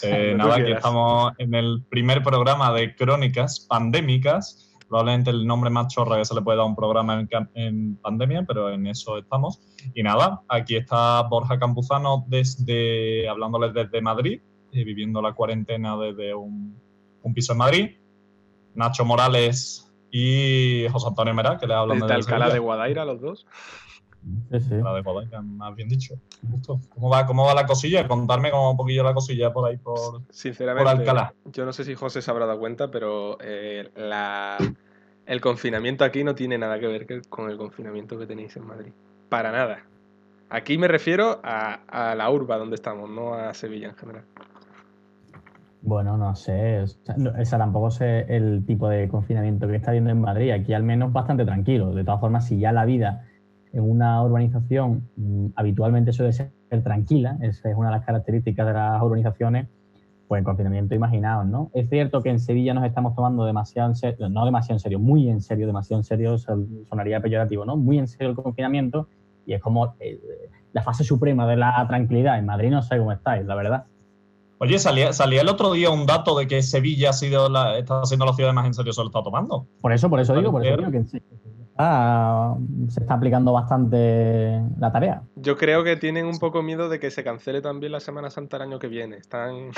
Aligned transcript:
Pues 0.00 0.12
eh, 0.12 0.34
nada, 0.36 0.56
aquí 0.56 0.72
estamos 0.72 1.32
en 1.38 1.54
el 1.54 1.82
primer 1.88 2.22
programa 2.22 2.72
de 2.72 2.94
crónicas 2.94 3.60
pandémicas. 3.60 4.72
Probablemente 4.88 5.30
el 5.30 5.46
nombre 5.46 5.70
más 5.70 5.88
chorra 5.88 6.18
que 6.18 6.24
se 6.24 6.34
le 6.34 6.42
puede 6.42 6.58
dar 6.58 6.64
a 6.64 6.68
un 6.68 6.76
programa 6.76 7.26
en, 7.54 7.96
pandemia, 7.96 8.44
pero 8.46 8.70
en 8.70 8.86
eso 8.86 9.18
estamos. 9.18 9.60
Y 9.94 10.02
nada, 10.02 10.42
aquí 10.48 10.76
está 10.76 11.22
Borja 11.22 11.58
Campuzano 11.58 12.24
desde, 12.28 13.28
hablándoles 13.28 13.72
desde 13.72 14.00
Madrid, 14.00 14.40
eh, 14.72 14.84
viviendo 14.84 15.22
la 15.22 15.32
cuarentena 15.32 15.96
desde 15.96 16.34
un, 16.34 16.78
piso 17.34 17.52
en 17.52 17.58
Madrid. 17.58 17.90
Nacho 18.74 19.04
Morales 19.04 19.90
y 20.10 20.86
José 20.90 21.08
Antonio 21.08 21.34
Mera, 21.34 21.58
que 21.58 21.66
le 21.66 21.74
hablan 21.74 22.00
desde 22.00 22.14
Alcalá 22.14 22.50
de 22.50 22.58
Guadaira, 22.58 23.04
los 23.04 23.20
dos. 23.20 23.46
La 24.50 24.94
de 24.94 25.02
Guadaira, 25.02 25.42
más 25.42 25.74
bien 25.74 25.88
dicho. 25.88 26.14
¿Cómo 26.88 27.10
va, 27.10 27.26
¿Cómo 27.26 27.44
va 27.44 27.54
la 27.54 27.66
cosilla? 27.66 28.06
Contarme 28.08 28.50
como 28.50 28.70
un 28.70 28.76
poquillo 28.76 29.02
la 29.02 29.12
cosilla 29.12 29.52
por 29.52 29.68
ahí, 29.68 29.76
por, 29.76 30.22
Sinceramente, 30.30 30.90
Alcalá. 30.90 31.34
Yo 31.52 31.64
no 31.64 31.72
sé 31.72 31.84
si 31.84 31.94
José 31.94 32.22
se 32.22 32.30
habrá 32.30 32.46
dado 32.46 32.58
cuenta, 32.58 32.90
pero 32.90 33.36
eh, 33.40 33.90
el 35.26 35.40
confinamiento 35.40 36.04
aquí 36.04 36.24
no 36.24 36.34
tiene 36.34 36.56
nada 36.56 36.78
que 36.78 36.86
ver 36.86 37.28
con 37.28 37.50
el 37.50 37.58
confinamiento 37.58 38.18
que 38.18 38.26
tenéis 38.26 38.56
en 38.56 38.66
Madrid. 38.66 38.92
Para 39.28 39.52
nada. 39.52 39.84
Aquí 40.48 40.78
me 40.78 40.88
refiero 40.88 41.40
a, 41.42 42.14
la 42.16 42.30
urba 42.30 42.56
donde 42.58 42.76
estamos, 42.76 43.10
no 43.10 43.34
a 43.34 43.52
Sevilla 43.54 43.88
en 43.88 43.96
general. 43.96 44.24
Bueno, 45.82 46.16
no 46.16 46.34
sé. 46.34 46.84
Esa 47.38 47.58
tampoco 47.58 47.88
es 47.88 48.00
el 48.00 48.64
tipo 48.64 48.88
de 48.88 49.08
confinamiento 49.08 49.66
que 49.68 49.76
está 49.76 49.92
viendo 49.92 50.10
en 50.10 50.20
Madrid. 50.20 50.50
Aquí 50.52 50.72
al 50.72 50.82
menos 50.82 51.12
bastante 51.12 51.44
tranquilo. 51.44 51.92
De 51.92 52.04
todas 52.04 52.20
formas, 52.20 52.46
si 52.46 52.58
ya 52.58 52.72
la 52.72 52.86
vida 52.86 53.26
en 53.74 53.90
una 53.90 54.22
urbanización 54.22 55.08
mm, 55.16 55.46
habitualmente 55.56 56.12
suele 56.12 56.32
ser 56.32 56.50
tranquila, 56.82 57.36
esa 57.40 57.70
es 57.70 57.76
una 57.76 57.88
de 57.88 57.96
las 57.96 58.06
características 58.06 58.66
de 58.66 58.72
las 58.72 59.02
urbanizaciones, 59.02 59.68
pues 60.28 60.38
en 60.38 60.44
confinamiento 60.44 60.94
imaginaos, 60.94 61.46
¿no? 61.46 61.70
Es 61.74 61.88
cierto 61.90 62.22
que 62.22 62.30
en 62.30 62.38
Sevilla 62.38 62.72
nos 62.72 62.84
estamos 62.84 63.14
tomando 63.14 63.44
demasiado 63.44 63.90
en 63.90 63.96
serio, 63.96 64.28
no 64.28 64.44
demasiado 64.44 64.76
en 64.76 64.80
serio, 64.80 64.98
muy 64.98 65.28
en 65.28 65.40
serio, 65.40 65.66
demasiado 65.66 66.00
en 66.00 66.04
serio, 66.04 66.38
sonaría 66.38 67.20
peyorativo, 67.20 67.64
¿no? 67.64 67.76
Muy 67.76 67.98
en 67.98 68.08
serio 68.08 68.30
el 68.30 68.36
confinamiento 68.36 69.08
y 69.46 69.52
es 69.52 69.60
como 69.60 69.94
eh, 70.00 70.20
la 70.72 70.82
fase 70.82 71.04
suprema 71.04 71.46
de 71.46 71.56
la 71.56 71.84
tranquilidad. 71.86 72.38
En 72.38 72.46
Madrid 72.46 72.70
no 72.70 72.82
sé 72.82 72.96
cómo 72.98 73.12
estáis, 73.12 73.44
la 73.44 73.54
verdad. 73.54 73.84
Oye, 74.58 74.78
salía, 74.78 75.12
salía 75.12 75.42
el 75.42 75.48
otro 75.48 75.72
día 75.72 75.90
un 75.90 76.06
dato 76.06 76.38
de 76.38 76.46
que 76.46 76.62
Sevilla 76.62 77.10
ha 77.10 77.12
sido 77.12 77.48
la, 77.48 77.76
está 77.76 78.04
siendo 78.06 78.24
la 78.24 78.32
ciudad 78.32 78.52
más 78.52 78.66
en 78.66 78.74
serio 78.74 78.92
se 78.92 79.00
lo 79.02 79.08
está 79.08 79.22
tomando. 79.22 79.66
Por 79.80 79.92
eso, 79.92 80.08
por 80.08 80.20
eso 80.20 80.34
digo, 80.34 80.52
por 80.52 80.64
eso 80.64 80.76
digo 80.76 80.90
que 80.90 81.04
se 81.76 83.00
está 83.00 83.14
aplicando 83.14 83.52
bastante 83.52 84.62
la 84.78 84.92
tarea. 84.92 85.22
Yo 85.34 85.56
creo 85.56 85.82
que 85.82 85.96
tienen 85.96 86.26
un 86.26 86.38
poco 86.38 86.62
miedo 86.62 86.88
de 86.88 87.00
que 87.00 87.10
se 87.10 87.24
cancele 87.24 87.60
también 87.60 87.92
la 87.92 88.00
Semana 88.00 88.30
Santa 88.30 88.56
el 88.56 88.62
año 88.62 88.78
que 88.78 88.86
viene. 88.86 89.16
Están 89.16 89.70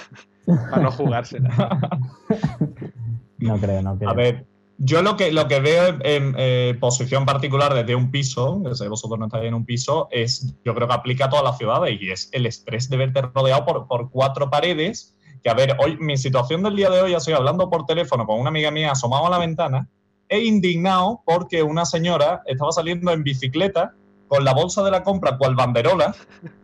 para 0.71 0.83
no 0.83 0.91
jugársela. 0.91 1.49
no 3.39 3.59
creo, 3.59 3.83
no 3.83 3.97
creo. 3.97 4.11
A 4.11 4.15
ver, 4.15 4.47
yo 4.77 5.01
lo 5.01 5.17
que, 5.17 5.33
lo 5.33 5.49
que 5.49 5.61
veo 5.61 5.97
en, 6.03 6.35
eh, 6.37 6.77
posición 6.79 7.25
particular 7.25 7.73
desde 7.73 7.95
un 7.95 8.11
piso, 8.11 8.61
desde 8.63 8.89
vosotros 8.89 9.19
no 9.19 9.27
estáis 9.27 9.47
en 9.47 9.55
un 9.55 9.65
piso, 9.65 10.09
es, 10.11 10.55
yo 10.65 10.75
creo 10.75 10.87
que 10.89 10.95
aplica 10.95 11.27
a 11.27 11.31
todas 11.31 11.45
las 11.45 11.57
ciudades 11.57 11.97
y 11.99 12.11
es 12.11 12.29
el 12.33 12.45
estrés 12.45 12.91
de 12.91 12.99
verte 12.99 13.23
rodeado 13.23 13.65
por, 13.65 13.89
por 13.89 14.11
cuatro 14.11 14.51
paredes. 14.51 15.15
Que 15.43 15.49
a 15.49 15.55
ver, 15.55 15.77
hoy, 15.81 15.97
mi 15.99 16.19
situación 16.19 16.63
del 16.63 16.77
día 16.77 16.91
de 16.91 17.01
hoy, 17.01 17.13
ya 17.13 17.19
estoy 17.19 17.35
hablando 17.35 17.71
por 17.71 17.87
teléfono 17.87 18.27
con 18.27 18.39
una 18.39 18.51
amiga 18.51 18.71
mía 18.71 18.93
asomado 18.93 19.27
a 19.29 19.31
la 19.31 19.39
ventana 19.39 19.89
he 20.29 20.41
indignado 20.41 21.23
porque 21.25 21.63
una 21.63 21.85
señora 21.85 22.43
estaba 22.47 22.73
saliendo 22.73 23.13
en 23.13 23.23
bicicleta 23.23 23.95
con 24.29 24.45
la 24.45 24.53
bolsa 24.53 24.83
de 24.83 24.91
la 24.91 25.03
compra 25.03 25.39
cual 25.39 25.55
banderola. 25.55 26.15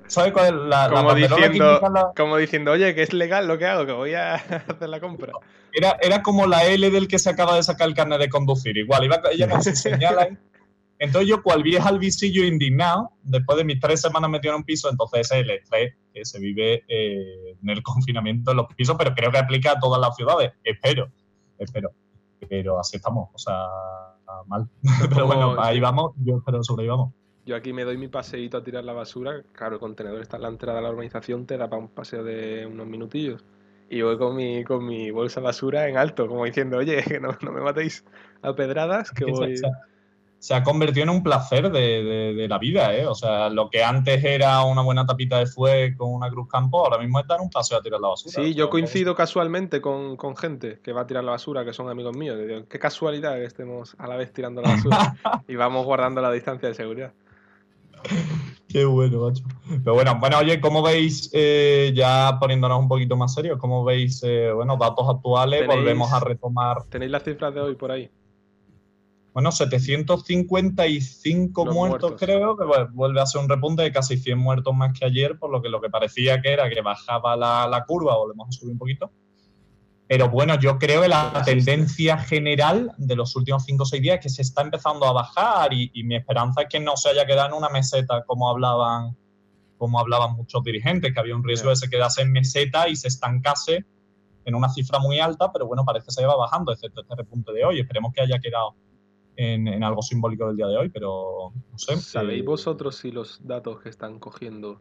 ¿Sabes 0.06 0.32
cuál 0.32 0.46
es 0.46 0.52
la, 0.52 0.90
como 0.90 1.14
diciendo, 1.14 1.80
Como 2.16 2.36
diciendo, 2.36 2.72
oye, 2.72 2.94
que 2.94 3.02
es 3.02 3.12
legal 3.12 3.46
lo 3.46 3.56
que 3.56 3.66
hago, 3.66 3.86
que 3.86 3.92
voy 3.92 4.14
a 4.14 4.34
hacer 4.68 4.88
la 4.88 5.00
compra. 5.00 5.32
Era, 5.72 5.96
era 6.02 6.22
como 6.22 6.46
la 6.46 6.64
L 6.66 6.90
del 6.90 7.08
que 7.08 7.18
se 7.18 7.30
acaba 7.30 7.56
de 7.56 7.62
sacar 7.62 7.88
el 7.88 7.94
carnet 7.94 8.20
de 8.20 8.28
conducir. 8.28 8.76
Igual, 8.76 9.04
iba, 9.04 9.20
ella 9.30 9.60
se 9.60 9.74
señala 9.76 10.28
Entonces 10.98 11.28
yo, 11.28 11.42
cual 11.42 11.62
vieja 11.62 11.88
al 11.88 11.98
visillo 11.98 12.44
indignado, 12.44 13.12
después 13.22 13.56
de 13.56 13.64
mis 13.64 13.80
tres 13.80 14.00
semanas 14.00 14.28
metido 14.28 14.54
en 14.54 14.58
un 14.58 14.64
piso, 14.64 14.90
entonces 14.90 15.20
ese 15.20 15.40
es 15.40 15.44
el 15.44 15.50
estrés 15.50 15.94
que 16.12 16.24
se 16.24 16.40
vive 16.40 16.84
eh, 16.88 17.56
en 17.62 17.70
el 17.70 17.82
confinamiento 17.82 18.50
en 18.50 18.58
los 18.58 18.66
pisos, 18.74 18.96
pero 18.98 19.14
creo 19.14 19.30
que 19.30 19.38
aplica 19.38 19.72
a 19.72 19.78
todas 19.78 20.00
las 20.00 20.14
ciudades. 20.16 20.52
Espero, 20.64 21.10
espero 21.58 21.92
pero 22.48 22.78
así 22.78 22.96
estamos, 22.96 23.30
o 23.32 23.38
sea, 23.38 23.66
mal. 24.46 24.68
pero 25.10 25.26
bueno, 25.26 25.56
ahí 25.60 25.80
vamos, 25.80 26.12
yo 26.24 26.36
espero 26.38 26.62
sobrevivamos. 26.62 27.12
Yo 27.44 27.56
aquí 27.56 27.72
me 27.72 27.84
doy 27.84 27.98
mi 27.98 28.08
paseíto 28.08 28.58
a 28.58 28.62
tirar 28.62 28.84
la 28.84 28.92
basura. 28.92 29.42
Claro, 29.52 29.74
el 29.74 29.80
contenedor 29.80 30.20
está 30.20 30.36
en 30.36 30.42
la 30.42 30.48
entrada 30.48 30.78
de 30.78 30.84
la 30.84 30.90
organización, 30.90 31.46
te 31.46 31.56
da 31.56 31.68
para 31.68 31.82
un 31.82 31.88
paseo 31.88 32.22
de 32.22 32.66
unos 32.66 32.86
minutillos. 32.86 33.44
Y 33.90 34.00
voy 34.02 34.16
con 34.16 34.36
mi, 34.36 34.64
con 34.64 34.86
mi 34.86 35.10
bolsa 35.10 35.40
de 35.40 35.46
basura 35.46 35.88
en 35.88 35.96
alto, 35.96 36.28
como 36.28 36.44
diciendo, 36.44 36.78
oye, 36.78 37.02
que 37.08 37.20
no, 37.20 37.36
no 37.42 37.52
me 37.52 37.60
matéis 37.60 38.04
a 38.42 38.54
pedradas, 38.54 39.10
que 39.10 39.24
voy 39.24 39.54
se 40.42 40.54
ha 40.54 40.64
convertido 40.64 41.04
en 41.04 41.10
un 41.10 41.22
placer 41.22 41.70
de, 41.70 42.46
la 42.48 42.58
vida, 42.58 42.92
¿eh? 42.96 43.06
O 43.06 43.14
sea, 43.14 43.48
lo 43.48 43.70
que 43.70 43.84
antes 43.84 44.24
era 44.24 44.64
una 44.64 44.82
buena 44.82 45.06
tapita 45.06 45.38
de 45.38 45.46
fuego 45.46 45.96
con 45.98 46.12
una 46.12 46.28
cruz 46.30 46.48
campo, 46.48 46.84
ahora 46.84 46.98
mismo 46.98 47.20
es 47.20 47.28
dar 47.28 47.40
un 47.40 47.48
paseo 47.48 47.78
a 47.78 47.80
tirar 47.80 48.00
la 48.00 48.08
basura. 48.08 48.42
Sí, 48.42 48.52
yo 48.52 48.68
coincido 48.68 49.14
casualmente 49.14 49.80
con, 49.80 50.18
gente 50.36 50.80
que 50.82 50.92
va 50.92 51.02
a 51.02 51.06
tirar 51.06 51.22
la 51.22 51.30
basura, 51.30 51.64
que 51.64 51.72
son 51.72 51.88
amigos 51.88 52.16
míos. 52.16 52.36
Qué 52.68 52.78
casualidad 52.80 53.36
que 53.36 53.44
estemos 53.44 53.94
a 53.98 54.08
la 54.08 54.16
vez 54.16 54.32
tirando 54.32 54.60
la 54.62 54.70
basura 54.70 55.14
y 55.46 55.54
vamos 55.54 55.86
guardando 55.86 56.20
la 56.20 56.32
distancia 56.32 56.68
de 56.68 56.74
seguridad. 56.74 57.12
Qué 58.68 58.84
bueno, 58.84 59.20
macho. 59.20 59.44
Pero 59.84 59.94
bueno, 59.94 60.18
bueno, 60.18 60.38
oye, 60.38 60.60
¿cómo 60.60 60.82
veis, 60.82 61.30
eh, 61.32 61.92
ya 61.94 62.36
poniéndonos 62.40 62.80
un 62.80 62.88
poquito 62.88 63.16
más 63.16 63.32
serios, 63.32 63.60
cómo 63.60 63.84
veis, 63.84 64.20
eh, 64.24 64.50
bueno, 64.52 64.76
datos 64.76 65.08
actuales? 65.08 65.68
Volvemos 65.68 66.12
a 66.12 66.18
retomar. 66.18 66.82
¿Tenéis 66.88 67.12
las 67.12 67.22
cifras 67.22 67.54
de 67.54 67.60
hoy 67.60 67.76
por 67.76 67.92
ahí? 67.92 68.10
Bueno, 69.32 69.50
755 69.50 71.66
muertos, 71.66 72.14
creo, 72.18 72.56
que 72.56 72.64
vuelve 72.92 73.20
a 73.20 73.26
ser 73.26 73.40
un 73.40 73.48
repunte 73.48 73.82
de 73.82 73.90
casi 73.90 74.18
100 74.18 74.38
muertos 74.38 74.72
más 74.74 74.96
que 74.98 75.06
ayer, 75.06 75.38
por 75.38 75.50
lo 75.50 75.62
que 75.62 75.70
lo 75.70 75.80
que 75.80 75.88
parecía 75.88 76.42
que 76.42 76.52
era 76.52 76.68
que 76.68 76.82
bajaba 76.82 77.34
la, 77.34 77.84
curva, 77.86 78.14
volvemos 78.16 78.48
a 78.48 78.52
subir 78.52 78.72
un 78.72 78.78
poquito. 78.78 79.10
Pero 80.06 80.28
bueno, 80.28 80.60
yo 80.60 80.78
creo 80.78 81.00
que 81.00 81.08
la 81.08 81.42
tendencia 81.46 82.18
general 82.18 82.92
de 82.98 83.16
los 83.16 83.34
últimos 83.34 83.64
5 83.64 83.82
o 83.82 83.86
6 83.86 84.02
días 84.02 84.16
es 84.16 84.22
que 84.22 84.28
se 84.28 84.42
está 84.42 84.60
empezando 84.60 85.06
a 85.06 85.12
bajar 85.12 85.72
y, 85.72 85.90
mi 86.04 86.16
esperanza 86.16 86.60
es 86.62 86.68
que 86.68 86.78
no 86.78 86.98
se 86.98 87.08
haya 87.08 87.24
quedado 87.24 87.48
en 87.48 87.54
una 87.54 87.70
meseta 87.70 88.22
como 88.26 88.50
hablaban, 88.50 89.16
como 89.78 89.98
hablaban 89.98 90.36
muchos 90.36 90.62
dirigentes, 90.62 91.14
que 91.14 91.20
había 91.20 91.34
un 91.34 91.42
riesgo 91.42 91.70
de 91.70 91.76
que 91.76 91.78
se 91.78 91.88
quedase 91.88 92.20
en 92.20 92.32
meseta 92.32 92.86
y 92.86 92.96
se 92.96 93.08
estancase 93.08 93.86
en 94.44 94.54
una 94.54 94.68
cifra 94.68 94.98
muy 94.98 95.20
alta, 95.20 95.50
pero 95.50 95.66
bueno, 95.66 95.86
parece 95.86 96.06
que 96.06 96.12
se 96.12 96.26
va 96.26 96.36
bajando, 96.36 96.70
excepto 96.70 97.00
este 97.00 97.14
repunte 97.14 97.50
de 97.52 97.64
hoy. 97.64 97.80
Esperemos 97.80 98.12
que 98.12 98.20
haya 98.20 98.38
quedado 98.38 98.74
en, 99.36 99.82
algo 99.82 100.02
simbólico 100.02 100.46
del 100.48 100.56
día 100.56 100.66
de 100.66 100.76
hoy, 100.76 100.88
pero 100.88 101.52
no 101.70 101.78
sé. 101.78 101.96
¿Sabéis 101.96 102.44
vosotros 102.44 102.96
si 102.96 103.10
los 103.10 103.46
datos 103.46 103.80
que 103.80 103.88
están 103.88 104.18
cogiendo 104.18 104.80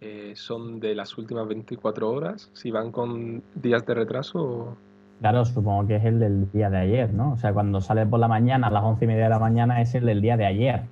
eh, 0.00 0.32
son 0.36 0.80
de 0.80 0.94
las 0.94 1.16
últimas 1.18 1.46
24 1.46 2.10
horas? 2.10 2.50
¿Si 2.52 2.70
van 2.70 2.92
con 2.92 3.42
días 3.54 3.86
de 3.86 3.94
retraso? 3.94 4.76
Claro, 5.20 5.44
supongo 5.44 5.86
que 5.86 5.96
es 5.96 6.04
el 6.04 6.18
del 6.18 6.50
día 6.52 6.70
de 6.70 6.78
ayer, 6.78 7.14
¿no? 7.14 7.32
O 7.32 7.36
sea, 7.36 7.52
cuando 7.52 7.80
sale 7.80 8.04
por 8.04 8.20
la 8.20 8.28
mañana 8.28 8.66
a 8.66 8.70
las 8.70 8.84
once 8.84 9.04
y 9.04 9.08
media 9.08 9.24
de 9.24 9.30
la 9.30 9.38
mañana 9.38 9.80
es 9.80 9.94
el 9.94 10.06
del 10.06 10.20
día 10.20 10.36
de 10.36 10.46
ayer. 10.46 10.82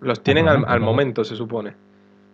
Los 0.00 0.22
tienen 0.22 0.48
al 0.48 0.80
momento, 0.80 1.24
se 1.24 1.36
supone. 1.36 1.74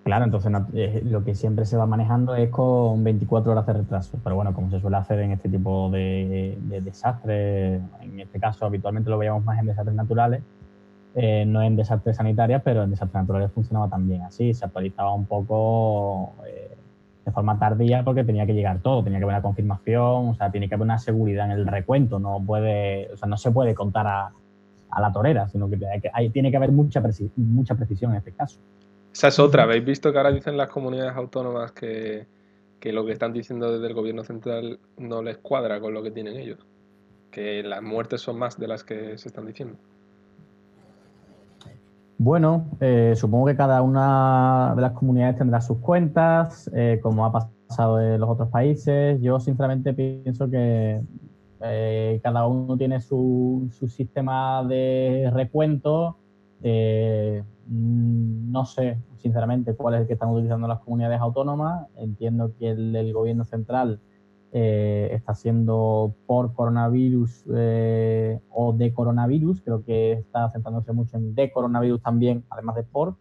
Claro, 0.07 0.25
entonces 0.25 0.53
eh, 0.75 1.03
lo 1.05 1.25
que 1.25 1.35
siempre 1.35 1.65
se 1.65 1.77
va 1.77 1.85
manejando 1.85 2.37
es 2.37 2.49
con 2.51 3.03
24 3.03 3.51
horas 3.51 3.67
de 3.67 3.73
retraso. 3.73 4.17
Pero 4.23 4.37
bueno, 4.37 4.55
como 4.55 4.71
se 4.71 4.79
suele 4.79 4.99
hacer 4.99 5.19
en 5.19 5.33
este 5.33 5.49
tipo 5.49 5.91
de, 5.91 6.57
desastres, 6.85 7.83
en 8.01 8.21
este 8.21 8.39
caso 8.39 8.67
habitualmente 8.67 9.11
lo 9.11 9.19
veíamos 9.19 9.45
más 9.45 9.59
en 9.59 9.67
desastres 9.67 9.97
naturales, 9.97 10.43
eh, 11.17 11.45
no 11.45 11.61
en 11.61 11.75
desastres 11.75 12.19
sanitarios, 12.19 12.63
pero 12.65 12.85
en 12.85 12.91
desastres 12.91 13.21
naturales 13.21 13.51
funcionaba 13.51 13.89
también 13.89 14.23
así. 14.23 14.55
Se 14.55 14.65
actualizaba 14.65 15.13
un 15.13 15.27
poco 15.27 16.35
eh, 16.47 16.77
de 17.25 17.33
forma 17.33 17.59
tardía 17.59 18.05
porque 18.05 18.23
tenía 18.23 18.47
que 18.47 18.55
llegar 18.55 18.79
todo, 18.79 19.03
tenía 19.03 19.19
que 19.19 19.25
haber 19.25 19.35
una 19.35 19.43
confirmación, 19.43 20.29
o 20.29 20.35
sea, 20.37 20.53
tiene 20.53 20.69
que 20.69 20.77
haber 20.77 20.85
una 20.85 21.01
seguridad 21.01 21.47
en 21.47 21.51
el 21.59 21.67
recuento. 21.67 22.21
No 22.21 22.41
puede, 22.47 23.13
o 23.13 23.17
sea, 23.17 23.29
no 23.29 23.37
se 23.37 23.51
puede 23.51 23.75
contar 23.75 24.07
a, 24.07 24.33
la 25.01 25.13
torera, 25.13 25.49
sino 25.49 25.69
que, 25.69 25.81
hay, 26.13 26.31
tiene 26.31 26.53
que 26.53 26.59
haber 26.59 26.71
mucha, 26.71 27.03
mucha 27.35 27.75
precisión 27.75 28.13
en 28.13 28.19
este 28.19 28.31
caso. 28.31 28.61
Esa 29.17 29.29
es 29.29 29.39
otra. 29.39 29.63
¿Habéis 29.63 29.83
visto 29.83 30.13
que 30.13 30.19
ahora 30.19 30.31
dicen 30.31 30.59
las 30.59 30.69
comunidades 30.69 31.17
autónomas 31.17 31.73
que, 31.73 32.27
lo 32.83 33.07
que 33.07 33.13
están 33.13 33.33
diciendo 33.33 33.73
desde 33.73 33.87
el 33.87 33.95
gobierno 33.95 34.23
central 34.23 34.79
no 34.99 35.23
les 35.23 35.39
cuadra 35.39 35.81
con 35.81 35.95
lo 35.95 36.03
que 36.03 36.11
tienen 36.11 36.37
ellos? 36.37 36.59
Que 37.31 37.63
las 37.63 37.83
muertes 37.83 38.21
son 38.21 38.39
más 38.39 38.61
de 38.61 38.69
las 38.69 38.85
que 38.85 39.17
se 39.17 39.29
están 39.29 39.47
diciendo. 39.47 39.79
Bueno, 42.19 42.67
eh, 42.79 43.15
supongo 43.17 43.47
que 43.47 43.57
cada 43.57 43.81
una 43.81 44.75
de 44.77 44.83
las 44.83 44.93
comunidades 44.93 45.39
tendrá 45.39 45.63
sus 45.63 45.79
cuentas, 45.79 46.71
eh, 46.75 47.01
como 47.03 47.25
ha 47.25 47.33
pasado 47.33 47.99
en 47.99 48.21
los 48.21 48.29
otros 48.29 48.51
países. 48.51 49.19
Yo 49.23 49.41
sinceramente 49.41 49.95
pienso 49.95 50.51
que 50.51 51.01
eh, 51.63 52.21
cada 52.23 52.47
uno 52.47 52.77
tiene 52.77 53.01
su, 53.01 53.71
su 53.73 53.89
sistema 53.89 54.63
de 54.63 55.31
recuento 55.33 56.19
mm, 56.61 57.56
no 57.69 58.65
sé, 58.65 58.99
sinceramente, 59.17 59.75
cuál 59.75 59.95
es 59.95 60.01
el 60.03 60.07
que 60.07 60.13
están 60.13 60.31
utilizando 60.31 60.69
las 60.69 60.81
comunidades 60.81 61.21
autónomas. 61.21 61.87
Entiendo 61.97 62.53
que 62.59 62.71
el 62.71 62.93
del 62.93 63.13
gobierno 63.13 63.45
central 63.45 64.01
eh, 64.53 65.11
está 65.13 65.35
siendo 65.35 66.15
por 66.27 66.55
coronavirus 66.55 67.45
eh, 67.55 68.41
o 68.51 68.73
de 68.73 68.93
coronavirus. 68.93 69.63
Creo 69.63 69.85
que 69.85 70.13
está 70.13 70.49
centrándose 70.51 70.93
mucho 70.93 71.17
en 71.17 71.35
de 71.35 71.51
coronavirus 71.51 72.03
también, 72.03 72.45
además 72.51 72.77
de 72.77 72.85
por. 72.85 73.17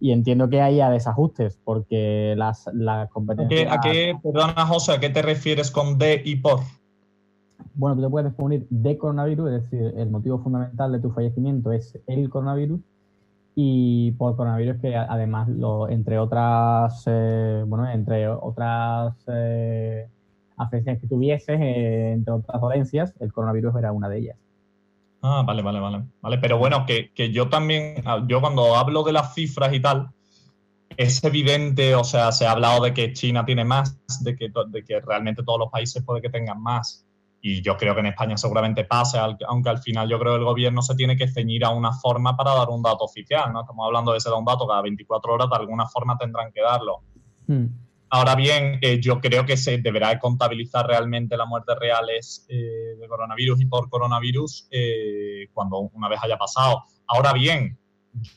Y 0.00 0.12
entiendo 0.12 0.48
que 0.48 0.60
haya 0.60 0.90
desajustes 0.90 1.60
porque 1.62 2.34
las, 2.36 2.68
la 2.72 3.08
competencias... 3.12 3.70
¿A 3.70 3.80
qué, 3.80 4.14
perdona 4.22 4.66
José, 4.66 4.92
a 4.92 5.00
qué 5.00 5.10
te 5.10 5.22
refieres 5.22 5.70
con 5.70 5.98
de 5.98 6.20
y 6.24 6.36
por? 6.36 6.60
Bueno, 7.74 7.96
tú 7.96 8.02
te 8.02 8.08
puedes 8.08 8.32
poner 8.34 8.66
de 8.68 8.98
coronavirus, 8.98 9.50
es 9.50 9.62
decir, 9.62 9.94
el 9.96 10.10
motivo 10.10 10.38
fundamental 10.38 10.92
de 10.92 11.00
tu 11.00 11.10
fallecimiento 11.10 11.72
es 11.72 11.98
el 12.06 12.28
coronavirus 12.28 12.80
y 13.54 14.12
por 14.12 14.36
coronavirus 14.36 14.80
que 14.80 14.96
además 14.96 15.48
lo, 15.48 15.88
entre 15.88 16.18
otras 16.18 17.04
eh, 17.06 17.62
bueno 17.66 17.88
entre 17.88 18.28
otras 18.28 19.14
eh, 19.28 20.08
afecciones 20.56 21.00
que 21.00 21.06
tuvieses 21.06 21.60
eh, 21.60 22.12
entre 22.12 22.34
otras 22.34 22.60
dolencias 22.60 23.14
el 23.20 23.32
coronavirus 23.32 23.76
era 23.76 23.92
una 23.92 24.08
de 24.08 24.18
ellas. 24.18 24.36
Ah 25.22 25.42
vale 25.46 25.62
vale 25.62 25.80
vale. 25.80 26.04
Vale 26.20 26.38
pero 26.38 26.58
bueno 26.58 26.84
que, 26.84 27.12
que, 27.14 27.32
yo 27.32 27.48
también 27.48 28.02
yo 28.26 28.40
cuando 28.40 28.76
hablo 28.76 29.04
de 29.04 29.12
las 29.12 29.34
cifras 29.34 29.72
y 29.72 29.80
tal 29.80 30.10
es 30.96 31.22
evidente 31.22 31.94
o 31.94 32.04
sea 32.04 32.32
se 32.32 32.46
ha 32.46 32.52
hablado 32.52 32.82
de 32.82 32.92
que 32.92 33.12
China 33.12 33.46
tiene 33.46 33.64
más 33.64 33.96
de 34.22 34.36
que, 34.36 34.50
de 34.68 34.84
que 34.84 35.00
realmente 35.00 35.44
todos 35.44 35.60
los 35.60 35.70
países 35.70 36.02
puede 36.02 36.20
que 36.20 36.28
tengan 36.28 36.60
más 36.60 37.03
y 37.46 37.60
yo 37.60 37.76
creo 37.76 37.92
que 37.92 38.00
en 38.00 38.06
España 38.06 38.38
seguramente 38.38 38.86
pase, 38.86 39.18
aunque 39.18 39.68
al 39.68 39.78
final 39.78 40.08
yo 40.08 40.18
creo 40.18 40.32
que 40.32 40.38
el 40.38 40.46
gobierno 40.46 40.80
se 40.80 40.94
tiene 40.94 41.14
que 41.14 41.28
ceñir 41.28 41.62
a 41.66 41.68
una 41.68 41.92
forma 41.92 42.34
para 42.34 42.54
dar 42.54 42.70
un 42.70 42.82
dato 42.82 43.04
oficial, 43.04 43.52
¿no? 43.52 43.60
Estamos 43.60 43.84
hablando 43.84 44.12
de 44.12 44.16
ese 44.16 44.32
un 44.32 44.46
dato 44.46 44.66
cada 44.66 44.80
24 44.80 45.34
horas, 45.34 45.50
de 45.50 45.56
alguna 45.56 45.86
forma 45.86 46.16
tendrán 46.16 46.50
que 46.52 46.62
darlo. 46.62 47.02
Hmm. 47.46 47.66
Ahora 48.08 48.34
bien, 48.34 48.78
eh, 48.80 48.98
yo 48.98 49.20
creo 49.20 49.44
que 49.44 49.58
se 49.58 49.76
deberá 49.76 50.18
contabilizar 50.18 50.86
realmente 50.86 51.36
las 51.36 51.46
muertes 51.46 51.76
reales 51.78 52.46
eh, 52.48 52.96
de 52.98 53.08
coronavirus 53.08 53.60
y 53.60 53.66
por 53.66 53.90
coronavirus 53.90 54.66
eh, 54.70 55.48
cuando 55.52 55.80
una 55.80 56.08
vez 56.08 56.20
haya 56.22 56.38
pasado. 56.38 56.84
Ahora 57.06 57.34
bien, 57.34 57.78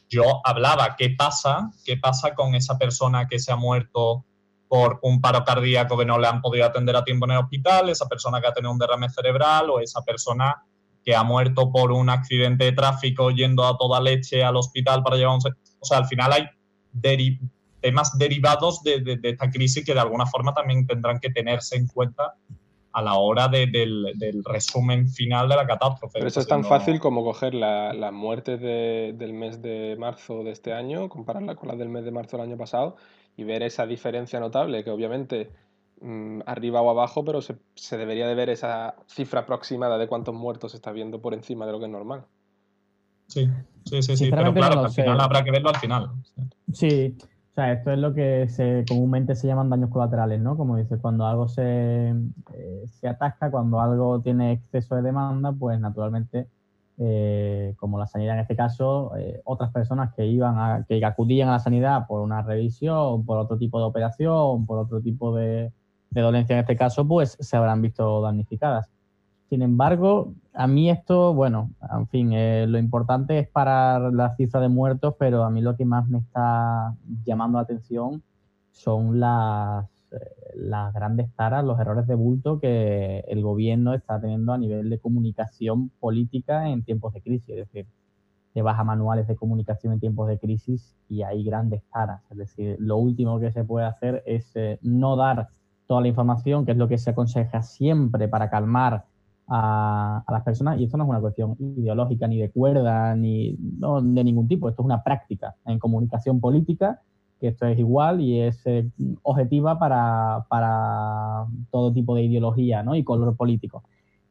yo 0.10 0.42
hablaba, 0.44 0.98
¿qué 0.98 1.12
pasa? 1.12 1.71
¿Qué 1.86 1.95
pasa 1.95 2.36
con 2.36 2.56
esa 2.56 2.77
persona 2.77 3.25
que 3.25 3.39
se 3.39 3.53
ha 3.53 3.56
muerto 3.56 4.25
por 4.67 4.99
un 5.01 5.21
paro 5.21 5.43
cardíaco 5.43 5.97
que 5.97 6.05
no 6.05 6.19
le 6.19 6.27
han 6.27 6.41
podido 6.41 6.65
atender 6.65 6.95
a 6.95 7.03
tiempo 7.03 7.25
en 7.25 7.31
el 7.31 7.37
hospital, 7.37 7.89
esa 7.89 8.07
persona 8.07 8.41
que 8.41 8.47
ha 8.47 8.53
tenido 8.53 8.71
un 8.71 8.77
derrame 8.77 9.09
cerebral 9.09 9.69
o 9.69 9.79
esa 9.79 10.01
persona 10.01 10.63
que 11.03 11.15
ha 11.15 11.23
muerto 11.23 11.71
por 11.71 11.91
un 11.91 12.09
accidente 12.09 12.65
de 12.65 12.71
tráfico 12.73 13.31
yendo 13.31 13.65
a 13.65 13.77
toda 13.77 14.01
leche 14.01 14.43
al 14.43 14.57
hospital 14.57 15.03
para 15.03 15.15
llevar 15.15 15.35
un... 15.35 15.53
O 15.79 15.85
sea, 15.85 15.99
al 15.99 16.05
final 16.05 16.33
hay 16.33 16.49
temas 17.79 18.17
derivados 18.17 18.83
de, 18.83 19.19
esta 19.23 19.49
crisis 19.49 19.85
que 19.85 19.93
de 19.93 19.99
alguna 20.01 20.25
forma 20.25 20.53
también 20.53 20.85
tendrán 20.85 21.19
que 21.19 21.29
tenerse 21.29 21.77
en 21.77 21.87
cuenta 21.87 22.35
a 22.91 23.01
la 23.01 23.13
hora 23.13 23.47
del, 23.47 24.43
resumen 24.43 25.07
final 25.07 25.47
de 25.47 25.55
la 25.55 25.65
catástrofe. 25.65 26.13
Pero 26.15 26.27
eso 26.27 26.41
es 26.41 26.47
tan 26.47 26.65
fácil 26.65 26.99
como 26.99 27.23
coger 27.23 27.53
las 27.53 27.95
la 27.95 28.11
muertes 28.11 28.59
del 28.59 29.33
mes 29.33 29.61
de 29.61 29.95
marzo 29.97 30.43
de 30.43 30.51
este 30.51 30.73
año, 30.73 31.07
compararla 31.07 31.55
con 31.55 31.69
las 31.69 31.77
del 31.77 31.87
mes 31.87 32.03
de 32.03 32.11
marzo 32.11 32.35
del 32.35 32.47
año 32.47 32.57
pasado 32.57 32.97
y 33.38 33.44
ver 33.44 33.63
esa 33.63 33.86
diferencia 33.86 34.39
notable, 34.39 34.84
que 34.84 34.89
obviamente 34.89 35.51
mm, 36.01 36.42
arriba 36.48 36.81
o 36.81 36.89
abajo, 36.89 37.24
pero 37.24 37.42
se, 37.42 37.56
debería 37.92 38.28
de 38.28 38.36
ver 38.36 38.50
esa 38.50 38.95
cifra 39.06 39.42
aproximada 39.42 40.00
de 40.00 40.07
cuántos 40.07 40.34
muertos 40.34 40.72
se 40.72 40.78
está 40.78 40.92
viendo 40.92 41.22
por 41.22 41.36
encima 41.36 41.66
de 41.68 41.72
lo 41.72 41.80
que 41.80 41.86
es 41.86 41.92
normal. 41.92 42.25
Sí, 43.28 43.48
sí, 43.86 44.01
sí, 44.01 44.18
sí 44.18 44.30
pero 44.31 44.54
claro, 44.54 44.80
al 44.81 44.92
final 44.92 45.19
habrá 45.22 45.44
que 45.44 45.51
verlo 45.51 45.69
al 45.69 45.78
final. 45.78 46.10
Sí, 46.74 47.16
o 47.19 47.54
sea, 47.54 47.74
esto 47.74 47.92
es 47.92 48.00
lo 48.00 48.13
que 48.13 48.50
se, 48.50 48.84
comúnmente 48.88 49.36
se 49.36 49.48
llaman 49.48 49.69
daños 49.69 49.92
colaterales, 49.92 50.42
¿no? 50.42 50.57
Como 50.57 50.75
dices, 50.75 50.98
cuando 51.00 51.28
algo 51.28 51.48
se, 51.48 52.10
eh, 52.10 52.86
se 52.88 53.07
atasca, 53.07 53.51
cuando 53.51 53.80
algo 53.80 54.19
tiene 54.22 54.54
exceso 54.54 54.95
de 54.95 55.04
demanda, 55.04 55.51
pues 55.51 55.80
naturalmente 55.80 56.48
eh, 56.99 57.75
como 57.77 57.99
la 57.99 58.07
sanidad 58.07 58.33
en 58.35 58.41
este 58.41 58.55
caso, 58.55 59.15
eh, 59.17 59.41
otras 59.45 59.71
personas 59.71 60.13
que 60.15 60.25
iban 60.25 60.57
a, 60.57 60.83
que 60.88 61.03
acudían 61.05 61.49
a 61.49 61.53
la 61.53 61.59
sanidad 61.59 62.07
por 62.07 62.21
una 62.21 62.41
revisión, 62.41 63.23
por 63.23 63.38
otro 63.38 63.57
tipo 63.57 63.77
de 63.79 63.85
operación, 63.85 64.65
por 64.65 64.79
otro 64.79 65.01
tipo 65.01 65.35
de, 65.35 65.71
dolencia 66.09 66.53
en 66.55 66.61
este 66.61 66.75
caso, 66.75 67.07
pues 67.07 67.38
se 67.39 67.55
habrán 67.55 67.83
visto 67.83 68.21
damnificadas. 68.21 68.89
Sin 69.49 69.61
embargo, 69.61 70.33
a 70.53 70.65
mí 70.65 70.89
esto, 70.89 71.35
bueno, 71.35 71.69
en 71.95 72.07
fin, 72.07 72.33
eh, 72.33 72.65
lo 72.67 72.79
importante 72.79 73.38
es 73.38 73.47
parar 73.47 74.11
la 74.13 74.35
cifra 74.35 74.59
de 74.59 74.67
muertos, 74.67 75.13
pero 75.19 75.43
a 75.43 75.51
mí 75.51 75.61
lo 75.61 75.75
que 75.75 75.85
más 75.85 76.07
me 76.07 76.17
está 76.17 76.95
llamando 77.23 77.59
la 77.59 77.63
atención 77.63 78.23
son 78.71 79.19
las 79.19 79.85
las 80.56 80.94
grandes 80.94 81.31
taras, 81.36 81.63
los 81.63 81.80
errores 81.80 82.07
de 82.07 82.15
bulto 82.15 82.59
que 82.59 83.19
el 83.27 83.42
gobierno 83.42 83.94
está 83.94 84.19
teniendo 84.19 84.54
a 84.54 84.57
nivel 84.57 84.89
de 84.89 85.00
comunicación 85.00 85.89
política 86.00 86.69
en 86.69 86.83
tiempos 86.83 87.13
de 87.13 87.21
crisis. 87.21 87.50
Es 87.50 87.56
decir, 87.57 87.88
te 88.54 88.62
vas 88.62 88.80
a 88.80 88.83
manuales 88.83 89.27
de 89.27 89.36
comunicación 89.36 89.94
en 89.94 90.00
tiempos 90.00 90.27
de 90.27 90.39
crisis 90.39 90.95
y 91.09 91.21
hay 91.21 91.44
grandes 91.44 91.83
taras. 91.94 92.21
Es 92.31 92.38
decir, 92.38 92.77
lo 92.80 92.98
último 92.98 93.39
que 93.39 93.51
se 93.51 93.63
puede 93.63 93.86
hacer 93.86 94.24
es 94.25 94.51
eh, 94.56 94.80
no 94.81 95.15
dar 95.15 95.50
toda 95.86 96.01
la 96.01 96.07
información, 96.07 96.65
que 96.65 96.71
es 96.71 96.77
lo 96.77 96.88
que 96.88 96.98
se 96.98 97.12
aconseja 97.12 97.62
siempre 97.62 98.27
para 98.27 98.50
calmar 98.50 99.06
a, 99.48 100.24
las 100.27 100.44
personas. 100.44 100.80
Y 100.80 100.86
esto 100.86 100.98
no 100.98 101.03
es 101.03 101.10
una 101.10 101.21
cuestión 101.21 101.56
ideológica, 101.60 102.27
ni 102.27 102.39
de 102.39 102.50
cuerda, 102.50 103.15
ni 103.15 103.56
de 103.57 104.24
ningún 104.24 104.48
tipo. 104.48 104.69
Esto 104.69 104.81
es 104.81 104.86
una 104.86 105.03
práctica 105.03 105.56
en 105.65 105.80
comunicación 105.80 106.39
política 106.39 107.01
que 107.39 107.48
esto 107.50 107.66
es 107.68 107.78
igual 107.78 108.22
y 108.22 108.42
es 108.42 108.66
eh, 108.66 108.89
objetiva 109.24 109.78
para, 109.78 110.45
para, 110.50 111.45
todo 111.72 111.94
tipo 111.94 112.16
de 112.16 112.24
ideología 112.24 112.84
¿no? 112.84 112.95
y 112.95 113.04
color 113.04 113.36
político. 113.36 113.84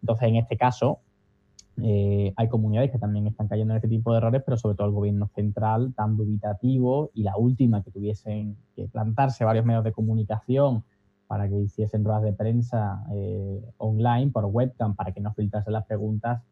Entonces, 0.02 0.28
en 0.28 0.36
este 0.36 0.56
caso, 0.56 1.00
eh, 1.82 2.32
hay 2.36 2.48
comunidades 2.48 2.90
que 2.90 2.98
también 2.98 3.26
están 3.26 3.48
cayendo 3.48 3.74
en 3.74 3.76
este 3.76 3.88
tipo 3.88 4.12
de 4.12 4.18
errores, 4.18 4.42
pero 4.44 4.56
sobre 4.56 4.76
todo 4.76 4.88
el 4.88 4.94
gobierno 4.94 5.28
central 5.28 5.92
tan 5.94 6.16
dubitativo 6.16 7.10
y 7.14 7.22
la 7.22 7.36
última 7.36 7.82
que 7.82 7.90
tuviesen 7.90 8.56
que 8.74 8.88
plantarse 8.88 9.44
varios 9.44 9.64
medios 9.64 9.84
de 9.84 9.92
comunicación 9.92 10.84
para 11.26 11.48
que 11.48 11.56
hiciesen 11.56 12.04
ruedas 12.04 12.22
de 12.22 12.32
prensa 12.32 13.04
eh, 13.12 13.60
online 13.78 14.30
por 14.30 14.44
webcam 14.46 14.94
para 14.94 15.12
que 15.12 15.20
no 15.20 15.32
filtrasen 15.34 15.72
las 15.72 15.84
preguntas, 15.86 16.42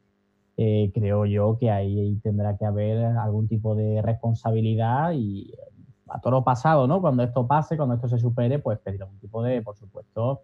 creo 0.57 1.27
yo 1.27 1.59
que 1.59 1.69
ahí 1.73 2.17
tendrá 2.23 2.57
que 2.57 2.65
haber 2.65 3.05
algún 3.05 3.49
tipo 3.49 3.75
de 3.75 4.01
responsabilidad 4.03 5.11
y 5.13 5.53
a 6.09 6.21
toro 6.21 6.45
pasado, 6.45 6.87
¿no? 6.87 7.01
Cuando 7.01 7.23
esto 7.23 7.47
pase, 7.47 7.77
cuando 7.77 7.95
esto 7.95 8.09
se 8.09 8.19
supere, 8.19 8.59
pues 8.59 8.79
pedir 8.79 9.03
algún 9.03 9.19
tipo 9.19 9.43
de, 9.43 9.63
por 9.63 9.77
supuesto, 9.77 10.43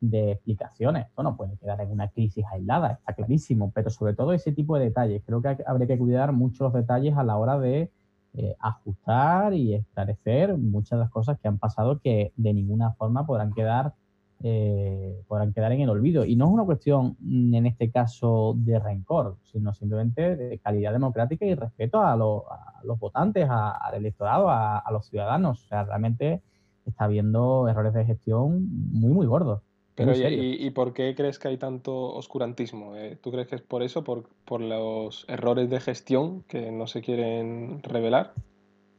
de 0.00 0.32
explicaciones. 0.32 1.06
Esto 1.06 1.22
no 1.22 1.36
puede 1.36 1.56
quedar 1.56 1.80
en 1.80 1.90
una 1.90 2.08
crisis 2.08 2.44
aislada, 2.50 2.92
está 2.92 3.14
clarísimo, 3.14 3.70
pero 3.74 3.90
sobre 3.90 4.14
todo 4.14 4.32
ese 4.32 4.52
tipo 4.52 4.76
de 4.76 4.86
detalles. 4.86 5.22
Creo 5.24 5.40
que 5.40 5.56
habría 5.66 5.86
que 5.86 5.98
cuidar 5.98 6.32
muchos 6.32 6.72
detalles 6.72 7.16
a 7.16 7.24
la 7.24 7.36
hora 7.36 7.58
de 7.58 7.90
eh, 8.34 8.56
ajustar 8.60 9.54
y 9.54 9.74
esclarecer 9.74 10.56
muchas 10.56 10.98
de 10.98 11.04
las 11.04 11.10
cosas 11.10 11.38
que 11.38 11.48
han 11.48 11.58
pasado 11.58 12.00
que 12.00 12.32
de 12.36 12.54
ninguna 12.54 12.92
forma 12.92 13.26
podrán 13.26 13.52
quedar 13.52 13.94
eh, 14.42 15.22
podrán 15.28 15.52
quedar 15.52 15.72
en 15.72 15.80
el 15.80 15.90
olvido. 15.90 16.24
Y 16.24 16.36
no 16.36 16.46
es 16.46 16.50
una 16.52 16.64
cuestión, 16.64 17.16
mm, 17.20 17.54
en 17.54 17.66
este 17.66 17.90
caso, 17.90 18.54
de 18.56 18.78
rencor, 18.78 19.36
sino 19.44 19.72
simplemente 19.74 20.36
de 20.36 20.58
calidad 20.58 20.92
democrática 20.92 21.44
y 21.44 21.54
respeto 21.54 22.00
a, 22.00 22.16
los 22.16 22.98
votantes, 22.98 23.48
al 23.48 23.94
electorado, 23.94 24.48
a, 24.50 24.84
los 24.90 25.06
ciudadanos. 25.06 25.64
O 25.64 25.68
sea, 25.68 25.84
realmente 25.84 26.42
está 26.86 27.04
habiendo 27.04 27.68
errores 27.68 27.94
de 27.94 28.04
gestión 28.04 28.68
muy, 28.92 29.12
muy 29.12 29.26
gordos. 29.26 29.62
Pero 29.94 30.12
¿y, 30.14 30.70
por 30.70 30.94
qué 30.94 31.14
crees 31.14 31.38
que 31.38 31.48
hay 31.48 31.58
tanto 31.58 32.14
oscurantismo? 32.14 32.96
Eh, 32.96 33.18
¿Tú 33.22 33.30
crees 33.30 33.46
que 33.46 33.56
es 33.56 33.62
por 33.62 33.82
eso, 33.82 34.02
por, 34.02 34.24
por 34.46 34.62
los 34.62 35.26
errores 35.28 35.68
de 35.68 35.80
gestión 35.80 36.44
que 36.48 36.72
no 36.72 36.86
se 36.86 37.02
quieren 37.02 37.82
revelar? 37.82 38.32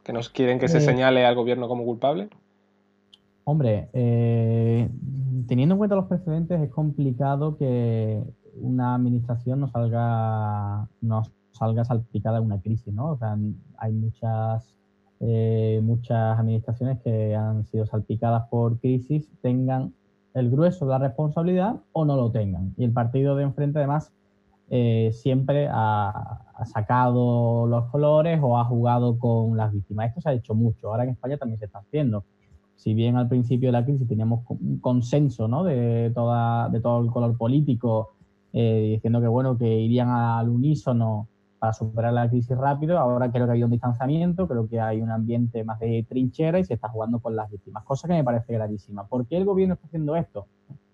¿Que 0.04 0.12
nos 0.12 0.28
quieren 0.28 0.60
que 0.60 0.68
se 0.68 0.78
eh, 0.78 0.82
señale 0.82 1.26
al 1.26 1.34
gobierno 1.34 1.66
como 1.66 1.84
culpable? 1.84 2.28
Hombre, 3.44 3.90
eh, 3.92 4.88
teniendo 5.46 5.74
en 5.74 5.78
cuenta 5.78 5.96
los 5.96 6.06
precedentes, 6.06 6.60
es 6.60 6.70
complicado 6.70 7.56
que 7.56 8.22
una 8.60 8.94
administración 8.94 9.60
no 9.60 9.68
salga, 9.68 10.88
no 11.02 11.22
salga 11.52 11.84
salpicada 11.84 12.38
en 12.38 12.44
una 12.44 12.60
crisis, 12.60 12.92
¿no? 12.92 13.10
O 13.10 13.18
sea, 13.18 13.36
hay 13.78 13.92
muchas, 13.92 14.74
eh, 15.20 15.80
muchas 15.82 16.38
administraciones 16.38 17.00
que 17.00 17.34
han 17.36 17.66
sido 17.66 17.86
salpicadas 17.86 18.48
por 18.48 18.78
crisis, 18.80 19.30
tengan 19.42 19.92
el 20.32 20.50
grueso 20.50 20.86
de 20.86 20.92
la 20.92 20.98
responsabilidad 20.98 21.76
o 21.92 22.04
no 22.04 22.16
lo 22.16 22.30
tengan. 22.30 22.74
Y 22.76 22.84
el 22.84 22.92
partido 22.92 23.36
de 23.36 23.44
enfrente, 23.44 23.78
además, 23.78 24.12
eh, 24.70 25.10
siempre 25.12 25.68
ha, 25.70 26.40
sacado 26.66 27.66
los 27.66 27.86
colores 27.86 28.38
o 28.40 28.58
ha 28.58 28.64
jugado 28.64 29.18
con 29.18 29.56
las 29.56 29.72
víctimas. 29.72 30.08
Esto 30.08 30.20
se 30.20 30.28
ha 30.30 30.32
hecho 30.32 30.54
mucho. 30.54 30.88
Ahora 30.88 31.04
en 31.04 31.10
España 31.10 31.36
también 31.36 31.58
se 31.58 31.66
está 31.66 31.80
haciendo 31.80 32.24
si 32.76 32.94
bien 32.94 33.16
al 33.16 33.28
principio 33.28 33.68
de 33.68 33.72
la 33.72 33.84
crisis 33.84 34.06
teníamos 34.06 34.44
un 34.48 34.78
consenso 34.78 35.48
¿no? 35.48 35.64
de, 35.64 36.10
toda, 36.14 36.68
de 36.68 36.80
todo 36.80 37.02
el 37.02 37.10
color 37.10 37.36
político, 37.36 38.14
eh, 38.52 38.92
diciendo 38.94 39.20
que 39.20 39.28
bueno, 39.28 39.56
que 39.56 39.80
irían 39.80 40.08
al 40.08 40.48
unísono 40.48 41.28
para 41.58 41.72
superar 41.72 42.12
la 42.12 42.28
crisis 42.28 42.56
rápido. 42.56 42.98
Ahora 42.98 43.30
creo 43.32 43.46
que 43.46 43.60
ha 43.60 43.64
un 43.64 43.70
distanciamiento, 43.70 44.46
creo 44.46 44.68
que 44.68 44.80
hay 44.80 45.00
un 45.00 45.10
ambiente 45.10 45.64
más 45.64 45.80
de 45.80 46.04
trinchera 46.08 46.58
y 46.58 46.64
se 46.64 46.74
está 46.74 46.88
jugando 46.88 47.20
con 47.20 47.34
las 47.34 47.50
víctimas, 47.50 47.84
cosa 47.84 48.06
que 48.06 48.14
me 48.14 48.24
parece 48.24 48.52
gravísima. 48.52 49.06
¿Por 49.06 49.26
qué 49.26 49.38
el 49.38 49.44
gobierno 49.44 49.74
está 49.74 49.86
haciendo 49.86 50.14
esto? 50.14 50.46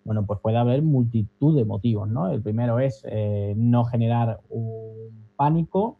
Bueno, 0.04 0.24
pues 0.24 0.40
puede 0.40 0.58
haber 0.58 0.82
multitud 0.82 1.56
de 1.56 1.64
motivos, 1.64 2.08
¿no? 2.08 2.28
El 2.28 2.40
primero 2.40 2.78
es 2.78 3.04
eh, 3.04 3.54
no 3.56 3.84
generar 3.84 4.40
un 4.48 5.26
pánico 5.36 5.98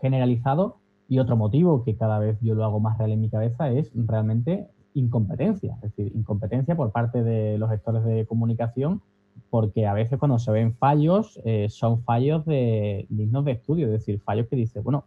generalizado 0.00 0.78
y 1.08 1.18
otro 1.18 1.36
motivo 1.36 1.84
que 1.84 1.96
cada 1.96 2.18
vez 2.18 2.38
yo 2.40 2.54
lo 2.54 2.64
hago 2.64 2.80
más 2.80 2.96
real 2.96 3.12
en 3.12 3.20
mi 3.20 3.28
cabeza 3.28 3.70
es 3.70 3.92
realmente 3.94 4.68
incompetencia, 4.94 5.74
es 5.76 5.94
decir, 5.96 6.12
incompetencia 6.14 6.76
por 6.76 6.90
parte 6.92 7.22
de 7.22 7.58
los 7.58 7.70
gestores 7.70 8.04
de 8.04 8.26
comunicación 8.26 9.02
porque 9.50 9.86
a 9.86 9.92
veces 9.92 10.18
cuando 10.18 10.38
se 10.38 10.50
ven 10.50 10.74
fallos 10.74 11.40
eh, 11.44 11.68
son 11.68 12.02
fallos 12.02 12.44
de 12.46 13.06
dignos 13.08 13.44
de 13.44 13.52
estudio, 13.52 13.86
es 13.86 13.92
decir, 13.92 14.20
fallos 14.20 14.46
que 14.48 14.56
dice, 14.56 14.80
bueno, 14.80 15.04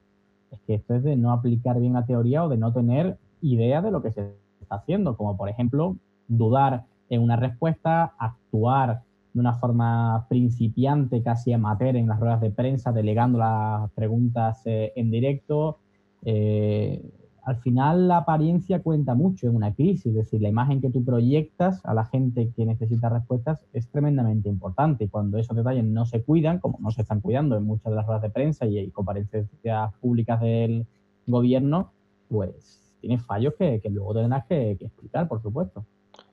es 0.51 0.59
que 0.61 0.75
esto 0.75 0.95
es 0.95 1.03
de 1.03 1.15
no 1.15 1.31
aplicar 1.31 1.79
bien 1.79 1.93
la 1.93 2.05
teoría 2.05 2.43
o 2.43 2.49
de 2.49 2.57
no 2.57 2.71
tener 2.73 3.17
idea 3.41 3.81
de 3.81 3.91
lo 3.91 4.01
que 4.01 4.11
se 4.11 4.33
está 4.61 4.75
haciendo, 4.75 5.17
como 5.17 5.37
por 5.37 5.49
ejemplo 5.49 5.95
dudar 6.27 6.85
en 7.09 7.21
una 7.21 7.35
respuesta, 7.35 8.13
actuar 8.17 9.01
de 9.33 9.39
una 9.39 9.53
forma 9.53 10.25
principiante, 10.29 11.21
casi 11.21 11.51
amateur 11.51 11.95
en 11.95 12.07
las 12.07 12.19
ruedas 12.19 12.41
de 12.41 12.51
prensa, 12.51 12.91
delegando 12.91 13.37
las 13.37 13.91
preguntas 13.91 14.61
eh, 14.65 14.93
en 14.95 15.11
directo. 15.11 15.79
Eh, 16.23 17.03
al 17.45 17.57
final 17.57 18.07
la 18.07 18.17
apariencia 18.17 18.81
cuenta 18.81 19.13
mucho 19.13 19.45
en 19.45 19.55
una 19.55 19.71
crisis, 19.71 20.07
es 20.07 20.15
decir, 20.15 20.41
la 20.41 20.49
imagen 20.49 20.81
que 20.81 20.89
tú 20.89 21.05
proyectas 21.05 21.79
a 21.85 21.93
la 21.93 22.05
gente 22.05 22.51
que 22.55 22.65
necesita 22.65 23.07
respuestas 23.07 23.63
es 23.71 23.87
tremendamente 23.87 24.49
importante. 24.49 25.03
Y 25.03 25.09
cuando 25.09 25.37
esos 25.37 25.55
detalles 25.55 25.83
no 25.83 26.07
se 26.07 26.23
cuidan, 26.23 26.57
como 26.57 26.79
no 26.81 26.89
se 26.89 27.03
están 27.03 27.21
cuidando 27.21 27.55
en 27.55 27.63
muchas 27.63 27.91
de 27.91 27.97
las 27.97 28.07
ruedas 28.07 28.23
de 28.23 28.31
prensa 28.31 28.65
y, 28.65 28.89
comparecencias 28.89 29.93
públicas 30.01 30.41
del 30.41 30.87
gobierno, 31.27 31.91
pues 32.29 32.81
tiene 32.99 33.19
fallos 33.19 33.53
que, 33.53 33.79
luego 33.91 34.15
tendrás 34.15 34.45
que, 34.47 34.71
explicar, 34.71 35.27
por 35.27 35.39
supuesto. 35.39 35.85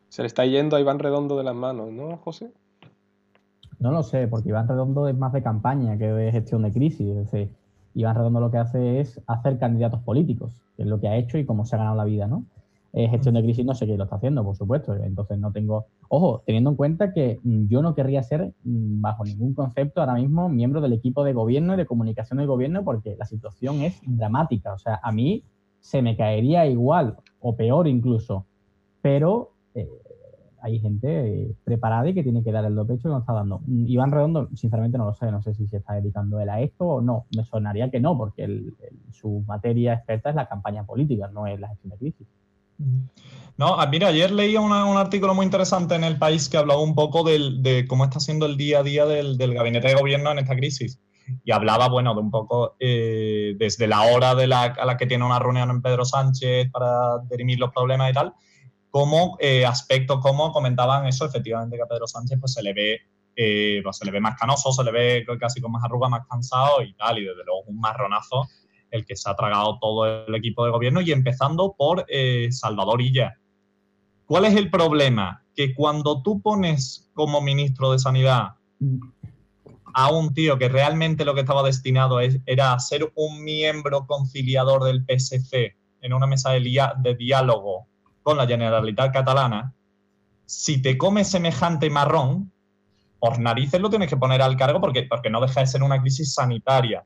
Se 0.09 0.23
le 0.23 0.29
está 0.29 0.47
yendo 0.47 0.77
a 0.77 0.81
Iván 0.81 0.99
Redondo 0.99 1.37
de 1.37 1.45
las 1.45 1.55
manos, 1.55 1.93
¿no, 1.93 2.17
José? 2.17 2.51
No 3.79 3.93
lo 3.93 4.03
sé, 4.03 4.29
porque 4.29 4.49
Iván 4.49 4.67
Redondo 4.67 5.09
es 5.09 5.17
más 5.17 5.35
de 5.35 5.43
campaña 5.43 5.99
que 5.99 6.07
de 6.07 6.33
gestión 6.33 6.63
de 6.63 6.73
crisis. 6.73 7.07
Es 7.07 7.17
decir, 7.17 7.51
Iván 7.95 8.17
Redondo 8.17 8.41
lo 8.41 8.51
que 8.51 8.59
hace 8.59 9.01
es 9.01 9.21
hacer 9.27 9.59
candidatos 9.59 10.01
políticos, 10.01 10.63
que 10.77 10.83
es 10.83 10.89
lo 10.89 11.01
que 11.01 11.09
ha 11.09 11.17
hecho 11.17 11.39
y 11.39 11.45
cómo 11.45 11.65
se 11.65 11.77
ha 11.77 11.79
ganado 11.79 11.97
la 11.97 12.05
vida, 12.05 12.27
¿no? 12.27 12.45
Eh, 12.95 13.09
gestión 13.09 13.35
de 13.35 13.43
crisis 13.43 13.65
no 13.65 13.75
sé 13.75 13.87
quién 13.87 13.97
lo 13.97 14.05
está 14.05 14.17
haciendo, 14.17 14.45
por 14.45 14.55
supuesto. 14.55 14.95
Entonces 14.95 15.39
no 15.39 15.51
tengo. 15.51 15.87
Ojo, 16.09 16.43
teniendo 16.45 16.71
en 16.71 16.77
cuenta 16.77 17.13
que 17.13 17.41
mm, 17.43 17.67
yo 17.69 17.81
no 17.81 17.95
querría 17.95 18.23
ser, 18.23 18.53
mm, 18.65 19.01
bajo 19.01 19.25
ningún 19.25 19.55
concepto, 19.55 20.01
ahora 20.01 20.15
mismo 20.15 20.51
miembro 20.51 20.83
del 20.83 20.93
equipo 20.93 21.25
de 21.25 21.33
gobierno 21.33 21.73
y 21.75 21.79
de 21.79 21.87
comunicación 21.87 22.39
del 22.39 22.49
gobierno, 22.49 22.85
porque 22.85 23.17
la 23.19 23.25
situación 23.25 23.81
es 23.81 23.99
dramática. 24.07 24.75
O 24.75 24.79
sea, 24.79 25.01
a 25.03 25.11
mí 25.11 25.43
se 25.81 26.03
me 26.03 26.17
caería 26.17 26.67
igual, 26.67 27.17
o 27.41 27.57
peor 27.57 27.89
incluso. 27.89 28.45
Pero 29.01 29.53
eh, 29.75 29.89
hay 30.63 30.79
gente 30.79 31.09
eh, 31.09 31.55
preparada 31.65 32.09
y 32.09 32.15
que 32.15 32.23
tiene 32.23 32.45
que 32.45 32.53
dar 32.53 32.65
el 32.65 32.75
do 32.75 32.87
pecho 32.87 33.03
que 33.03 33.09
nos 33.09 33.23
está 33.23 33.33
dando. 33.33 33.61
Mm, 33.67 33.87
Iván 33.89 34.13
Redondo, 34.13 34.49
sinceramente 34.55 34.97
no 34.97 35.07
lo 35.07 35.15
sé, 35.15 35.31
no 35.31 35.43
sé 35.43 35.55
si 35.55 35.67
se 35.67 35.79
está 35.79 35.95
dedicando 35.95 36.41
él 36.41 36.49
a 36.49 36.61
esto 36.61 36.87
o 36.87 37.01
no. 37.01 37.27
Me 37.37 37.45
sonaría 37.45 37.91
que 37.91 38.01
no, 38.01 38.17
porque 38.17 38.63
su 39.11 39.45
materia 39.47 39.95
experta 39.95 40.31
es 40.31 40.37
la 40.37 40.49
campaña 40.49 40.85
política, 40.85 41.29
no 41.29 41.47
es 41.47 41.59
la 41.59 41.69
gestión 41.69 41.91
de 41.91 41.99
crisis. 41.99 42.27
No, 43.59 43.79
ah, 43.79 43.87
mira, 43.87 44.09
ayer 44.09 44.31
leía 44.31 44.61
un 44.61 44.73
artículo 44.73 45.35
muy 45.35 45.45
interesante 45.45 45.95
en 45.95 46.05
El 46.05 46.19
País 46.19 46.49
que 46.49 46.57
hablaba 46.57 46.81
un 46.81 46.95
poco 46.95 47.23
de 47.23 47.85
cómo 47.89 48.05
está 48.05 48.19
siendo 48.19 48.47
el 48.47 48.57
día 48.57 48.81
a 48.81 48.83
día 48.83 49.05
del, 49.05 49.37
gabinete 49.37 49.89
de 49.89 49.95
gobierno 49.95 50.31
en 50.31 50.39
esta 50.39 50.57
crisis. 50.57 51.01
Y 51.45 51.53
hablaba, 51.53 51.89
bueno, 51.89 52.15
de 52.15 52.21
un 52.21 52.31
poco 52.31 52.77
eh, 52.81 53.55
desde 53.59 53.87
la 53.87 54.03
hora 54.03 54.35
de 54.35 54.47
la, 54.47 54.63
a 54.65 54.85
la 54.85 54.97
que 54.97 55.07
tiene 55.07 55.25
una 55.25 55.39
reunión 55.39 55.71
en 55.71 55.83
Pedro 55.83 56.05
Sánchez 56.05 56.71
para 56.73 57.19
dirimir 57.31 57.59
los 57.59 57.73
problemas 57.73 58.11
y 58.11 58.15
tal, 58.15 58.35
como 58.93 59.39
eh, 59.41 59.65
aspectos 59.65 60.21
como 60.21 60.53
comentaban 60.53 61.07
eso, 61.07 61.25
efectivamente 61.25 61.77
que 61.77 61.83
a 61.83 61.87
Pedro 61.87 62.07
Sánchez 62.07 62.39
pues 62.39 62.53
se 62.53 62.63
le 62.63 62.75
ve 62.75 63.01
eh, 63.35 63.81
pues, 63.83 63.97
se 63.97 64.05
le 64.05 64.11
ve 64.11 64.21
más 64.21 64.39
canoso, 64.39 64.71
se 64.71 64.85
le 64.85 64.93
ve 64.93 65.27
casi 65.41 65.63
con 65.63 65.73
más 65.73 65.83
arruga, 65.83 66.11
más 66.11 66.27
cansado 66.29 66.83
y 66.83 66.93
tal, 66.93 67.19
y 67.19 67.23
desde 67.25 67.43
luego 67.47 67.63
un 67.67 67.81
marronazo 67.81 68.47
el 68.91 69.07
que 69.07 69.17
se 69.17 69.31
ha 69.31 69.35
tragado 69.35 69.79
todo 69.81 70.27
el 70.27 70.35
equipo 70.35 70.67
de 70.67 70.71
gobierno 70.71 71.01
y 71.01 71.11
empezando 71.11 71.75
por 71.77 72.05
eh, 72.09 72.49
Salvador 72.53 73.01
Illa. 73.01 73.39
¿Cuál 74.27 74.45
es 74.45 74.55
el 74.55 74.71
problema? 74.71 75.43
Que 75.57 75.75
cuando 75.75 76.23
tú 76.23 76.43
pones 76.43 77.11
como 77.15 77.41
ministro 77.41 77.93
de 77.93 77.99
Sanidad 77.99 78.57
a 79.95 80.11
un 80.13 80.35
tío 80.35 80.59
que 80.59 80.69
realmente 80.69 81.25
lo 81.25 81.35
que 81.35 81.41
estaba 81.41 81.63
destinado 81.63 82.21
era 82.21 82.79
ser 82.79 83.11
un 83.15 83.43
miembro 83.43 84.07
conciliador 84.07 84.85
del 84.85 85.07
PSC 85.07 85.75
en 86.03 86.13
una 86.13 86.27
mesa 86.27 86.51
de 86.51 87.15
diálogo 87.19 87.89
con 88.23 88.37
la 88.37 88.47
Generalitat 88.47 89.13
Catalana, 89.13 89.75
si 90.47 90.81
te 90.83 90.99
comes 90.99 91.29
semejante 91.29 91.91
marrón, 91.91 92.53
por 93.19 93.39
narices 93.39 93.81
lo 93.81 93.91
tienes 93.91 94.09
que 94.09 94.17
poner 94.17 94.43
al 94.43 94.57
cargo 94.57 94.81
porque, 94.81 95.05
porque 95.05 95.31
no 95.31 95.41
deja 95.41 95.61
de 95.61 95.67
ser 95.67 95.83
una 95.83 96.01
crisis 96.01 96.35
sanitaria. 96.35 97.05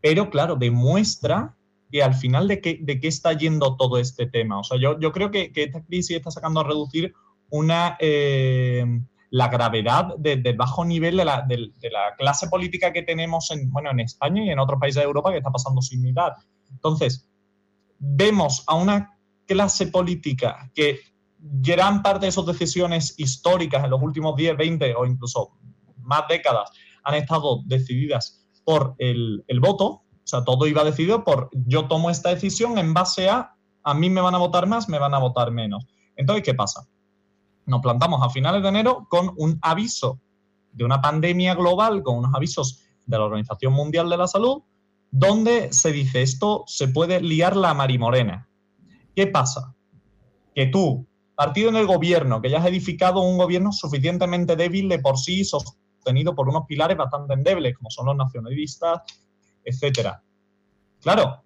Pero 0.00 0.30
claro, 0.30 0.56
demuestra 0.56 1.56
que 1.90 2.02
al 2.02 2.14
final 2.14 2.48
de 2.48 2.60
qué, 2.60 2.78
de 2.80 2.98
qué 2.98 3.08
está 3.08 3.32
yendo 3.32 3.76
todo 3.76 3.98
este 3.98 4.26
tema. 4.26 4.58
O 4.58 4.64
sea, 4.64 4.78
yo, 4.78 4.98
yo 4.98 5.12
creo 5.12 5.30
que, 5.30 5.52
que 5.52 5.64
esta 5.64 5.84
crisis 5.84 6.16
está 6.16 6.30
sacando 6.30 6.60
a 6.60 6.64
reducir 6.64 7.12
una, 7.50 7.96
eh, 8.00 8.84
la 9.30 9.48
gravedad 9.48 10.14
del 10.18 10.56
bajo 10.56 10.84
nivel 10.84 11.16
de 11.16 11.24
la, 11.24 11.42
de, 11.42 11.72
la, 11.90 12.14
clase 12.18 12.48
política 12.48 12.92
que 12.92 13.02
tenemos 13.02 13.50
en, 13.50 13.70
bueno, 13.70 13.90
en 13.90 14.00
España 14.00 14.44
y 14.44 14.50
en 14.50 14.58
otros 14.58 14.78
países 14.78 15.02
de 15.02 15.06
Europa 15.06 15.30
que 15.30 15.38
está 15.38 15.50
pasando 15.50 15.80
similar. 15.80 16.34
Entonces, 16.70 17.26
vemos 17.98 18.62
a 18.66 18.74
una 18.74 19.18
clase 19.52 19.86
política 19.88 20.70
que 20.74 21.00
gran 21.38 22.02
parte 22.02 22.26
de 22.26 22.32
sus 22.32 22.46
decisiones 22.46 23.14
históricas 23.18 23.84
en 23.84 23.90
los 23.90 24.02
últimos 24.02 24.36
10, 24.36 24.56
20 24.56 24.94
o 24.94 25.06
incluso 25.06 25.52
más 25.98 26.22
décadas 26.28 26.70
han 27.04 27.14
estado 27.14 27.62
decididas 27.64 28.46
por 28.64 28.94
el, 28.98 29.44
voto, 29.60 29.84
o 29.86 30.04
sea, 30.22 30.44
todo 30.44 30.66
iba 30.66 30.84
decidido 30.84 31.24
por 31.24 31.50
yo 31.52 31.88
tomo 31.88 32.10
esta 32.10 32.30
decisión 32.30 32.78
en 32.78 32.94
base 32.94 33.28
a 33.28 33.54
a 33.84 33.94
mí 33.94 34.08
me 34.10 34.20
van 34.20 34.34
a 34.34 34.38
votar 34.38 34.66
más, 34.66 34.88
me 34.88 35.00
van 35.00 35.14
a 35.14 35.18
votar 35.18 35.50
menos. 35.50 35.86
Entonces, 36.14 36.44
¿qué 36.44 36.54
pasa? 36.54 36.86
Nos 37.66 37.80
plantamos 37.80 38.22
a 38.22 38.30
finales 38.30 38.62
de 38.62 38.68
enero 38.68 39.06
con 39.08 39.32
un 39.36 39.58
aviso 39.62 40.20
de 40.72 40.84
una 40.84 41.00
pandemia 41.00 41.54
global, 41.54 42.02
con 42.02 42.18
unos 42.18 42.32
avisos 42.34 42.84
de 43.06 43.18
la 43.18 43.24
Organización 43.24 43.72
Mundial 43.72 44.08
de 44.08 44.16
la 44.16 44.28
Salud, 44.28 44.62
donde 45.10 45.72
se 45.72 45.92
dice 45.92 46.22
esto 46.22 46.64
se 46.66 46.88
puede 46.88 47.20
liar 47.20 47.56
la 47.56 47.74
marimorena. 47.74 48.48
¿Qué 49.14 49.26
pasa? 49.26 49.74
Que 50.54 50.66
tú, 50.66 51.06
partido 51.34 51.68
en 51.68 51.76
el 51.76 51.86
gobierno, 51.86 52.40
que 52.40 52.50
ya 52.50 52.58
has 52.58 52.66
edificado 52.66 53.20
un 53.20 53.38
gobierno 53.38 53.72
suficientemente 53.72 54.56
débil 54.56 54.88
de 54.88 54.98
por 54.98 55.18
sí, 55.18 55.44
sostenido 55.44 56.34
por 56.34 56.48
unos 56.48 56.66
pilares 56.66 56.96
bastante 56.96 57.34
endebles, 57.34 57.76
como 57.76 57.90
son 57.90 58.06
los 58.06 58.16
nacionalistas, 58.16 59.02
etcétera. 59.64 60.22
Claro, 61.00 61.42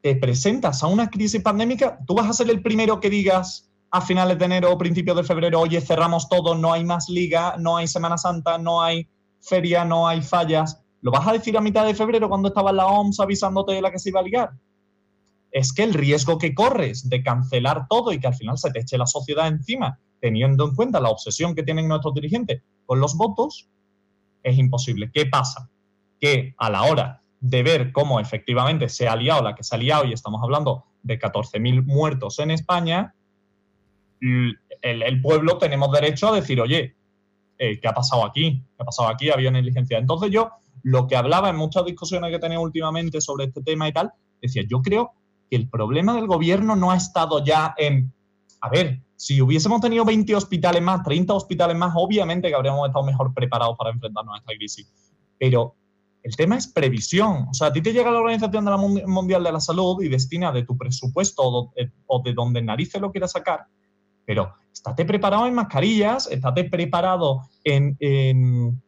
te 0.00 0.16
presentas 0.16 0.82
a 0.82 0.86
una 0.86 1.10
crisis 1.10 1.42
pandémica, 1.42 1.98
tú 2.06 2.14
vas 2.14 2.28
a 2.28 2.32
ser 2.32 2.50
el 2.50 2.62
primero 2.62 3.00
que 3.00 3.10
digas 3.10 3.70
a 3.90 4.00
finales 4.00 4.38
de 4.38 4.44
enero 4.44 4.72
o 4.72 4.78
principios 4.78 5.16
de 5.16 5.24
febrero, 5.24 5.60
oye, 5.60 5.80
cerramos 5.80 6.28
todo, 6.28 6.54
no 6.54 6.72
hay 6.72 6.84
más 6.84 7.08
liga, 7.08 7.56
no 7.58 7.76
hay 7.76 7.88
Semana 7.88 8.16
Santa, 8.16 8.56
no 8.56 8.82
hay 8.82 9.08
feria, 9.40 9.84
no 9.84 10.06
hay 10.06 10.22
fallas. 10.22 10.82
¿Lo 11.02 11.10
vas 11.10 11.26
a 11.26 11.32
decir 11.32 11.56
a 11.56 11.60
mitad 11.60 11.84
de 11.84 11.94
febrero 11.94 12.28
cuando 12.28 12.48
estaba 12.48 12.72
la 12.72 12.86
OMS 12.86 13.18
avisándote 13.20 13.72
de 13.72 13.82
la 13.82 13.90
que 13.90 13.98
se 13.98 14.10
iba 14.10 14.20
a 14.20 14.22
ligar? 14.22 14.50
Es 15.50 15.72
que 15.72 15.82
el 15.82 15.94
riesgo 15.94 16.38
que 16.38 16.54
corres 16.54 17.08
de 17.08 17.22
cancelar 17.22 17.86
todo 17.88 18.12
y 18.12 18.20
que 18.20 18.28
al 18.28 18.34
final 18.34 18.58
se 18.58 18.70
te 18.70 18.80
eche 18.80 18.98
la 18.98 19.06
sociedad 19.06 19.48
encima, 19.48 19.98
teniendo 20.20 20.64
en 20.64 20.74
cuenta 20.74 21.00
la 21.00 21.10
obsesión 21.10 21.54
que 21.54 21.62
tienen 21.62 21.88
nuestros 21.88 22.14
dirigentes 22.14 22.62
con 22.86 23.00
los 23.00 23.16
votos, 23.16 23.68
es 24.42 24.58
imposible. 24.58 25.10
¿Qué 25.12 25.26
pasa? 25.26 25.68
Que 26.20 26.54
a 26.58 26.70
la 26.70 26.84
hora 26.84 27.22
de 27.40 27.62
ver 27.62 27.92
cómo 27.92 28.20
efectivamente 28.20 28.88
se 28.88 29.08
ha 29.08 29.16
liado 29.16 29.42
la 29.42 29.54
que 29.54 29.64
se 29.64 29.74
ha 29.74 29.78
liado, 29.78 30.04
y 30.04 30.12
estamos 30.12 30.42
hablando 30.42 30.84
de 31.02 31.18
14.000 31.18 31.84
muertos 31.84 32.38
en 32.38 32.50
España, 32.50 33.14
el, 34.20 35.22
pueblo 35.22 35.58
tenemos 35.58 35.90
derecho 35.90 36.28
a 36.28 36.36
decir, 36.36 36.60
oye, 36.60 36.94
eh, 37.58 37.80
¿qué 37.80 37.88
ha 37.88 37.94
pasado 37.94 38.24
aquí? 38.24 38.62
¿Qué 38.76 38.82
ha 38.82 38.84
pasado 38.84 39.08
aquí? 39.08 39.30
Había 39.30 39.50
negligencia. 39.50 39.98
Entonces 39.98 40.30
yo, 40.30 40.50
lo 40.82 41.06
que 41.06 41.16
hablaba 41.16 41.48
en 41.48 41.56
muchas 41.56 41.84
discusiones 41.84 42.30
que 42.30 42.38
tenía 42.38 42.60
últimamente 42.60 43.20
sobre 43.20 43.46
este 43.46 43.62
tema 43.62 43.88
y 43.88 43.92
tal, 43.92 44.12
decía, 44.40 44.62
yo 44.68 44.82
creo 44.82 45.14
que 45.50 45.56
el 45.56 45.68
problema 45.68 46.14
del 46.14 46.28
gobierno 46.28 46.76
no 46.76 46.92
ha 46.92 46.96
estado 46.96 47.44
ya 47.44 47.74
en, 47.76 48.12
a 48.60 48.70
ver, 48.70 49.02
si 49.16 49.42
hubiésemos 49.42 49.80
tenido 49.80 50.04
20 50.04 50.34
hospitales 50.34 50.80
más, 50.80 51.02
30 51.02 51.34
hospitales 51.34 51.76
más, 51.76 51.92
obviamente 51.96 52.48
que 52.48 52.54
habríamos 52.54 52.86
estado 52.86 53.04
mejor 53.04 53.34
preparados 53.34 53.76
para 53.76 53.90
enfrentarnos 53.90 54.34
a 54.34 54.38
esta 54.38 54.54
crisis. 54.54 54.90
Pero 55.38 55.74
el 56.22 56.36
tema 56.36 56.56
es 56.56 56.68
previsión. 56.68 57.48
O 57.50 57.54
sea, 57.54 57.68
a 57.68 57.72
ti 57.72 57.82
te 57.82 57.92
llega 57.92 58.10
la 58.10 58.20
Organización 58.20 58.64
Mundial 59.06 59.42
de 59.42 59.52
la 59.52 59.60
Salud 59.60 60.02
y 60.02 60.08
destina 60.08 60.52
de 60.52 60.64
tu 60.64 60.76
presupuesto 60.76 61.42
o 62.06 62.22
de, 62.22 62.32
donde 62.32 62.62
narices 62.62 63.00
lo 63.00 63.10
quieras 63.10 63.32
sacar, 63.32 63.66
pero 64.24 64.54
estate 64.72 65.04
preparado 65.04 65.46
en 65.46 65.54
mascarillas, 65.54 66.26
estate 66.30 66.64
preparado 66.64 67.42
en, 67.64 68.80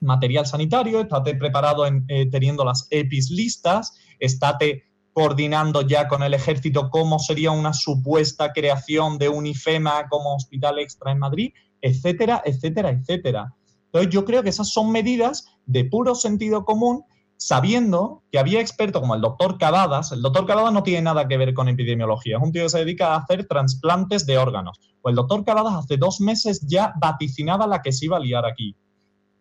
material 0.00 0.46
sanitario, 0.46 1.00
estate 1.00 1.34
preparado 1.34 1.86
en, 1.86 2.04
eh, 2.08 2.26
teniendo 2.30 2.64
las 2.64 2.86
EPIs 2.90 3.30
listas, 3.30 3.98
estate 4.18 4.84
coordinando 5.14 5.82
ya 5.82 6.08
con 6.08 6.24
el 6.24 6.34
ejército 6.34 6.90
cómo 6.90 7.20
sería 7.20 7.52
una 7.52 7.72
supuesta 7.72 8.52
creación 8.52 9.16
de 9.16 9.28
un 9.28 9.46
IFEMA 9.46 10.08
como 10.08 10.34
hospital 10.34 10.80
extra 10.80 11.12
en 11.12 11.20
Madrid, 11.20 11.52
etcétera, 11.80 12.42
etcétera, 12.44 12.90
etcétera. 12.90 13.54
Entonces 13.86 14.12
yo 14.12 14.24
creo 14.24 14.42
que 14.42 14.48
esas 14.48 14.70
son 14.70 14.90
medidas 14.90 15.46
de 15.66 15.84
puro 15.84 16.16
sentido 16.16 16.64
común, 16.64 17.04
sabiendo 17.36 18.24
que 18.32 18.40
había 18.40 18.60
expertos 18.60 19.00
como 19.00 19.14
el 19.14 19.20
doctor 19.20 19.56
Cavadas. 19.56 20.10
El 20.10 20.20
doctor 20.20 20.46
Cavadas 20.46 20.72
no 20.72 20.82
tiene 20.82 21.02
nada 21.02 21.28
que 21.28 21.36
ver 21.36 21.54
con 21.54 21.68
epidemiología, 21.68 22.36
es 22.36 22.42
un 22.42 22.50
tío 22.50 22.64
que 22.64 22.70
se 22.70 22.78
dedica 22.78 23.14
a 23.14 23.18
hacer 23.18 23.46
trasplantes 23.46 24.26
de 24.26 24.36
órganos. 24.36 24.80
Pues 25.00 25.12
el 25.12 25.16
doctor 25.16 25.44
Cavadas 25.44 25.74
hace 25.74 25.96
dos 25.96 26.20
meses 26.20 26.66
ya 26.66 26.92
vaticinaba 27.00 27.68
la 27.68 27.82
que 27.82 27.92
se 27.92 28.06
iba 28.06 28.16
a 28.16 28.20
liar 28.20 28.44
aquí. 28.44 28.74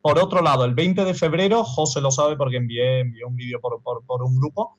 Por 0.04 0.20
otro 0.20 0.44
lado, 0.44 0.66
el 0.66 0.76
20 0.76 1.04
de 1.04 1.14
febrero, 1.16 1.64
José 1.64 2.00
lo 2.00 2.12
sabe 2.12 2.38
porque 2.38 2.58
envié, 2.58 3.04
un 3.26 3.36
vídeo 3.36 3.60
por, 3.60 3.82
por 3.82 4.22
un 4.22 4.36
grupo, 4.36 4.78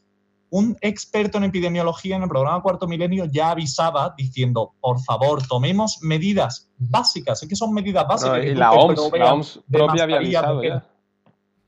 un 0.55 0.77
experto 0.83 1.37
en 1.39 1.45
epidemiología 1.45 2.15
en 2.15 2.23
el 2.23 2.29
programa 2.29 2.63
Cuarto 2.63 2.87
Milenio 2.87 3.25
ya 3.25 3.51
avisaba 3.51 4.15
diciendo, 4.17 4.73
por 4.81 5.01
favor, 5.01 5.45
tomemos 5.49 5.99
medidas 6.01 6.71
básicas. 6.79 7.43
Es 7.43 7.49
que 7.49 7.57
son 7.57 7.75
medidas 7.75 8.07
básicas. 8.07 8.45
y 8.45 8.55
la 8.55 8.71
OMS, 8.71 9.59
propia 9.69 10.05
había 10.05 10.17
avisado 10.19 10.63
ya. 10.63 10.87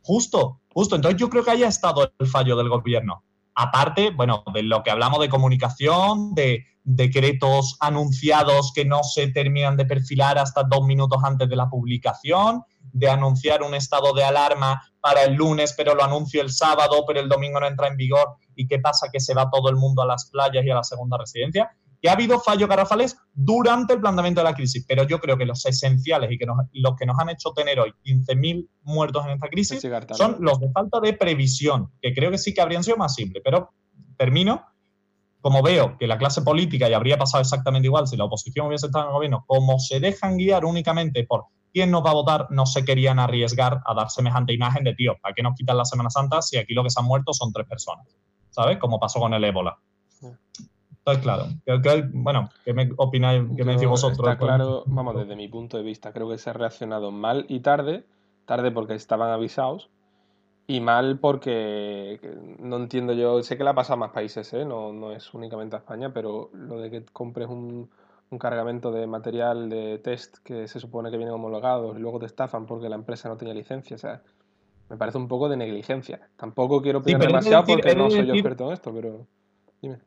Justo, 0.02 0.60
justo. 0.72 0.94
Entonces 0.94 1.20
yo 1.20 1.28
creo 1.28 1.42
que 1.42 1.50
haya 1.50 1.66
estado 1.66 2.12
el 2.16 2.28
fallo 2.28 2.54
del 2.54 2.68
gobierno. 2.68 3.24
Aparte, 3.56 4.10
bueno, 4.10 4.44
de 4.52 4.62
lo 4.62 4.82
que 4.82 4.90
hablamos 4.90 5.18
de 5.20 5.30
comunicación, 5.30 6.34
de 6.34 6.66
decretos 6.84 7.76
anunciados 7.80 8.72
que 8.74 8.84
no 8.84 9.02
se 9.02 9.28
terminan 9.28 9.76
de 9.76 9.86
perfilar 9.86 10.38
hasta 10.38 10.62
dos 10.62 10.86
minutos 10.86 11.18
antes 11.24 11.48
de 11.48 11.56
la 11.56 11.68
publicación, 11.68 12.62
de 12.92 13.08
anunciar 13.08 13.62
un 13.62 13.74
estado 13.74 14.12
de 14.12 14.24
alarma 14.24 14.82
para 15.00 15.24
el 15.24 15.34
lunes, 15.34 15.74
pero 15.76 15.94
lo 15.94 16.04
anuncio 16.04 16.42
el 16.42 16.50
sábado, 16.50 17.04
pero 17.06 17.18
el 17.20 17.28
domingo 17.28 17.58
no 17.58 17.66
entra 17.66 17.88
en 17.88 17.96
vigor. 17.96 18.36
¿Y 18.54 18.66
qué 18.66 18.78
pasa? 18.78 19.08
Que 19.10 19.20
se 19.20 19.34
va 19.34 19.50
todo 19.50 19.70
el 19.70 19.76
mundo 19.76 20.02
a 20.02 20.06
las 20.06 20.30
playas 20.30 20.64
y 20.64 20.70
a 20.70 20.74
la 20.74 20.84
segunda 20.84 21.16
residencia. 21.18 21.70
Que 22.00 22.08
ha 22.08 22.12
habido 22.12 22.40
fallos 22.40 22.68
garrafales 22.68 23.16
durante 23.32 23.94
el 23.94 24.00
planteamiento 24.00 24.40
de 24.40 24.44
la 24.44 24.54
crisis, 24.54 24.84
pero 24.86 25.04
yo 25.04 25.18
creo 25.18 25.36
que 25.36 25.46
los 25.46 25.64
esenciales 25.64 26.30
y 26.30 26.38
que 26.38 26.46
los 26.72 26.96
que 26.96 27.06
nos 27.06 27.18
han 27.18 27.30
hecho 27.30 27.52
tener 27.52 27.80
hoy 27.80 27.92
15.000 28.04 28.68
muertos 28.82 29.24
en 29.24 29.32
esta 29.32 29.48
crisis 29.48 29.80
son 30.12 30.36
los 30.40 30.60
de 30.60 30.70
falta 30.70 31.00
de 31.00 31.14
previsión, 31.14 31.90
que 32.00 32.14
creo 32.14 32.30
que 32.30 32.38
sí 32.38 32.54
que 32.54 32.60
habrían 32.60 32.84
sido 32.84 32.96
más 32.96 33.14
simples. 33.14 33.42
Pero 33.44 33.72
termino 34.16 34.64
como 35.46 35.62
veo 35.62 35.96
que 35.96 36.08
la 36.08 36.18
clase 36.18 36.42
política 36.42 36.88
ya 36.88 36.96
habría 36.96 37.18
pasado 37.18 37.40
exactamente 37.40 37.86
igual 37.86 38.08
si 38.08 38.16
la 38.16 38.24
oposición 38.24 38.66
hubiese 38.66 38.86
estado 38.86 39.04
en 39.04 39.08
el 39.10 39.14
gobierno, 39.14 39.44
como 39.46 39.78
se 39.78 40.00
dejan 40.00 40.36
guiar 40.36 40.64
únicamente 40.64 41.22
por 41.22 41.44
quién 41.72 41.92
nos 41.92 42.04
va 42.04 42.10
a 42.10 42.14
votar, 42.14 42.46
no 42.50 42.66
se 42.66 42.84
querían 42.84 43.20
arriesgar 43.20 43.80
a 43.84 43.94
dar 43.94 44.10
semejante 44.10 44.52
imagen 44.52 44.82
de, 44.82 44.94
tío, 44.94 45.14
¿para 45.22 45.34
qué 45.34 45.44
nos 45.44 45.54
quitan 45.54 45.76
la 45.76 45.84
Semana 45.84 46.10
Santa 46.10 46.42
si 46.42 46.56
aquí 46.56 46.74
lo 46.74 46.82
que 46.82 46.90
se 46.90 46.98
han 46.98 47.06
muerto 47.06 47.32
son 47.32 47.52
tres 47.52 47.64
personas? 47.68 48.06
¿Sabes? 48.50 48.78
Como 48.78 48.98
pasó 48.98 49.20
con 49.20 49.34
el 49.34 49.44
ébola. 49.44 49.78
Entonces, 51.06 51.22
claro, 51.22 52.10
bueno, 52.12 52.50
¿qué 52.64 52.74
me 52.74 52.90
opináis, 52.96 53.44
qué 53.56 53.64
me 53.64 53.74
decís 53.74 53.88
vosotros? 53.88 54.28
Está 54.28 54.36
claro, 54.36 54.82
vamos, 54.86 55.16
desde 55.16 55.36
mi 55.36 55.46
punto 55.46 55.76
de 55.76 55.84
vista, 55.84 56.12
creo 56.12 56.28
que 56.28 56.36
se 56.36 56.50
ha 56.50 56.52
reaccionado 56.52 57.12
mal 57.12 57.46
y 57.48 57.60
tarde, 57.60 58.04
tarde 58.44 58.72
porque 58.72 58.94
estaban 58.94 59.30
avisados, 59.30 59.88
y 60.66 60.80
mal 60.80 61.20
porque 61.20 62.18
no 62.58 62.76
entiendo 62.76 63.12
yo, 63.12 63.40
sé 63.44 63.56
que 63.56 63.62
la 63.62 63.74
pasa 63.74 63.92
a 63.92 63.96
más 63.96 64.10
países, 64.10 64.52
¿eh? 64.52 64.64
no, 64.64 64.92
no 64.92 65.12
es 65.12 65.32
únicamente 65.32 65.76
a 65.76 65.78
España, 65.78 66.12
pero 66.12 66.50
lo 66.52 66.80
de 66.80 66.90
que 66.90 67.04
compres 67.12 67.48
un, 67.48 67.88
un 68.30 68.38
cargamento 68.38 68.90
de 68.90 69.06
material 69.06 69.68
de 69.68 69.98
test 69.98 70.38
que 70.38 70.66
se 70.66 70.80
supone 70.80 71.12
que 71.12 71.18
vienen 71.18 71.34
homologados 71.34 71.96
y 71.96 72.00
luego 72.00 72.18
te 72.18 72.26
estafan 72.26 72.66
porque 72.66 72.88
la 72.88 72.96
empresa 72.96 73.28
no 73.28 73.36
tenía 73.36 73.54
licencia, 73.54 73.94
o 73.94 73.98
sea, 74.00 74.22
me 74.88 74.96
parece 74.96 75.18
un 75.18 75.28
poco 75.28 75.48
de 75.48 75.56
negligencia. 75.56 76.20
Tampoco 76.36 76.82
quiero 76.82 77.00
pedir 77.00 77.18
demasiado 77.18 77.64
porque 77.64 77.94
no 77.94 78.10
soy 78.10 78.26
yo 78.26 78.34
experto 78.34 78.66
en 78.66 78.72
esto, 78.72 78.92
pero 78.92 79.26
dime. 79.80 79.98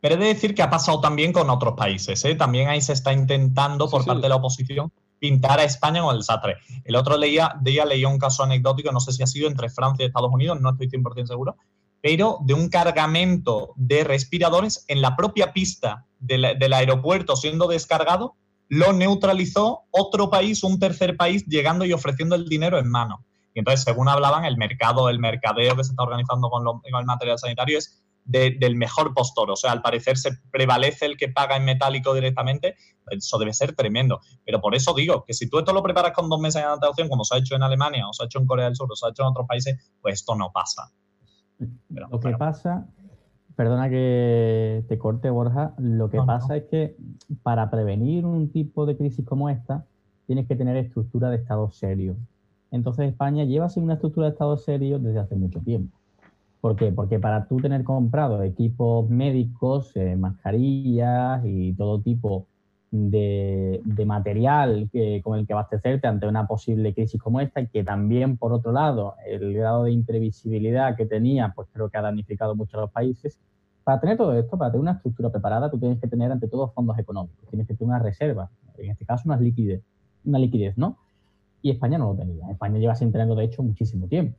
Pero 0.00 0.14
he 0.14 0.18
de 0.18 0.26
decir 0.26 0.54
que 0.54 0.62
ha 0.62 0.70
pasado 0.70 1.00
también 1.00 1.32
con 1.32 1.50
otros 1.50 1.74
países, 1.74 2.24
¿eh? 2.24 2.34
también 2.34 2.68
ahí 2.68 2.80
se 2.80 2.92
está 2.92 3.12
intentando 3.12 3.88
por 3.88 4.04
parte 4.04 4.22
de 4.22 4.28
la 4.28 4.36
oposición 4.36 4.92
pintar 5.18 5.58
a 5.58 5.64
España 5.64 6.02
con 6.02 6.12
el 6.12 6.20
desastre. 6.20 6.56
El 6.84 6.96
otro 6.96 7.18
día, 7.18 7.54
día 7.60 7.84
leía 7.84 8.08
un 8.08 8.18
caso 8.18 8.42
anecdótico, 8.42 8.92
no 8.92 9.00
sé 9.00 9.12
si 9.12 9.22
ha 9.22 9.26
sido 9.26 9.48
entre 9.48 9.70
Francia 9.70 10.04
y 10.04 10.08
Estados 10.08 10.30
Unidos, 10.32 10.60
no 10.60 10.70
estoy 10.70 10.88
100% 10.88 11.26
seguro, 11.26 11.56
pero 12.00 12.38
de 12.42 12.54
un 12.54 12.68
cargamento 12.68 13.72
de 13.76 14.04
respiradores 14.04 14.84
en 14.88 15.00
la 15.00 15.16
propia 15.16 15.52
pista 15.52 16.06
del, 16.18 16.72
aeropuerto 16.72 17.36
siendo 17.36 17.66
descargado, 17.66 18.36
lo 18.68 18.92
neutralizó 18.92 19.82
otro 19.90 20.30
país, 20.30 20.62
un 20.64 20.78
tercer 20.78 21.16
país, 21.16 21.44
llegando 21.46 21.84
y 21.84 21.92
ofreciendo 21.92 22.34
el 22.34 22.48
dinero 22.48 22.78
en 22.78 22.88
mano. 22.88 23.24
Y 23.54 23.60
entonces, 23.60 23.84
según 23.84 24.08
hablaban, 24.08 24.44
el 24.44 24.56
mercado, 24.56 25.08
el 25.08 25.18
mercadeo 25.18 25.76
que 25.76 25.84
se 25.84 25.90
está 25.90 26.02
organizando 26.02 26.50
con, 26.50 26.80
el 26.84 27.06
material 27.06 27.38
sanitario 27.38 27.78
es 27.78 28.02
del 28.26 28.76
mejor 28.76 29.14
postor. 29.14 29.50
O 29.50 29.56
sea, 29.56 29.72
al 29.72 29.82
parecer 29.82 30.16
se 30.18 30.30
prevalece 30.50 31.06
el 31.06 31.16
que 31.16 31.28
paga 31.28 31.56
en 31.56 31.64
metálico 31.64 32.12
directamente. 32.12 32.74
Eso 33.10 33.38
debe 33.38 33.52
ser 33.52 33.74
tremendo. 33.74 34.20
Pero 34.44 34.60
por 34.60 34.74
eso 34.74 34.94
digo 34.94 35.24
que 35.24 35.32
si 35.32 35.48
tú 35.48 35.58
esto 35.58 35.72
lo 35.72 35.82
preparas 35.82 36.12
con 36.12 36.28
dos 36.28 36.40
meses 36.40 36.62
de 36.62 36.68
antelación, 36.68 37.08
como 37.08 37.24
se 37.24 37.36
ha 37.36 37.38
hecho 37.38 37.54
en 37.54 37.62
Alemania, 37.62 38.08
o 38.08 38.12
se 38.12 38.24
ha 38.24 38.26
hecho 38.26 38.40
en 38.40 38.46
Corea 38.46 38.66
del 38.66 38.76
Sur, 38.76 38.90
o 38.90 38.96
se 38.96 39.06
ha 39.06 39.10
hecho 39.10 39.22
en 39.22 39.28
otros 39.28 39.46
países, 39.46 39.92
pues 40.00 40.14
esto 40.14 40.34
no 40.34 40.50
pasa. 40.52 40.90
lo 41.88 42.20
que 42.20 42.32
pasa, 42.32 42.88
perdona 43.54 43.88
que 43.88 44.84
te 44.88 44.98
corte, 44.98 45.30
Borja, 45.30 45.74
lo 45.78 46.10
que 46.10 46.20
pasa 46.22 46.56
es 46.56 46.64
que 46.64 46.96
para 47.42 47.70
prevenir 47.70 48.26
un 48.26 48.50
tipo 48.50 48.86
de 48.86 48.96
crisis 48.96 49.24
como 49.24 49.48
esta, 49.48 49.86
tienes 50.26 50.48
que 50.48 50.56
tener 50.56 50.76
estructura 50.76 51.30
de 51.30 51.36
Estado 51.36 51.70
serio. 51.70 52.16
Entonces 52.70 53.08
España 53.08 53.44
lleva 53.44 53.68
sin 53.68 53.84
una 53.84 53.94
estructura 53.94 54.26
de 54.26 54.32
Estado 54.32 54.58
serio 54.58 54.98
desde 54.98 55.20
hace 55.20 55.36
mucho 55.36 55.60
tiempo. 55.60 55.96
¿Por 56.60 56.76
qué? 56.76 56.92
Porque 56.92 57.18
para 57.18 57.46
tú 57.46 57.58
tener 57.58 57.84
comprado 57.84 58.42
equipos 58.42 59.08
médicos, 59.08 59.92
eh, 59.94 60.16
mascarillas 60.16 61.42
y 61.44 61.74
todo 61.74 62.00
tipo 62.00 62.46
de, 62.90 64.04
material 64.06 64.88
con 65.22 65.38
el 65.38 65.46
que 65.46 65.52
abastecerte 65.52 66.06
ante 66.06 66.26
una 66.26 66.46
posible 66.46 66.94
crisis 66.94 67.20
como 67.20 67.40
esta, 67.40 67.60
y 67.60 67.66
que 67.68 67.84
también, 67.84 68.36
por 68.36 68.52
otro 68.52 68.72
lado, 68.72 69.14
el 69.26 69.54
grado 69.54 69.84
de 69.84 69.92
imprevisibilidad 69.92 70.96
que 70.96 71.06
tenía, 71.06 71.52
pues 71.54 71.68
creo 71.72 71.88
que 71.88 71.98
ha 71.98 72.02
damnificado 72.02 72.54
mucho 72.54 72.78
a 72.78 72.82
los 72.82 72.90
países. 72.90 73.38
Para 73.84 74.00
tener 74.00 74.16
todo 74.16 74.34
esto, 74.34 74.56
para 74.58 74.70
tener 74.70 74.82
una 74.82 74.92
estructura 74.92 75.30
preparada, 75.30 75.70
tú 75.70 75.78
tienes 75.78 76.00
que 76.00 76.08
tener 76.08 76.30
ante 76.32 76.48
todo 76.48 76.68
fondos 76.68 76.98
económicos, 76.98 77.48
tienes 77.48 77.66
que 77.66 77.74
tener 77.74 77.94
una 77.94 78.02
reserva, 78.02 78.50
en 78.78 78.90
este 78.90 79.04
caso 79.04 79.24
una 79.26 79.36
liquidez, 79.36 79.82
una 80.24 80.38
liquidez, 80.38 80.76
¿no? 80.76 80.98
Y 81.62 81.70
España 81.70 81.98
no 81.98 82.12
lo 82.12 82.16
tenía. 82.16 82.50
España 82.50 82.78
lleva 82.78 82.94
sin 82.94 83.12
tenerlo, 83.12 83.34
de 83.34 83.44
hecho, 83.44 83.62
muchísimo 83.62 84.06
tiempo. 84.06 84.38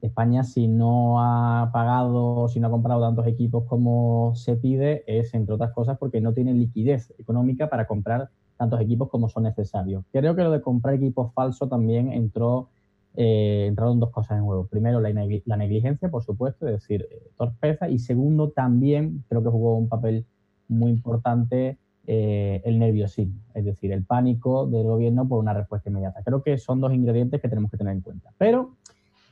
España, 0.00 0.44
si 0.44 0.68
no 0.68 1.20
ha 1.20 1.70
pagado, 1.72 2.48
si 2.48 2.60
no 2.60 2.68
ha 2.68 2.70
comprado 2.70 3.00
tantos 3.00 3.26
equipos 3.26 3.64
como 3.64 4.32
se 4.34 4.56
pide, 4.56 5.04
es 5.06 5.34
entre 5.34 5.54
otras 5.54 5.72
cosas 5.72 5.98
porque 5.98 6.20
no 6.20 6.32
tiene 6.32 6.54
liquidez 6.54 7.12
económica 7.18 7.68
para 7.68 7.86
comprar 7.86 8.30
tantos 8.56 8.80
equipos 8.80 9.08
como 9.08 9.28
son 9.28 9.42
necesarios. 9.42 10.04
Creo 10.12 10.36
que 10.36 10.42
lo 10.42 10.50
de 10.50 10.60
comprar 10.60 10.94
equipos 10.94 11.32
falsos 11.34 11.68
también 11.68 12.12
entró, 12.12 12.68
eh, 13.16 13.66
entraron 13.68 13.98
dos 13.98 14.10
cosas 14.10 14.38
en 14.38 14.44
juego. 14.44 14.66
Primero, 14.66 15.00
la, 15.00 15.56
negligencia, 15.56 16.08
por 16.10 16.22
supuesto, 16.22 16.66
es 16.68 16.74
decir, 16.74 17.08
eh, 17.10 17.30
torpeza. 17.36 17.88
Y 17.88 17.98
segundo, 17.98 18.50
también 18.50 19.24
creo 19.28 19.42
que 19.42 19.48
jugó 19.48 19.76
un 19.76 19.88
papel 19.88 20.26
muy 20.68 20.90
importante 20.90 21.78
eh, 22.06 22.62
el 22.64 22.78
nerviosismo, 22.78 23.40
es 23.54 23.64
decir, 23.64 23.92
el 23.92 24.04
pánico 24.04 24.66
del 24.66 24.84
gobierno 24.84 25.28
por 25.28 25.38
una 25.38 25.54
respuesta 25.54 25.88
inmediata. 25.90 26.22
Creo 26.22 26.42
que 26.42 26.58
son 26.58 26.80
dos 26.80 26.92
ingredientes 26.92 27.40
que 27.40 27.48
tenemos 27.48 27.70
que 27.70 27.76
tener 27.76 27.94
en 27.94 28.00
cuenta. 28.00 28.30
Pero 28.38 28.76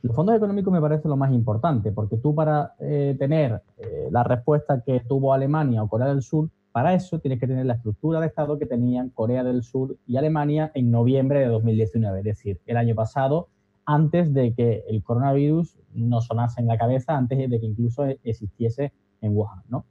los 0.01 0.15
fondos 0.15 0.35
económicos 0.35 0.73
me 0.73 0.81
parece 0.81 1.07
lo 1.07 1.15
más 1.15 1.31
importante, 1.31 1.91
porque 1.91 2.17
tú 2.17 2.33
para 2.33 2.73
eh, 2.79 3.15
tener 3.19 3.61
eh, 3.77 4.07
la 4.11 4.23
respuesta 4.23 4.81
que 4.81 5.01
tuvo 5.01 5.33
Alemania 5.33 5.83
o 5.83 5.87
Corea 5.87 6.07
del 6.07 6.23
Sur, 6.23 6.49
para 6.71 6.93
eso 6.93 7.19
tienes 7.19 7.39
que 7.39 7.47
tener 7.47 7.65
la 7.65 7.73
estructura 7.73 8.19
de 8.19 8.27
Estado 8.27 8.57
que 8.57 8.65
tenían 8.65 9.09
Corea 9.09 9.43
del 9.43 9.61
Sur 9.63 9.97
y 10.07 10.17
Alemania 10.17 10.71
en 10.73 10.89
noviembre 10.89 11.39
de 11.39 11.47
2019, 11.47 12.19
es 12.19 12.25
decir, 12.25 12.61
el 12.65 12.77
año 12.77 12.95
pasado, 12.95 13.49
antes 13.85 14.33
de 14.33 14.53
que 14.53 14.83
el 14.87 15.03
coronavirus 15.03 15.77
nos 15.93 16.25
sonase 16.27 16.61
en 16.61 16.67
la 16.67 16.77
cabeza, 16.77 17.17
antes 17.17 17.49
de 17.49 17.59
que 17.59 17.65
incluso 17.65 18.05
existiese 18.23 18.93
en 19.21 19.35
Wuhan, 19.35 19.63
¿no? 19.69 19.85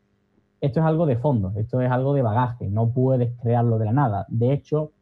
Esto 0.61 0.81
es 0.81 0.87
algo 0.87 1.07
de 1.07 1.16
fondo, 1.16 1.53
esto 1.57 1.81
es 1.81 1.90
algo 1.90 2.14
de 2.14 2.23
bagaje, 2.23 2.68
no 2.68 2.90
puedes 2.90 3.33
crearlo 3.40 3.79
de 3.79 3.87
la 3.87 3.92
nada. 3.92 4.27
De 4.29 4.53
hecho, 4.53 4.92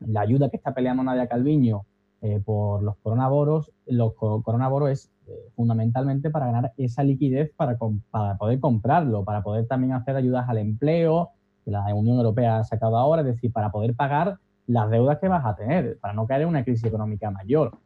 la 0.00 0.20
ayuda 0.22 0.50
que 0.50 0.56
está 0.56 0.74
peleando 0.74 1.02
Nadia 1.02 1.28
Calviño 1.28 1.84
eh, 2.22 2.40
por 2.44 2.84
los 2.84 2.96
coronaboros, 2.98 3.72
los 3.86 4.14
coronaboros 4.14 4.90
es 4.90 5.12
eh, 5.26 5.32
fundamentalmente 5.56 6.30
para 6.30 6.46
ganar 6.46 6.72
esa 6.76 7.02
liquidez 7.02 7.52
para, 7.56 7.76
para 8.10 8.36
poder 8.36 8.60
comprarlo, 8.60 9.24
para 9.24 9.42
poder 9.42 9.66
también 9.66 9.92
hacer 9.92 10.14
ayudas 10.14 10.48
al 10.48 10.58
empleo, 10.58 11.30
que 11.64 11.72
la 11.72 11.92
Unión 11.92 12.18
Europea 12.18 12.58
ha 12.58 12.64
sacado 12.64 12.96
ahora, 12.96 13.22
es 13.22 13.26
decir, 13.26 13.52
para 13.52 13.72
poder 13.72 13.96
pagar 13.96 14.38
las 14.68 14.88
deudas 14.88 15.18
que 15.18 15.26
vas 15.26 15.44
a 15.44 15.56
tener, 15.56 15.98
para 16.00 16.14
no 16.14 16.26
caer 16.28 16.42
en 16.42 16.48
una 16.48 16.64
crisis 16.64 16.84
económica 16.84 17.28
mayor. 17.32 17.76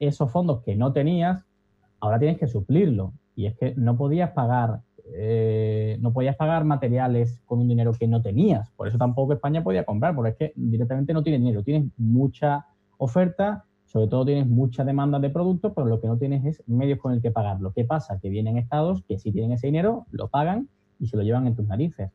Esos 0.00 0.32
fondos 0.32 0.62
que 0.62 0.74
no 0.74 0.92
tenías, 0.92 1.44
ahora 2.00 2.18
tienes 2.18 2.38
que 2.38 2.48
suplirlo. 2.48 3.12
Y 3.36 3.46
es 3.46 3.56
que 3.56 3.74
no 3.76 3.96
podías 3.96 4.30
pagar, 4.30 4.80
eh, 5.14 5.96
no 6.00 6.12
podías 6.12 6.34
pagar 6.34 6.64
materiales 6.64 7.40
con 7.46 7.60
un 7.60 7.68
dinero 7.68 7.92
que 7.92 8.08
no 8.08 8.20
tenías. 8.20 8.70
Por 8.72 8.88
eso 8.88 8.98
tampoco 8.98 9.32
España 9.32 9.62
podía 9.62 9.84
comprar, 9.84 10.14
porque 10.14 10.30
es 10.30 10.36
que 10.36 10.52
directamente 10.56 11.12
no 11.12 11.22
tiene 11.22 11.38
dinero, 11.38 11.62
tienes 11.62 11.88
mucha 11.96 12.66
oferta 12.98 13.64
sobre 13.86 14.08
todo 14.08 14.24
tienes 14.24 14.46
mucha 14.46 14.84
demanda 14.84 15.18
de 15.18 15.30
productos, 15.30 15.72
pero 15.74 15.86
lo 15.86 16.00
que 16.00 16.08
no 16.08 16.18
tienes 16.18 16.44
es 16.44 16.62
medios 16.68 16.98
con 16.98 17.12
el 17.12 17.22
que 17.22 17.30
pagarlo. 17.30 17.72
¿Qué 17.72 17.84
pasa? 17.84 18.18
Que 18.20 18.28
vienen 18.28 18.58
estados 18.58 19.02
que 19.04 19.18
si 19.18 19.32
tienen 19.32 19.52
ese 19.52 19.68
dinero, 19.68 20.06
lo 20.10 20.28
pagan 20.28 20.68
y 20.98 21.06
se 21.06 21.16
lo 21.16 21.22
llevan 21.22 21.46
en 21.46 21.54
tus 21.54 21.66
narices. 21.66 22.10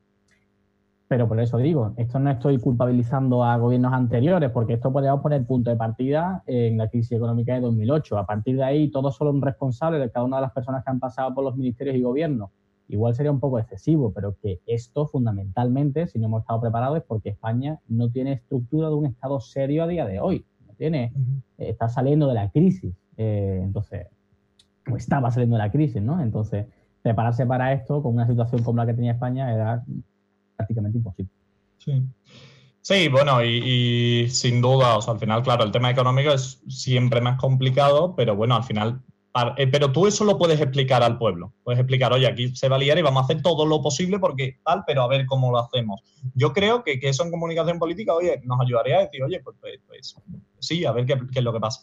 Pero 1.08 1.28
por 1.28 1.40
eso 1.42 1.58
digo, 1.58 1.94
esto 1.98 2.20
no 2.20 2.30
estoy 2.30 2.58
culpabilizando 2.58 3.44
a 3.44 3.58
gobiernos 3.58 3.92
anteriores, 3.92 4.50
porque 4.52 4.74
esto 4.74 4.94
podríamos 4.94 5.22
poner 5.22 5.46
punto 5.46 5.70
de 5.70 5.76
partida 5.76 6.44
en 6.46 6.78
la 6.78 6.88
crisis 6.88 7.12
económica 7.14 7.54
de 7.54 7.60
2008. 7.60 8.18
A 8.18 8.26
partir 8.26 8.56
de 8.56 8.64
ahí, 8.64 8.90
todos 8.92 9.18
son 9.18 9.42
responsables 9.42 10.00
de 10.00 10.10
cada 10.10 10.26
una 10.26 10.38
de 10.38 10.44
las 10.44 10.54
personas 10.54 10.86
que 10.86 10.92
han 10.92 11.00
pasado 11.00 11.34
por 11.34 11.44
los 11.44 11.58
ministerios 11.58 11.98
y 11.98 12.02
gobiernos. 12.02 12.52
Igual 12.88 13.16
sería 13.16 13.32
un 13.32 13.40
poco 13.40 13.60
excesivo, 13.60 14.12
pero 14.14 14.36
que 14.42 14.60
esto 14.66 15.06
fundamentalmente, 15.06 16.08
si 16.08 16.20
no 16.20 16.28
hemos 16.28 16.42
estado 16.42 16.62
preparados, 16.62 16.98
es 16.98 17.04
porque 17.04 17.30
España 17.30 17.80
no 17.88 18.10
tiene 18.10 18.34
estructura 18.34 18.90
de 18.90 18.96
un 18.96 19.06
Estado 19.06 19.40
serio 19.40 19.84
a 19.84 19.88
día 19.88 20.06
de 20.06 20.20
hoy. 20.20 20.46
Tiene, 20.82 21.13
está 21.60 21.89
saliendo 21.89 22.28
de 22.28 22.34
la 22.34 22.50
crisis. 22.50 22.91
Eh, 23.15 23.60
entonces, 23.62 24.08
o 24.91 24.98
estaba 24.98 25.30
saliendo 25.30 25.56
de 25.56 25.62
la 25.62 25.72
crisis, 25.72 26.02
¿no? 26.02 26.20
Entonces, 26.20 26.65
prepararse 27.04 27.46
para 27.46 27.72
esto 27.72 28.02
con 28.02 28.15
una 28.15 28.26
situación 28.26 28.63
como 28.63 28.80
la 28.80 28.88
que 28.88 28.96
tenía 28.96 29.12
España 29.12 29.54
era 29.54 29.84
prácticamente 30.56 30.98
imposible. 30.98 31.32
Sí. 31.78 32.02
Sí, 32.82 33.10
bueno, 33.10 33.46
y, 33.46 34.28
sin 34.30 34.60
duda, 34.60 34.98
o 34.98 35.04
sea, 35.04 35.13
al 35.13 35.20
final, 35.20 35.44
claro, 35.44 35.65
el 35.65 35.72
tema 35.72 35.91
económico 35.91 36.32
es 36.32 36.63
siempre 36.67 37.22
más 37.22 37.38
complicado, 37.39 38.15
pero 38.15 38.36
bueno, 38.36 38.56
al 38.56 38.63
final, 38.63 39.04
pero 39.72 39.91
tú 39.91 40.08
eso 40.08 40.26
lo 40.26 40.38
puedes 40.38 40.60
explicar 40.60 41.04
al 41.04 41.17
pueblo. 41.17 41.54
Puedes 41.63 41.80
explicar, 41.80 42.12
oye, 42.13 42.28
aquí 42.28 42.56
se 42.56 42.67
va 42.70 42.76
a 42.76 42.80
liar 42.80 42.98
y 42.98 43.02
vamos 43.02 43.22
a 43.22 43.26
hacer 43.26 43.41
todo 43.41 43.65
lo 43.65 43.82
posible 43.82 44.20
porque 44.20 44.60
tal, 44.63 44.84
pero 44.86 45.04
a 45.04 45.08
ver 45.08 45.26
cómo 45.26 45.52
lo 45.52 45.60
hacemos. 45.60 46.02
Yo 46.34 46.54
creo 46.54 46.84
que, 46.84 47.00
eso 47.02 47.24
en 47.24 47.32
comunicación 47.32 47.80
política, 47.80 48.13
oye, 48.13 48.41
nos 48.44 48.60
ayudaría 48.60 48.98
a 48.98 49.02
decir, 49.02 49.24
oye, 49.24 49.39
pues, 49.41 49.58
pues, 49.60 49.80
pues 49.88 50.15
sí, 50.60 50.86
a 50.86 50.91
ver 50.91 51.06
qué, 51.06 51.17
qué, 51.32 51.39
es 51.39 51.46
lo 51.46 51.54
que 51.54 51.60
pasa. 51.60 51.82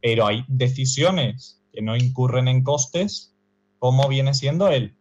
Pero 0.00 0.26
hay 0.26 0.44
decisiones 0.48 1.62
que 1.72 1.82
no 1.82 1.96
incurren 1.96 2.48
en 2.48 2.62
costes, 2.62 3.34
como 3.78 4.08
viene 4.08 4.34
siendo 4.34 4.68
el 4.68 4.96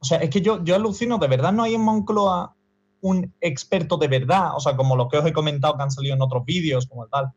o 0.00 0.04
sea, 0.04 0.18
es 0.18 0.30
que 0.30 0.40
yo, 0.40 0.62
yo 0.62 0.76
alucino, 0.76 1.18
de 1.18 1.26
verdad 1.26 1.52
no 1.52 1.64
hay 1.64 1.74
en 1.74 1.80
Moncloa 1.80 2.54
un 3.00 3.34
experto 3.40 3.96
de 3.96 4.08
verdad, 4.08 4.54
o 4.54 4.60
sea, 4.60 4.76
como 4.76 4.94
lo 4.94 5.08
que 5.08 5.18
os 5.18 5.26
he 5.26 5.32
comentado 5.32 5.76
que 5.76 5.82
han 5.82 5.90
salido 5.90 6.14
en 6.14 6.22
otros 6.22 6.44
vídeos, 6.44 6.86
como 6.86 7.08
tal, 7.08 7.32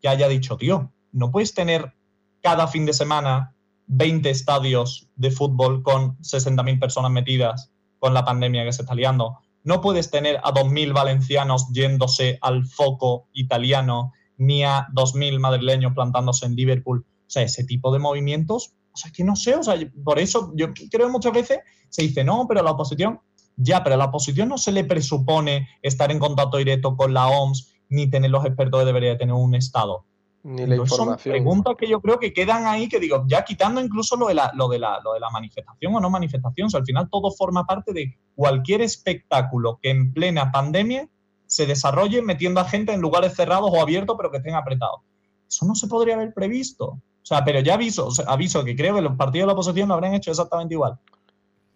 que 0.00 0.08
haya 0.08 0.28
dicho, 0.28 0.56
tío, 0.56 0.92
no 1.10 1.32
puedes 1.32 1.52
tener 1.52 1.94
cada 2.42 2.66
fin 2.68 2.86
de 2.86 2.92
semana 2.92 3.54
20 3.86 4.28
estadios 4.30 5.08
de 5.16 5.30
fútbol 5.30 5.82
con 5.82 6.18
60.000 6.18 6.80
personas 6.80 7.10
metidas 7.10 7.70
con 7.98 8.14
la 8.14 8.24
pandemia 8.24 8.64
que 8.64 8.72
se 8.72 8.82
está 8.82 8.94
liando. 8.94 9.38
No 9.64 9.80
puedes 9.80 10.10
tener 10.10 10.36
a 10.38 10.52
2.000 10.52 10.92
valencianos 10.92 11.68
yéndose 11.72 12.38
al 12.40 12.66
foco 12.66 13.28
italiano, 13.32 14.12
ni 14.36 14.64
a 14.64 14.86
2.000 14.94 15.38
madrileños 15.40 15.92
plantándose 15.94 16.46
en 16.46 16.54
Liverpool. 16.54 17.04
O 17.06 17.30
sea, 17.30 17.42
ese 17.42 17.64
tipo 17.64 17.92
de 17.92 17.98
movimientos 17.98 18.74
o 18.96 18.98
sea, 18.98 19.12
que 19.12 19.24
no 19.24 19.36
sé, 19.36 19.54
o 19.54 19.62
sea, 19.62 19.74
por 20.02 20.18
eso 20.18 20.52
yo 20.54 20.72
creo 20.72 21.06
que 21.06 21.12
muchas 21.12 21.34
veces 21.34 21.58
se 21.90 22.00
dice, 22.00 22.24
no, 22.24 22.46
pero 22.48 22.62
la 22.62 22.70
oposición, 22.70 23.20
ya, 23.54 23.84
pero 23.84 23.94
a 23.94 23.98
la 23.98 24.06
oposición 24.06 24.48
no 24.48 24.56
se 24.56 24.72
le 24.72 24.84
presupone 24.84 25.68
estar 25.82 26.10
en 26.10 26.18
contacto 26.18 26.56
directo 26.56 26.96
con 26.96 27.12
la 27.12 27.28
OMS 27.28 27.74
ni 27.90 28.08
tener 28.08 28.30
los 28.30 28.46
expertos 28.46 28.80
que 28.80 28.86
debería 28.86 29.18
tener 29.18 29.34
un 29.34 29.54
Estado. 29.54 30.06
Ni 30.46 30.64
la 30.64 30.76
información. 30.76 31.18
Son 31.18 31.32
preguntas 31.32 31.74
que 31.76 31.88
yo 31.88 32.00
creo 32.00 32.20
que 32.20 32.32
quedan 32.32 32.66
ahí, 32.66 32.88
que 32.88 33.00
digo, 33.00 33.24
ya 33.26 33.44
quitando 33.44 33.80
incluso 33.80 34.16
lo 34.16 34.28
de 34.28 34.34
la, 34.34 34.52
lo 34.54 34.68
de 34.68 34.78
la, 34.78 35.00
lo 35.02 35.14
de 35.14 35.18
la 35.18 35.28
manifestación 35.30 35.92
o 35.92 35.98
no 35.98 36.08
manifestación, 36.08 36.68
o 36.68 36.70
sea, 36.70 36.78
al 36.78 36.86
final 36.86 37.08
todo 37.10 37.32
forma 37.32 37.66
parte 37.66 37.92
de 37.92 38.16
cualquier 38.36 38.80
espectáculo 38.80 39.80
que 39.82 39.90
en 39.90 40.12
plena 40.12 40.52
pandemia 40.52 41.08
se 41.46 41.66
desarrolle 41.66 42.22
metiendo 42.22 42.60
a 42.60 42.64
gente 42.64 42.92
en 42.92 43.00
lugares 43.00 43.34
cerrados 43.34 43.72
o 43.72 43.80
abiertos, 43.82 44.14
pero 44.16 44.30
que 44.30 44.36
estén 44.36 44.54
apretados. 44.54 45.00
Eso 45.48 45.66
no 45.66 45.74
se 45.74 45.88
podría 45.88 46.14
haber 46.14 46.32
previsto. 46.32 46.90
O 46.90 47.00
sea, 47.24 47.44
pero 47.44 47.58
ya 47.58 47.74
aviso, 47.74 48.08
aviso 48.28 48.64
que 48.64 48.76
creo 48.76 48.94
que 48.94 49.02
los 49.02 49.16
partidos 49.16 49.42
de 49.42 49.46
la 49.48 49.52
oposición 49.54 49.88
lo 49.88 49.94
habrían 49.94 50.14
hecho 50.14 50.30
exactamente 50.30 50.74
igual. 50.74 50.96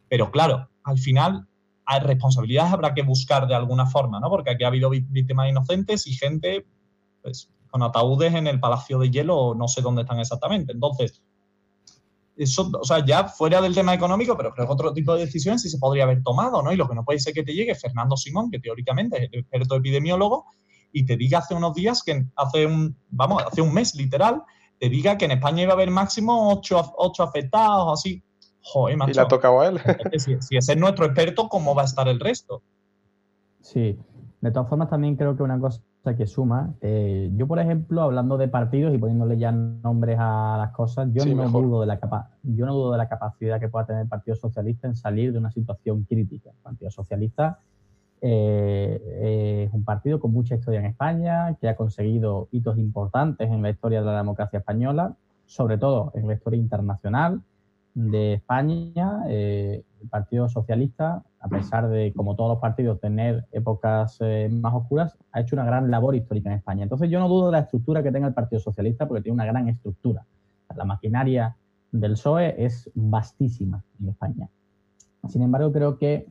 Pero 0.09 0.31
claro, 0.31 0.69
al 0.85 0.99
final 0.99 1.45
hay 1.87 2.01
responsabilidades 2.03 2.73
habrá 2.73 2.95
que 2.95 3.03
buscar 3.03 3.49
de 3.49 3.57
alguna 3.57 3.87
forma, 3.87 4.21
¿no? 4.21 4.31
Porque 4.31 4.51
aquí 4.51 4.63
ha 4.63 4.69
habido 4.69 4.91
víctimas 4.91 5.49
inocentes 5.49 6.07
y 6.07 6.13
gente 6.13 6.65
pues, 7.21 7.51
con 7.71 7.83
ataúdes 7.83 8.35
en 8.35 8.47
el 8.47 8.61
Palacio 8.61 8.99
de 8.99 9.11
Hielo, 9.11 9.55
no 9.55 9.69
sé 9.69 9.81
dónde 9.81 10.03
están 10.03 10.19
exactamente. 10.19 10.73
Entonces, 10.73 11.23
eso, 12.37 12.71
o 12.81 12.85
sea, 12.85 13.05
ya 13.05 13.29
fuera 13.29 13.61
del 13.61 13.75
tema 13.75 13.95
económico, 13.95 14.37
pero 14.37 14.53
creo 14.53 14.67
que 14.67 14.73
otro 14.73 14.93
tipo 14.93 15.15
de 15.15 15.27
decisiones 15.27 15.63
sí 15.63 15.69
se 15.69 15.79
podría 15.79 16.05
haber 16.05 16.23
tomado, 16.23 16.63
¿no? 16.63 16.73
Y 16.73 16.77
lo 16.77 16.89
que 16.89 16.95
no 16.95 17.05
puede 17.05 17.21
ser 17.21 17.35
que 17.35 17.43
te 17.43 17.55
llegue 17.55 17.75
Fernando 17.75 18.17
Simón, 18.17 18.51
que 18.51 18.59
teóricamente 18.59 19.25
es 19.25 19.31
el 19.33 19.41
experto 19.41 19.77
epidemiólogo, 19.77 20.47
y 20.93 21.07
te 21.07 21.17
diga 21.17 21.39
hace 21.39 21.55
unos 21.55 21.75
días 21.75 22.03
que 22.03 22.27
hace 22.37 22.67
un, 22.67 22.97
vamos, 23.11 23.43
hace 23.47 23.61
un 23.61 23.73
mes 23.73 23.95
literal, 23.95 24.43
te 24.79 24.89
diga 24.89 25.17
que 25.17 25.27
en 25.27 25.33
España 25.33 25.63
iba 25.63 25.73
a 25.73 25.75
haber 25.75 25.91
máximo 25.91 26.51
ocho, 26.51 26.93
ocho 26.97 27.23
afectados, 27.23 28.01
así. 28.01 28.23
Joder, 28.63 28.97
macho. 28.97 29.13
Y 29.13 29.15
le 29.15 29.21
ha 29.21 29.29
tocado 29.29 29.61
a 29.61 29.69
él. 29.69 29.81
si, 30.19 30.57
ese 30.57 30.73
es 30.73 30.79
nuestro 30.79 31.05
experto, 31.05 31.49
¿cómo 31.49 31.75
va 31.75 31.83
a 31.83 31.85
estar 31.85 32.09
el 32.09 32.19
resto? 32.19 32.63
Sí, 33.61 33.99
de 34.41 34.51
todas 34.51 34.69
formas 34.69 34.89
también 34.89 35.17
creo 35.17 35.37
que 35.37 35.43
una 35.43 35.61
cosa 35.61 35.83
que 36.03 36.27
suma, 36.27 36.75
eh, 36.81 37.31
yo 37.37 37.47
por 37.47 37.59
ejemplo, 37.59 38.03
hablando 38.03 38.39
de 38.39 38.49
partidos 38.49 38.95
y 38.95 38.99
poniéndole 38.99 39.39
ya 39.39 39.53
nombres 39.53 40.17
a 40.19 40.57
las 40.59 40.73
cosas, 40.73 41.09
yo, 41.13 41.25
no 41.27 41.49
dudo 41.51 41.83
de 41.83 41.87
la 41.87 42.01
capa 42.01 42.31
yo 42.43 42.65
no 42.65 42.75
dudo 42.75 42.93
de 42.93 42.99
la 42.99 43.09
capacidad 43.09 43.61
que 43.61 43.69
pueda 43.69 43.87
tener 43.87 44.03
el 44.03 44.09
Partido 44.09 44.35
Socialista 44.35 44.89
en 44.89 44.97
salir 44.97 45.33
de 45.33 45.39
una 45.39 45.51
situación 45.51 46.05
crítica. 46.05 46.51
El 46.51 46.63
Partido 46.63 46.91
Socialista 46.91 47.59
eh, 48.23 49.67
es 49.69 49.75
un 49.75 49.85
partido 49.85 50.21
con 50.21 50.33
mucha 50.33 50.55
historia 50.55 50.81
en 50.81 50.87
España, 50.87 51.57
que 51.61 51.69
ha 51.69 51.77
conseguido 51.77 52.49
hitos 52.51 52.79
importantes 52.79 53.51
en 53.51 53.63
la 53.63 53.71
historia 53.71 54.01
de 54.01 54.07
la 54.07 54.17
democracia 54.17 54.59
española, 54.59 55.15
sobre 55.45 55.77
todo 55.77 56.13
en 56.15 56.27
la 56.27 56.35
historia 56.35 56.59
internacional 56.59 57.43
de 57.95 58.35
España. 58.35 59.25
Eh, 59.29 59.85
el 60.01 60.09
Partido 60.09 60.49
Socialista, 60.49 61.23
a 61.41 61.49
pesar 61.49 61.89
de, 61.89 62.13
como 62.15 62.35
todos 62.35 62.51
los 62.51 62.59
partidos, 62.59 63.01
tener 63.01 63.47
épocas 63.53 64.17
eh, 64.21 64.49
más 64.51 64.75
oscuras, 64.75 65.17
ha 65.33 65.41
hecho 65.41 65.57
una 65.57 65.65
gran 65.65 65.91
labor 65.91 66.15
histórica 66.15 66.51
en 66.51 66.57
España. 66.57 66.83
Entonces 66.83 67.11
yo 67.11 67.19
no 67.21 67.29
dudo 67.29 67.47
de 67.47 67.53
la 67.53 67.61
estructura 67.61 68.03
que 68.03 68.11
tenga 68.11 68.29
el 68.29 68.35
Partido 68.35 68.61
Socialista, 68.61 69.07
porque 69.07 69.23
tiene 69.23 69.35
una 69.35 69.47
gran 69.47 69.69
estructura. 69.69 70.25
La 70.75 70.85
maquinaria 70.85 71.57
del 71.93 72.13
PSOE 72.13 72.65
es 72.65 72.91
vastísima 72.95 73.83
en 74.01 74.09
España. 74.09 74.49
Sin 75.29 75.43
embargo, 75.43 75.73
creo 75.73 75.99
que 75.99 76.27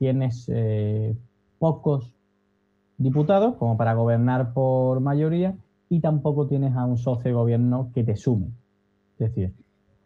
tienes 0.00 0.48
eh, 0.48 1.14
pocos 1.58 2.10
diputados 2.96 3.54
como 3.56 3.76
para 3.76 3.92
gobernar 3.92 4.54
por 4.54 5.00
mayoría 5.00 5.54
y 5.90 6.00
tampoco 6.00 6.46
tienes 6.46 6.74
a 6.74 6.86
un 6.86 6.96
socio 6.96 7.24
de 7.24 7.32
gobierno 7.34 7.90
que 7.94 8.02
te 8.02 8.16
sume. 8.16 8.46
Es 9.18 9.28
decir, 9.28 9.52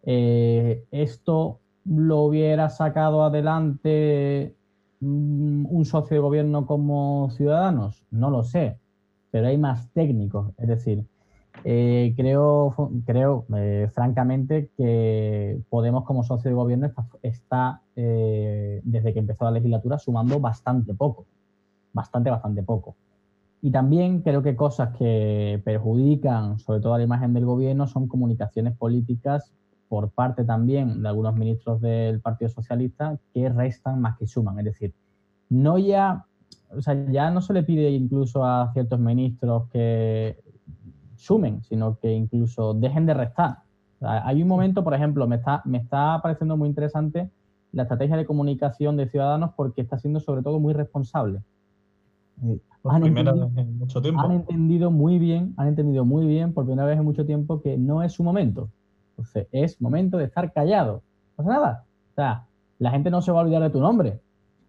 eh, 0.06 0.84
esto 0.90 1.60
lo 1.84 2.22
hubiera 2.22 2.70
sacado 2.70 3.24
adelante 3.24 4.54
mm, 5.00 5.66
un 5.66 5.84
socio 5.84 6.16
de 6.16 6.20
gobierno 6.20 6.66
como 6.66 7.30
Ciudadanos, 7.30 8.04
no 8.10 8.30
lo 8.30 8.44
sé, 8.44 8.78
pero 9.30 9.48
hay 9.48 9.58
más 9.58 9.90
técnicos. 9.92 10.52
Es 10.58 10.68
decir, 10.68 11.04
eh, 11.62 12.14
creo, 12.16 12.74
creo 13.06 13.46
eh, 13.56 13.88
francamente, 13.92 14.70
que 14.76 15.60
Podemos 15.68 16.04
como 16.04 16.24
socio 16.24 16.50
de 16.50 16.54
gobierno 16.54 16.90
está, 17.22 17.82
eh, 17.96 18.80
desde 18.84 19.12
que 19.12 19.20
empezó 19.20 19.44
la 19.44 19.52
legislatura, 19.52 19.98
sumando 19.98 20.40
bastante 20.40 20.94
poco. 20.94 21.26
Bastante, 21.92 22.30
bastante 22.30 22.62
poco. 22.62 22.96
Y 23.62 23.70
también 23.70 24.20
creo 24.20 24.42
que 24.42 24.56
cosas 24.56 24.96
que 24.96 25.62
perjudican, 25.64 26.58
sobre 26.58 26.80
todo 26.80 26.94
a 26.94 26.98
la 26.98 27.04
imagen 27.04 27.32
del 27.32 27.46
gobierno, 27.46 27.86
son 27.86 28.08
comunicaciones 28.08 28.76
políticas 28.76 29.52
por 29.88 30.10
parte 30.10 30.44
también 30.44 31.02
de 31.02 31.08
algunos 31.08 31.34
ministros 31.36 31.80
del 31.80 32.20
Partido 32.20 32.48
Socialista 32.48 33.18
que 33.32 33.48
restan 33.48 34.00
más 34.00 34.16
que 34.18 34.26
suman. 34.26 34.58
Es 34.58 34.64
decir, 34.64 34.94
no 35.48 35.78
ya, 35.78 36.26
o 36.70 36.80
sea, 36.80 36.94
ya 37.10 37.30
no 37.30 37.40
se 37.40 37.52
le 37.52 37.62
pide 37.62 37.90
incluso 37.90 38.44
a 38.44 38.72
ciertos 38.72 38.98
ministros 38.98 39.68
que 39.70 40.38
sumen, 41.16 41.62
sino 41.62 41.98
que 41.98 42.12
incluso 42.12 42.74
dejen 42.74 43.06
de 43.06 43.14
restar. 43.14 43.58
hay 44.00 44.42
un 44.42 44.48
momento, 44.48 44.84
por 44.84 44.94
ejemplo, 44.94 45.26
me 45.26 45.36
está, 45.36 45.62
me 45.64 45.78
está 45.78 46.20
pareciendo 46.22 46.56
muy 46.56 46.68
interesante 46.68 47.30
la 47.72 47.82
estrategia 47.82 48.16
de 48.16 48.26
comunicación 48.26 48.96
de 48.96 49.08
Ciudadanos 49.08 49.50
porque 49.56 49.80
está 49.80 49.98
siendo 49.98 50.20
sobre 50.20 50.42
todo 50.42 50.60
muy 50.60 50.74
responsable. 50.74 51.40
Eh, 52.42 52.58
han, 52.84 53.06
entendido, 53.06 53.50
en 53.56 53.78
mucho 53.78 54.02
tiempo. 54.02 54.20
han 54.20 54.32
entendido 54.32 54.90
muy 54.90 55.18
bien, 55.18 55.54
han 55.56 55.68
entendido 55.68 56.04
muy 56.04 56.26
bien 56.26 56.52
por 56.52 56.66
primera 56.66 56.86
vez 56.86 56.98
en 56.98 57.04
mucho 57.04 57.24
tiempo 57.24 57.60
que 57.60 57.76
no 57.78 58.02
es 58.02 58.12
su 58.12 58.22
momento. 58.22 58.70
Entonces, 59.16 59.46
es 59.52 59.80
momento 59.80 60.18
de 60.18 60.24
estar 60.24 60.52
callado. 60.52 61.02
No 61.36 61.44
pasa 61.44 61.50
nada. 61.50 61.84
O 62.12 62.14
sea, 62.14 62.46
la 62.78 62.90
gente 62.90 63.10
no 63.10 63.22
se 63.22 63.32
va 63.32 63.40
a 63.40 63.42
olvidar 63.44 63.62
de 63.62 63.70
tu 63.70 63.80
nombre 63.80 64.20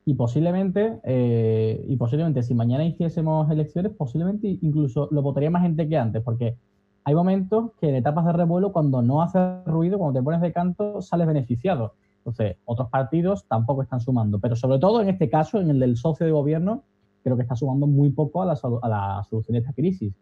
y 0.06 0.14
posiblemente, 0.14 1.00
eh, 1.04 1.84
y 1.88 1.96
posiblemente 1.98 2.44
si 2.44 2.54
mañana 2.54 2.86
hiciésemos 2.86 3.50
elecciones, 3.50 3.92
posiblemente 3.94 4.60
incluso 4.62 5.10
lo 5.12 5.24
votaría 5.24 5.50
más 5.50 5.64
gente 5.64 5.90
que 5.90 5.98
antes, 5.98 6.22
porque 6.22 6.58
hay 7.04 7.16
momentos 7.16 7.72
que 7.80 7.90
en 7.90 7.96
etapas 7.96 8.26
de 8.26 8.34
revuelo, 8.34 8.72
cuando 8.72 9.02
no 9.02 9.24
hace 9.24 9.40
ruido, 9.66 9.98
cuando 9.98 10.20
te 10.20 10.24
pones 10.24 10.42
de 10.42 10.54
canto, 10.54 11.02
sales 11.02 11.26
beneficiado. 11.26 11.94
Entonces, 12.20 12.58
otros 12.66 12.90
partidos 12.90 13.46
tampoco 13.48 13.82
están 13.82 14.00
sumando, 14.00 14.40
pero 14.40 14.56
sobre 14.56 14.80
todo 14.80 15.02
en 15.02 15.10
este 15.10 15.30
caso, 15.30 15.60
en 15.60 15.72
el 15.72 15.80
del 15.80 15.98
socio 15.98 16.26
de 16.26 16.32
gobierno, 16.32 16.84
creo 17.24 17.36
que 17.36 17.44
está 17.44 17.56
sumando 17.56 17.88
muy 17.88 18.12
poco 18.12 18.44
a 18.44 18.46
la, 18.46 18.60
a 18.82 18.88
la 18.88 19.24
solución 19.28 19.54
de 19.54 19.60
esta 19.60 19.74
crisis. 19.74 20.14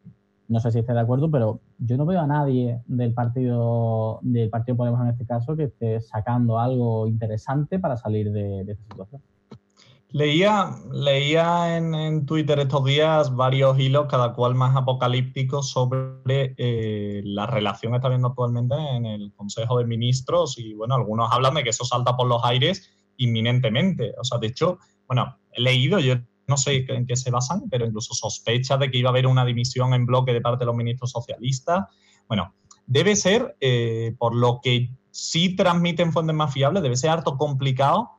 No 0.47 0.59
sé 0.59 0.71
si 0.71 0.79
esté 0.79 0.93
de 0.93 0.99
acuerdo, 0.99 1.31
pero 1.31 1.61
yo 1.79 1.97
no 1.97 2.05
veo 2.05 2.19
a 2.19 2.27
nadie 2.27 2.81
del 2.85 3.13
partido, 3.13 4.19
del 4.21 4.49
partido 4.49 4.77
Podemos 4.77 5.01
en 5.01 5.07
este 5.09 5.25
caso 5.25 5.55
que 5.55 5.63
esté 5.63 6.01
sacando 6.01 6.59
algo 6.59 7.07
interesante 7.07 7.79
para 7.79 7.97
salir 7.97 8.31
de, 8.31 8.61
esta 8.61 8.83
situación. 8.83 9.21
Leía, 10.09 10.69
leía 10.91 11.75
en, 11.77 12.25
Twitter 12.27 12.59
estos 12.59 12.85
días 12.85 13.35
varios 13.35 13.79
hilos, 13.79 14.05
cada 14.07 14.33
cual 14.33 14.53
más 14.53 14.75
apocalípticos, 14.75 15.69
sobre 15.69 16.53
eh, 16.57 17.21
la 17.25 17.47
relación 17.47 17.91
que 17.91 17.95
está 17.95 18.07
habiendo 18.07 18.27
actualmente 18.27 18.75
en 18.75 19.05
el 19.05 19.33
Consejo 19.33 19.79
de 19.79 19.85
Ministros 19.85 20.59
y 20.59 20.75
bueno, 20.75 20.95
algunos 20.95 21.31
hablan 21.31 21.55
de 21.55 21.63
que 21.63 21.69
eso 21.69 21.83
salta 21.83 22.15
por 22.15 22.27
los 22.27 22.43
aires 22.45 22.91
inminentemente. 23.17 24.13
O 24.19 24.23
sea, 24.23 24.37
de 24.37 24.47
hecho, 24.47 24.77
bueno, 25.07 25.35
he 25.51 25.61
leído, 25.61 25.99
yo 25.99 26.15
no 26.47 26.57
sé 26.57 26.85
en 26.89 27.05
qué 27.05 27.15
se 27.15 27.31
basan, 27.31 27.69
pero 27.69 27.85
incluso 27.85 28.13
sospecha 28.13 28.77
de 28.77 28.91
que 28.91 28.97
iba 28.97 29.09
a 29.09 29.11
haber 29.11 29.27
una 29.27 29.45
dimisión 29.45 29.93
en 29.93 30.05
bloque 30.05 30.33
de 30.33 30.41
parte 30.41 30.63
de 30.63 30.67
los 30.67 30.75
ministros 30.75 31.11
socialistas. 31.11 31.85
Bueno, 32.27 32.53
debe 32.85 33.15
ser, 33.15 33.55
eh, 33.59 34.15
por 34.17 34.35
lo 34.35 34.59
que 34.61 34.89
sí 35.11 35.55
transmiten 35.55 36.11
fuentes 36.11 36.35
más 36.35 36.53
fiables, 36.53 36.83
debe 36.83 36.97
ser 36.97 37.11
harto 37.11 37.37
complicado 37.37 38.09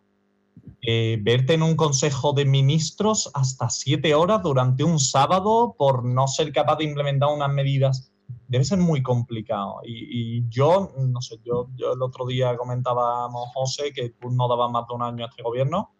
eh, 0.86 1.18
verte 1.22 1.54
en 1.54 1.62
un 1.62 1.76
consejo 1.76 2.32
de 2.32 2.44
ministros 2.44 3.30
hasta 3.34 3.70
siete 3.70 4.14
horas 4.14 4.42
durante 4.42 4.84
un 4.84 4.98
sábado 4.98 5.74
por 5.78 6.04
no 6.04 6.28
ser 6.28 6.52
capaz 6.52 6.76
de 6.76 6.84
implementar 6.84 7.30
unas 7.30 7.50
medidas. 7.50 8.12
Debe 8.48 8.64
ser 8.64 8.78
muy 8.78 9.02
complicado. 9.02 9.80
Y, 9.84 10.46
yo, 10.48 10.92
no 10.98 11.20
sé, 11.22 11.36
yo, 11.44 11.68
yo 11.74 11.94
el 11.94 12.02
otro 12.02 12.26
día 12.26 12.56
comentábamos, 12.56 13.48
José, 13.54 13.92
que 13.94 14.14
no 14.30 14.48
dabas 14.48 14.70
más 14.70 14.86
de 14.86 14.94
un 14.94 15.02
año 15.02 15.24
a 15.24 15.28
este 15.28 15.42
gobierno 15.42 15.90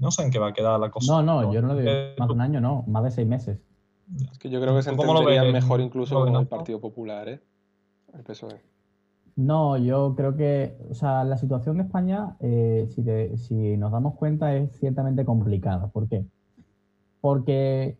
no 0.00 0.10
sé 0.10 0.22
en 0.24 0.30
qué 0.30 0.38
va 0.38 0.48
a 0.48 0.52
quedar 0.52 0.80
la 0.80 0.90
cosa. 0.90 1.12
No, 1.12 1.22
no, 1.22 1.52
yo 1.52 1.62
no 1.62 1.74
le 1.74 1.82
digo 1.82 1.94
más 2.18 2.28
de 2.28 2.34
un 2.34 2.40
año, 2.40 2.60
no, 2.60 2.84
más 2.88 3.04
de 3.04 3.10
seis 3.10 3.28
meses. 3.28 3.58
Es 4.30 4.38
que 4.38 4.50
yo 4.50 4.60
creo 4.60 4.74
que 4.74 4.82
se 4.82 4.90
entendería 4.90 5.44
mejor 5.44 5.80
incluso 5.80 6.24
con 6.24 6.34
el 6.34 6.46
Partido 6.48 6.80
Popular, 6.80 7.28
¿eh? 7.28 7.40
El 8.12 8.24
PSOE. 8.24 8.60
No, 9.36 9.76
yo 9.76 10.14
creo 10.16 10.36
que, 10.36 10.76
o 10.90 10.94
sea, 10.94 11.22
la 11.24 11.36
situación 11.36 11.76
de 11.76 11.84
España, 11.84 12.36
eh, 12.40 12.88
si, 12.90 13.04
si 13.38 13.76
nos 13.76 13.92
damos 13.92 14.14
cuenta, 14.14 14.54
es 14.56 14.76
ciertamente 14.78 15.24
complicada. 15.24 15.86
¿Por 15.88 16.08
qué? 16.08 16.26
Porque 17.20 17.98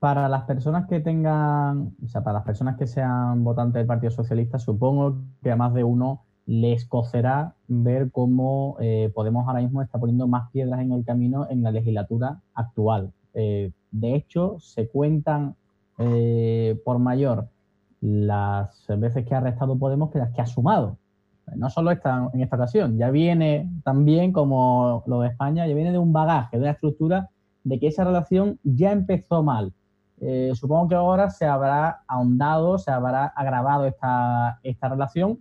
para 0.00 0.28
las 0.28 0.42
personas 0.44 0.88
que 0.88 1.00
tengan, 1.00 1.94
o 2.04 2.08
sea, 2.08 2.24
para 2.24 2.38
las 2.38 2.44
personas 2.44 2.76
que 2.76 2.86
sean 2.86 3.44
votantes 3.44 3.74
del 3.74 3.86
Partido 3.86 4.10
Socialista, 4.10 4.58
supongo 4.58 5.18
que 5.42 5.52
a 5.52 5.56
más 5.56 5.72
de 5.74 5.84
uno 5.84 6.24
les 6.46 6.86
cocerá 6.86 7.54
ver 7.68 8.10
cómo 8.10 8.76
eh, 8.80 9.10
Podemos 9.14 9.46
ahora 9.46 9.60
mismo 9.60 9.82
está 9.82 9.98
poniendo 9.98 10.26
más 10.26 10.50
piedras 10.50 10.80
en 10.80 10.92
el 10.92 11.04
camino 11.04 11.46
en 11.48 11.62
la 11.62 11.70
legislatura 11.70 12.40
actual. 12.54 13.12
Eh, 13.34 13.70
de 13.90 14.14
hecho, 14.14 14.56
se 14.58 14.88
cuentan 14.88 15.54
eh, 15.98 16.80
por 16.84 16.98
mayor 16.98 17.48
las 18.00 18.86
veces 18.98 19.24
que 19.24 19.34
ha 19.34 19.38
arrestado 19.38 19.78
Podemos 19.78 20.10
que 20.10 20.18
las 20.18 20.32
que 20.32 20.42
ha 20.42 20.46
sumado. 20.46 20.98
No 21.54 21.70
solo 21.70 21.90
esta, 21.90 22.30
en 22.32 22.40
esta 22.40 22.56
ocasión, 22.56 22.96
ya 22.98 23.10
viene 23.10 23.68
también 23.84 24.32
como 24.32 25.02
lo 25.06 25.20
de 25.20 25.28
España, 25.28 25.66
ya 25.66 25.74
viene 25.74 25.92
de 25.92 25.98
un 25.98 26.12
bagaje, 26.12 26.56
de 26.56 26.62
una 26.62 26.72
estructura 26.72 27.30
de 27.64 27.78
que 27.78 27.88
esa 27.88 28.04
relación 28.04 28.58
ya 28.64 28.92
empezó 28.92 29.42
mal. 29.42 29.72
supongo 30.54 30.88
que 30.88 30.94
ahora 30.94 31.30
se 31.30 31.46
habrá 31.46 32.02
ahondado, 32.06 32.78
se 32.78 32.90
habrá 32.90 33.26
agravado 33.26 33.86
esta, 33.86 34.60
esta 34.62 34.88
relación 34.88 35.38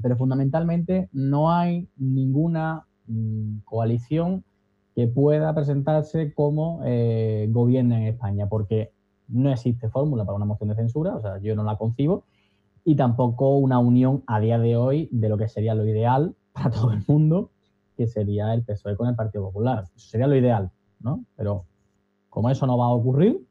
pero 0.00 0.16
fundamentalmente 0.16 1.08
no 1.12 1.50
hay 1.50 1.88
ninguna 1.96 2.86
mm, 3.06 3.58
coalición 3.64 4.44
que 4.94 5.08
pueda 5.08 5.54
presentarse 5.54 6.32
como 6.34 6.80
eh, 6.84 7.48
gobierno 7.50 7.96
en 7.96 8.04
España, 8.04 8.48
porque 8.48 8.92
no 9.28 9.50
existe 9.50 9.88
fórmula 9.88 10.24
para 10.24 10.36
una 10.36 10.44
moción 10.44 10.68
de 10.68 10.76
censura, 10.76 11.16
o 11.16 11.20
sea, 11.20 11.38
yo 11.38 11.56
no 11.56 11.64
la 11.64 11.76
concibo, 11.76 12.24
y 12.84 12.96
tampoco 12.96 13.56
una 13.56 13.78
unión 13.78 14.22
a 14.26 14.40
día 14.40 14.58
de 14.58 14.76
hoy 14.76 15.08
de 15.10 15.28
lo 15.28 15.38
que 15.38 15.48
sería 15.48 15.74
lo 15.74 15.86
ideal 15.86 16.36
para 16.52 16.70
todo 16.70 16.92
el 16.92 17.02
mundo, 17.08 17.50
que 17.96 18.06
sería 18.06 18.52
el 18.54 18.62
PSOE 18.62 18.96
con 18.96 19.08
el 19.08 19.14
Partido 19.14 19.44
Popular. 19.44 19.84
Eso 19.96 20.08
sería 20.08 20.26
lo 20.26 20.36
ideal, 20.36 20.70
¿no? 21.00 21.24
Pero 21.36 21.64
como 22.28 22.50
eso 22.50 22.66
no 22.66 22.76
va 22.76 22.86
a 22.86 22.90
ocurrir, 22.90 23.46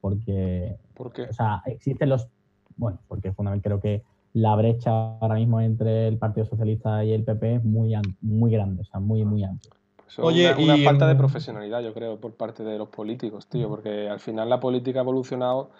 porque... 0.00 0.78
¿Por 0.94 1.12
qué? 1.12 1.24
O 1.24 1.32
sea, 1.32 1.62
existen 1.66 2.08
los... 2.08 2.28
Bueno, 2.76 3.00
porque 3.08 3.32
fundamentalmente 3.32 3.68
creo 3.68 3.80
que 3.80 4.04
la 4.32 4.54
brecha 4.56 4.90
ahora 5.20 5.36
mismo 5.36 5.60
entre 5.60 6.08
el 6.08 6.18
Partido 6.18 6.46
Socialista 6.46 7.04
y 7.04 7.12
el 7.12 7.24
PP 7.24 7.56
es 7.56 7.64
muy, 7.64 7.94
muy 8.20 8.50
grande, 8.50 8.82
o 8.82 8.84
sea, 8.84 9.00
muy, 9.00 9.24
muy 9.24 9.44
amplia. 9.44 9.72
Pues 9.96 10.18
Oye, 10.20 10.52
una, 10.54 10.74
una 10.74 10.84
falta 10.84 11.06
de 11.06 11.16
profesionalidad, 11.16 11.82
yo 11.82 11.92
creo, 11.92 12.18
por 12.18 12.34
parte 12.34 12.64
de 12.64 12.78
los 12.78 12.88
políticos, 12.88 13.46
tío, 13.46 13.68
porque 13.68 14.08
al 14.08 14.20
final 14.20 14.48
la 14.48 14.60
política 14.60 15.00
ha 15.00 15.02
evolucionado 15.02 15.70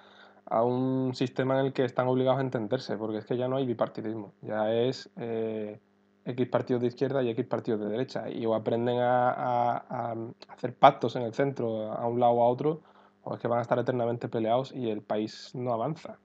a 0.46 0.62
un 0.62 1.14
sistema 1.14 1.58
en 1.60 1.66
el 1.66 1.72
que 1.72 1.84
están 1.84 2.08
obligados 2.08 2.38
a 2.38 2.42
entenderse, 2.42 2.96
porque 2.96 3.18
es 3.18 3.26
que 3.26 3.36
ya 3.36 3.48
no 3.48 3.56
hay 3.56 3.66
bipartidismo, 3.66 4.32
ya 4.42 4.72
es 4.72 5.10
eh, 5.16 5.78
X 6.24 6.48
partidos 6.48 6.82
de 6.82 6.88
izquierda 6.88 7.22
y 7.22 7.30
X 7.30 7.46
partidos 7.46 7.80
de 7.80 7.88
derecha, 7.88 8.30
y 8.30 8.44
o 8.46 8.54
aprenden 8.54 8.98
a, 8.98 9.76
a, 9.76 10.16
hacer 10.48 10.74
pactos 10.74 11.16
en 11.16 11.22
el 11.22 11.34
centro, 11.34 11.92
a 11.92 12.06
un 12.06 12.20
lado 12.20 12.32
o 12.32 12.42
a 12.42 12.48
otro, 12.48 12.80
o 13.22 13.34
es 13.34 13.40
que 13.40 13.48
van 13.48 13.58
a 13.58 13.62
estar 13.62 13.78
eternamente 13.78 14.28
peleados 14.28 14.72
y 14.72 14.90
el 14.90 15.02
país 15.02 15.50
no 15.54 15.72
avanza. 15.72 16.18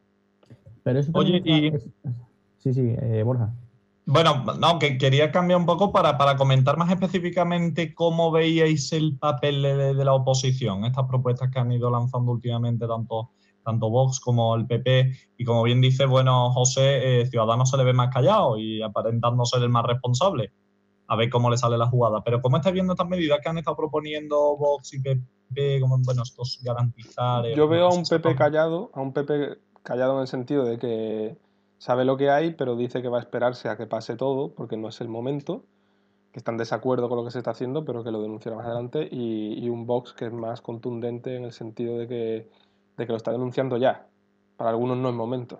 Pero 0.83 0.99
eso 0.99 1.11
Oye, 1.13 1.41
y... 1.45 1.71
Sí, 2.57 2.73
sí, 2.73 2.95
eh, 2.97 3.23
Borja. 3.23 3.53
Bueno, 4.05 4.43
no, 4.59 4.79
que 4.79 4.97
quería 4.97 5.31
cambiar 5.31 5.59
un 5.59 5.65
poco 5.65 5.93
para, 5.93 6.35
comentar 6.35 6.77
más 6.77 6.91
específicamente 6.91 7.93
cómo 7.93 8.31
veíais 8.31 8.91
el 8.91 9.17
papel 9.17 9.61
de, 9.61 9.93
la 9.93 10.13
oposición, 10.13 10.83
estas 10.83 11.07
propuestas 11.07 11.49
que 11.49 11.59
han 11.59 11.71
ido 11.71 11.89
lanzando 11.89 12.33
últimamente 12.33 12.85
tanto, 12.85 13.31
tanto 13.63 13.89
Vox 13.89 14.19
como 14.19 14.55
el 14.55 14.67
PP. 14.67 15.11
Y 15.37 15.45
como 15.45 15.63
bien 15.63 15.79
dice, 15.79 16.05
bueno, 16.05 16.51
José, 16.51 17.21
eh, 17.21 17.25
Ciudadanos 17.27 17.69
se 17.69 17.77
le 17.77 17.85
ve 17.85 17.93
más 17.93 18.13
callado 18.13 18.57
y 18.57 18.81
aparentando 18.81 19.45
ser 19.45 19.61
el 19.61 19.69
más 19.69 19.85
responsable. 19.85 20.51
A 21.07 21.15
ver 21.15 21.29
cómo 21.29 21.49
le 21.49 21.57
sale 21.57 21.77
la 21.77 21.87
jugada. 21.87 22.21
Pero 22.25 22.41
¿cómo 22.41 22.57
estáis 22.57 22.73
viendo 22.73 22.93
estas 22.93 23.07
medidas 23.07 23.39
que 23.41 23.49
han 23.49 23.57
estado 23.57 23.77
proponiendo 23.77 24.57
Vox 24.57 24.93
y 24.93 25.01
PP? 25.01 25.79
Como, 25.79 25.97
bueno, 25.99 26.23
estos 26.23 26.59
garantizar... 26.61 27.45
Yo 27.55 27.69
veo 27.69 27.87
a 27.87 27.93
un 27.93 28.03
PP 28.03 28.35
callado, 28.35 28.91
a 28.93 29.01
un 29.01 29.13
PP 29.13 29.59
callado 29.83 30.15
en 30.15 30.21
el 30.21 30.27
sentido 30.27 30.65
de 30.65 30.79
que 30.79 31.37
sabe 31.77 32.05
lo 32.05 32.17
que 32.17 32.29
hay, 32.29 32.53
pero 32.53 32.75
dice 32.75 33.01
que 33.01 33.09
va 33.09 33.17
a 33.17 33.21
esperarse 33.21 33.69
a 33.69 33.77
que 33.77 33.85
pase 33.85 34.15
todo, 34.15 34.53
porque 34.53 34.77
no 34.77 34.87
es 34.87 35.01
el 35.01 35.09
momento, 35.09 35.63
que 36.31 36.39
está 36.39 36.51
en 36.51 36.57
desacuerdo 36.57 37.09
con 37.09 37.17
lo 37.17 37.25
que 37.25 37.31
se 37.31 37.39
está 37.39 37.51
haciendo, 37.51 37.85
pero 37.85 38.03
que 38.03 38.11
lo 38.11 38.21
denunciará 38.21 38.57
más 38.57 38.65
adelante, 38.65 39.07
y, 39.11 39.69
un 39.69 39.85
Vox 39.85 40.13
que 40.13 40.25
es 40.25 40.33
más 40.33 40.61
contundente 40.61 41.35
en 41.35 41.43
el 41.45 41.51
sentido 41.51 41.97
de 41.97 42.07
que, 42.07 42.49
de 42.97 43.05
que 43.05 43.11
lo 43.11 43.17
está 43.17 43.31
denunciando 43.31 43.77
ya. 43.77 44.07
Para 44.57 44.71
algunos 44.71 44.97
no 44.97 45.09
es 45.09 45.15
momento. 45.15 45.59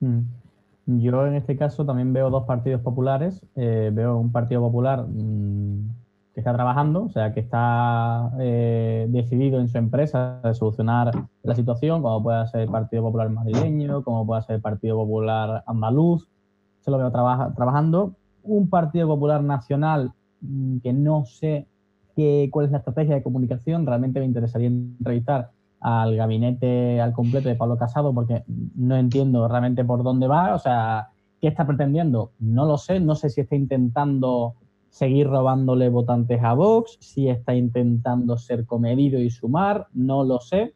Mm. 0.00 0.20
Yo 0.86 1.26
en 1.26 1.34
este 1.34 1.56
caso 1.56 1.84
también 1.84 2.12
veo 2.12 2.30
dos 2.30 2.44
partidos 2.44 2.80
populares. 2.80 3.44
Eh, 3.56 3.90
veo 3.92 4.18
un 4.18 4.30
partido 4.30 4.60
popular 4.60 5.04
mm, 5.06 5.90
que 6.36 6.40
está 6.40 6.52
trabajando, 6.52 7.04
o 7.04 7.08
sea, 7.08 7.32
que 7.32 7.40
está 7.40 8.30
eh, 8.38 9.06
decidido 9.08 9.58
en 9.58 9.68
su 9.68 9.78
empresa 9.78 10.38
de 10.44 10.52
solucionar 10.52 11.10
la 11.42 11.54
situación, 11.54 12.02
como 12.02 12.22
pueda 12.22 12.46
ser 12.46 12.60
el 12.60 12.68
Partido 12.68 13.04
Popular 13.04 13.30
madrileño, 13.30 14.04
como 14.04 14.26
pueda 14.26 14.42
ser 14.42 14.56
el 14.56 14.60
Partido 14.60 14.96
Popular 14.96 15.64
andaluz, 15.66 16.28
se 16.80 16.90
lo 16.90 16.98
veo 16.98 17.10
trabajando. 17.10 18.16
Un 18.42 18.68
Partido 18.68 19.08
Popular 19.08 19.42
nacional 19.42 20.12
mm, 20.42 20.80
que 20.80 20.92
no 20.92 21.24
sé 21.24 21.68
qué, 22.14 22.50
cuál 22.52 22.66
es 22.66 22.72
la 22.72 22.78
estrategia 22.78 23.14
de 23.14 23.22
comunicación, 23.22 23.86
realmente 23.86 24.20
me 24.20 24.26
interesaría 24.26 24.68
entrevistar 24.68 25.52
al 25.80 26.16
gabinete 26.16 27.00
al 27.00 27.14
completo 27.14 27.48
de 27.48 27.54
Pablo 27.54 27.78
Casado 27.78 28.12
porque 28.12 28.44
no 28.74 28.94
entiendo 28.94 29.48
realmente 29.48 29.86
por 29.86 30.02
dónde 30.02 30.26
va, 30.26 30.54
o 30.54 30.58
sea, 30.58 31.08
¿qué 31.40 31.48
está 31.48 31.66
pretendiendo? 31.66 32.32
No 32.38 32.66
lo 32.66 32.76
sé, 32.76 33.00
no 33.00 33.14
sé 33.14 33.30
si 33.30 33.40
está 33.40 33.56
intentando 33.56 34.56
seguir 34.96 35.26
robándole 35.26 35.90
votantes 35.90 36.42
a 36.42 36.54
Vox, 36.54 36.96
si 37.00 37.28
está 37.28 37.54
intentando 37.54 38.38
ser 38.38 38.64
comedido 38.64 39.20
y 39.20 39.28
sumar, 39.28 39.88
no 39.92 40.24
lo 40.24 40.40
sé, 40.40 40.72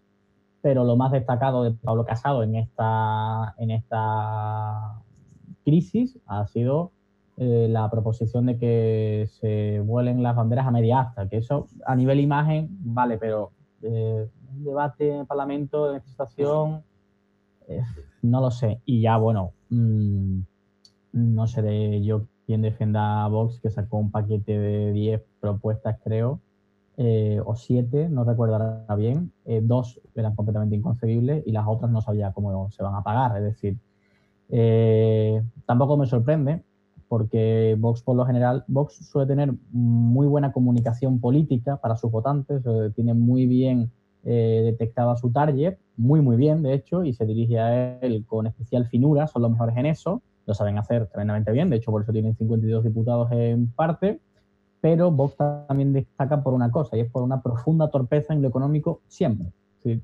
pero 0.60 0.84
lo 0.84 0.94
más 0.94 1.12
destacado 1.12 1.62
de 1.62 1.70
Pablo 1.70 2.04
Casado 2.04 2.42
en 2.42 2.54
esta, 2.54 3.54
en 3.56 3.70
esta 3.70 5.00
crisis 5.64 6.18
ha 6.26 6.46
sido 6.48 6.92
eh, 7.38 7.66
la 7.70 7.90
proposición 7.90 8.44
de 8.44 8.58
que 8.58 9.26
se 9.40 9.80
vuelen 9.80 10.22
las 10.22 10.36
banderas 10.36 10.66
a 10.66 10.70
media 10.70 11.00
asta, 11.00 11.26
que 11.26 11.38
eso 11.38 11.68
a 11.86 11.96
nivel 11.96 12.20
imagen 12.20 12.68
vale, 12.80 13.16
pero 13.16 13.52
eh, 13.80 14.28
un 14.54 14.64
debate 14.64 15.12
en 15.14 15.20
el 15.20 15.26
Parlamento 15.26 15.90
en 15.90 15.96
esta 15.96 16.10
situación, 16.10 16.82
eh, 17.68 17.80
no 18.20 18.42
lo 18.42 18.50
sé. 18.50 18.82
Y 18.84 19.00
ya, 19.00 19.16
bueno, 19.16 19.54
mm, 19.70 20.40
no 21.12 21.46
sé, 21.46 22.02
yo 22.02 22.26
quien 22.50 22.62
defienda 22.62 23.24
a 23.24 23.28
Vox, 23.28 23.60
que 23.60 23.70
sacó 23.70 23.98
un 23.98 24.10
paquete 24.10 24.58
de 24.58 24.90
10 24.90 25.22
propuestas, 25.38 25.98
creo, 26.02 26.40
eh, 26.96 27.40
o 27.44 27.54
7, 27.54 28.08
no 28.08 28.24
recuerdo 28.24 28.56
ahora 28.56 28.96
bien. 28.96 29.30
Eh, 29.44 29.60
dos 29.62 30.00
eran 30.16 30.34
completamente 30.34 30.74
inconcebibles 30.74 31.46
y 31.46 31.52
las 31.52 31.64
otras 31.68 31.92
no 31.92 32.02
sabía 32.02 32.32
cómo 32.32 32.68
se 32.72 32.82
van 32.82 32.96
a 32.96 33.04
pagar. 33.04 33.36
Es 33.36 33.44
decir, 33.44 33.76
eh, 34.48 35.40
tampoco 35.64 35.96
me 35.96 36.06
sorprende, 36.06 36.64
porque 37.06 37.76
Vox, 37.78 38.02
por 38.02 38.16
lo 38.16 38.26
general, 38.26 38.64
Vox 38.66 38.96
suele 38.96 39.28
tener 39.28 39.54
muy 39.70 40.26
buena 40.26 40.50
comunicación 40.50 41.20
política 41.20 41.76
para 41.76 41.94
sus 41.94 42.10
votantes, 42.10 42.64
tiene 42.96 43.14
muy 43.14 43.46
bien 43.46 43.92
eh, 44.22 44.60
detectaba 44.64 45.16
su 45.16 45.30
target 45.30 45.78
muy, 45.96 46.20
muy 46.20 46.36
bien, 46.36 46.62
de 46.62 46.74
hecho, 46.74 47.04
y 47.04 47.14
se 47.14 47.24
dirige 47.24 47.58
a 47.58 47.98
él 48.00 48.24
con 48.26 48.46
especial 48.46 48.86
finura, 48.86 49.26
son 49.26 49.42
los 49.42 49.50
mejores 49.50 49.76
en 49.78 49.86
eso, 49.86 50.20
lo 50.50 50.54
saben 50.54 50.78
hacer 50.78 51.06
tremendamente 51.06 51.52
bien, 51.52 51.70
de 51.70 51.76
hecho, 51.76 51.90
por 51.90 52.02
eso 52.02 52.12
tienen 52.12 52.36
52 52.36 52.84
diputados 52.84 53.30
en 53.32 53.70
parte, 53.72 54.20
pero 54.80 55.10
Vox 55.10 55.36
también 55.36 55.92
destaca 55.92 56.42
por 56.42 56.54
una 56.54 56.70
cosa, 56.70 56.96
y 56.96 57.00
es 57.00 57.10
por 57.10 57.22
una 57.22 57.42
profunda 57.42 57.88
torpeza 57.88 58.32
en 58.32 58.42
lo 58.42 58.48
económico 58.48 59.00
siempre. 59.08 59.52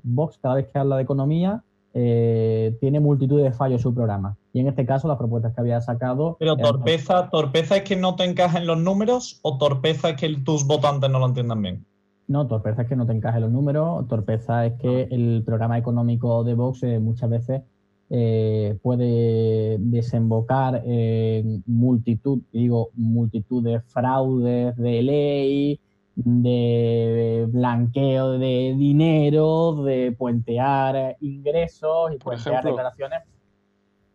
Vox, 0.03 0.37
cada 0.37 0.55
vez 0.55 0.67
que 0.67 0.79
habla 0.79 0.97
de 0.97 1.03
economía, 1.03 1.63
eh, 1.93 2.77
tiene 2.79 2.99
multitud 2.99 3.41
de 3.41 3.51
fallos 3.51 3.81
su 3.81 3.93
programa. 3.93 4.37
Y 4.53 4.59
en 4.59 4.67
este 4.67 4.85
caso, 4.85 5.07
las 5.07 5.17
propuestas 5.17 5.53
que 5.53 5.61
había 5.61 5.81
sacado. 5.81 6.37
Pero 6.39 6.55
torpeza, 6.57 7.29
torpeza 7.29 7.77
es 7.77 7.83
que 7.83 7.95
no 7.95 8.15
te 8.15 8.23
encajen 8.23 8.67
los 8.67 8.77
números 8.77 9.39
o 9.43 9.57
torpeza 9.57 10.09
es 10.09 10.15
que 10.15 10.35
tus 10.43 10.65
votantes 10.65 11.09
no 11.09 11.19
lo 11.19 11.27
entiendan 11.27 11.61
bien. 11.61 11.85
No, 12.27 12.45
torpeza 12.45 12.81
es 12.81 12.87
que 12.87 12.95
no 12.95 13.05
te 13.05 13.13
encajen 13.13 13.41
los 13.41 13.51
números, 13.51 14.07
torpeza 14.07 14.65
es 14.65 14.73
que 14.73 15.03
ah. 15.09 15.15
el 15.15 15.43
programa 15.45 15.77
económico 15.77 16.43
de 16.43 16.55
Vox 16.55 16.83
eh, 16.83 16.99
muchas 16.99 17.29
veces 17.29 17.61
eh, 18.09 18.77
puede 18.81 19.77
desembocar 19.79 20.81
en 20.85 21.63
multitud, 21.65 22.39
digo, 22.53 22.89
multitud 22.95 23.63
de 23.63 23.81
fraudes 23.81 24.75
de 24.77 25.01
ley, 25.01 25.79
de 26.15 27.47
blanqueo 27.49 28.31
de 28.39 28.75
dinero, 28.77 29.83
de 29.83 30.13
puentear 30.17 31.17
ingresos 31.19 32.13
y 32.13 32.17
puentear 32.17 32.63
declaraciones. 32.63 33.19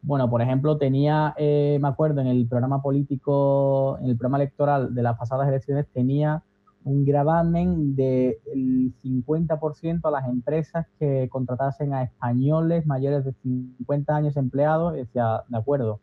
Bueno, 0.00 0.28
por 0.28 0.42
ejemplo, 0.42 0.78
tenía, 0.78 1.33
eh, 1.37 1.78
me 1.81 1.87
acuerdo, 1.87 2.22
en 2.22 2.26
el 2.26 2.48
programa 2.48 2.83
político, 2.83 3.98
en 4.00 4.11
el 4.11 4.16
programa 4.16 4.38
electoral 4.38 4.92
de 4.94 5.02
las 5.02 5.16
pasadas 5.16 5.48
elecciones, 5.48 5.87
tenía 5.92 6.42
un 6.85 7.05
gravamen 7.05 7.95
del 7.95 8.37
50% 9.03 10.01
a 10.05 10.11
las 10.11 10.29
empresas 10.29 10.87
que 10.99 11.29
contratasen 11.31 11.95
a 11.95 12.05
españoles 12.05 12.87
mayores 12.87 13.25
de 13.25 13.33
50 13.33 14.14
años 14.14 14.37
empleados. 14.37 14.95
decía, 14.95 15.42
de 15.49 15.57
acuerdo, 15.57 16.01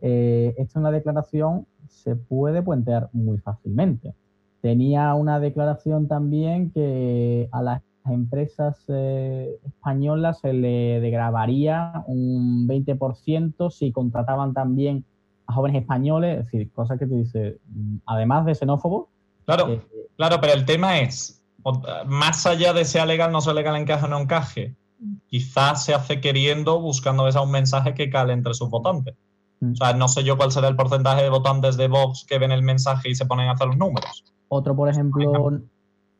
eh, 0.00 0.54
esta 0.58 0.62
es 0.62 0.76
una 0.76 0.90
declaración, 0.90 1.66
se 1.88 2.16
puede 2.16 2.62
puentear 2.62 3.08
muy 3.12 3.38
fácilmente. 3.38 4.14
Tenía 4.60 5.14
una 5.14 5.40
declaración 5.40 6.08
también 6.08 6.70
que 6.70 7.48
a 7.52 7.62
las 7.62 7.82
empresas 8.06 8.84
eh, 8.88 9.58
españolas 9.64 10.40
se 10.40 10.52
le 10.52 11.00
degravaría 11.00 12.04
un 12.06 12.66
20% 12.66 13.70
si 13.70 13.92
contrataban 13.92 14.54
también 14.54 15.04
a 15.46 15.52
jóvenes 15.52 15.82
españoles, 15.82 16.38
es 16.38 16.44
decir, 16.46 16.72
cosas 16.72 16.98
que 16.98 17.06
tú 17.06 17.16
dices, 17.16 17.56
además 18.06 18.44
de 18.46 18.54
xenófobo. 18.54 19.11
Claro, 19.44 19.68
eh, 19.72 19.82
claro, 20.16 20.40
pero 20.40 20.52
el 20.52 20.64
tema 20.64 21.00
es, 21.00 21.42
más 22.06 22.46
allá 22.46 22.72
de 22.72 22.84
sea 22.84 23.06
legal, 23.06 23.32
no 23.32 23.40
sea 23.40 23.54
legal, 23.54 23.76
encaje 23.76 24.06
o 24.06 24.08
no 24.08 24.18
encaje, 24.18 24.76
quizás 25.26 25.84
se 25.84 25.94
hace 25.94 26.20
queriendo, 26.20 26.80
buscando 26.80 27.26
esa 27.28 27.42
un 27.42 27.50
mensaje 27.50 27.94
que 27.94 28.10
cale 28.10 28.32
entre 28.32 28.54
sus 28.54 28.70
votantes. 28.70 29.14
Mm. 29.60 29.72
O 29.72 29.76
sea, 29.76 29.92
no 29.94 30.08
sé 30.08 30.24
yo 30.24 30.36
cuál 30.36 30.52
será 30.52 30.68
el 30.68 30.76
porcentaje 30.76 31.22
de 31.22 31.30
votantes 31.30 31.76
de 31.76 31.88
Vox 31.88 32.24
que 32.28 32.38
ven 32.38 32.52
el 32.52 32.62
mensaje 32.62 33.10
y 33.10 33.14
se 33.14 33.26
ponen 33.26 33.48
a 33.48 33.52
hacer 33.52 33.68
los 33.68 33.76
números. 33.76 34.24
Otro, 34.48 34.76
por 34.76 34.88
ejemplo, 34.88 35.62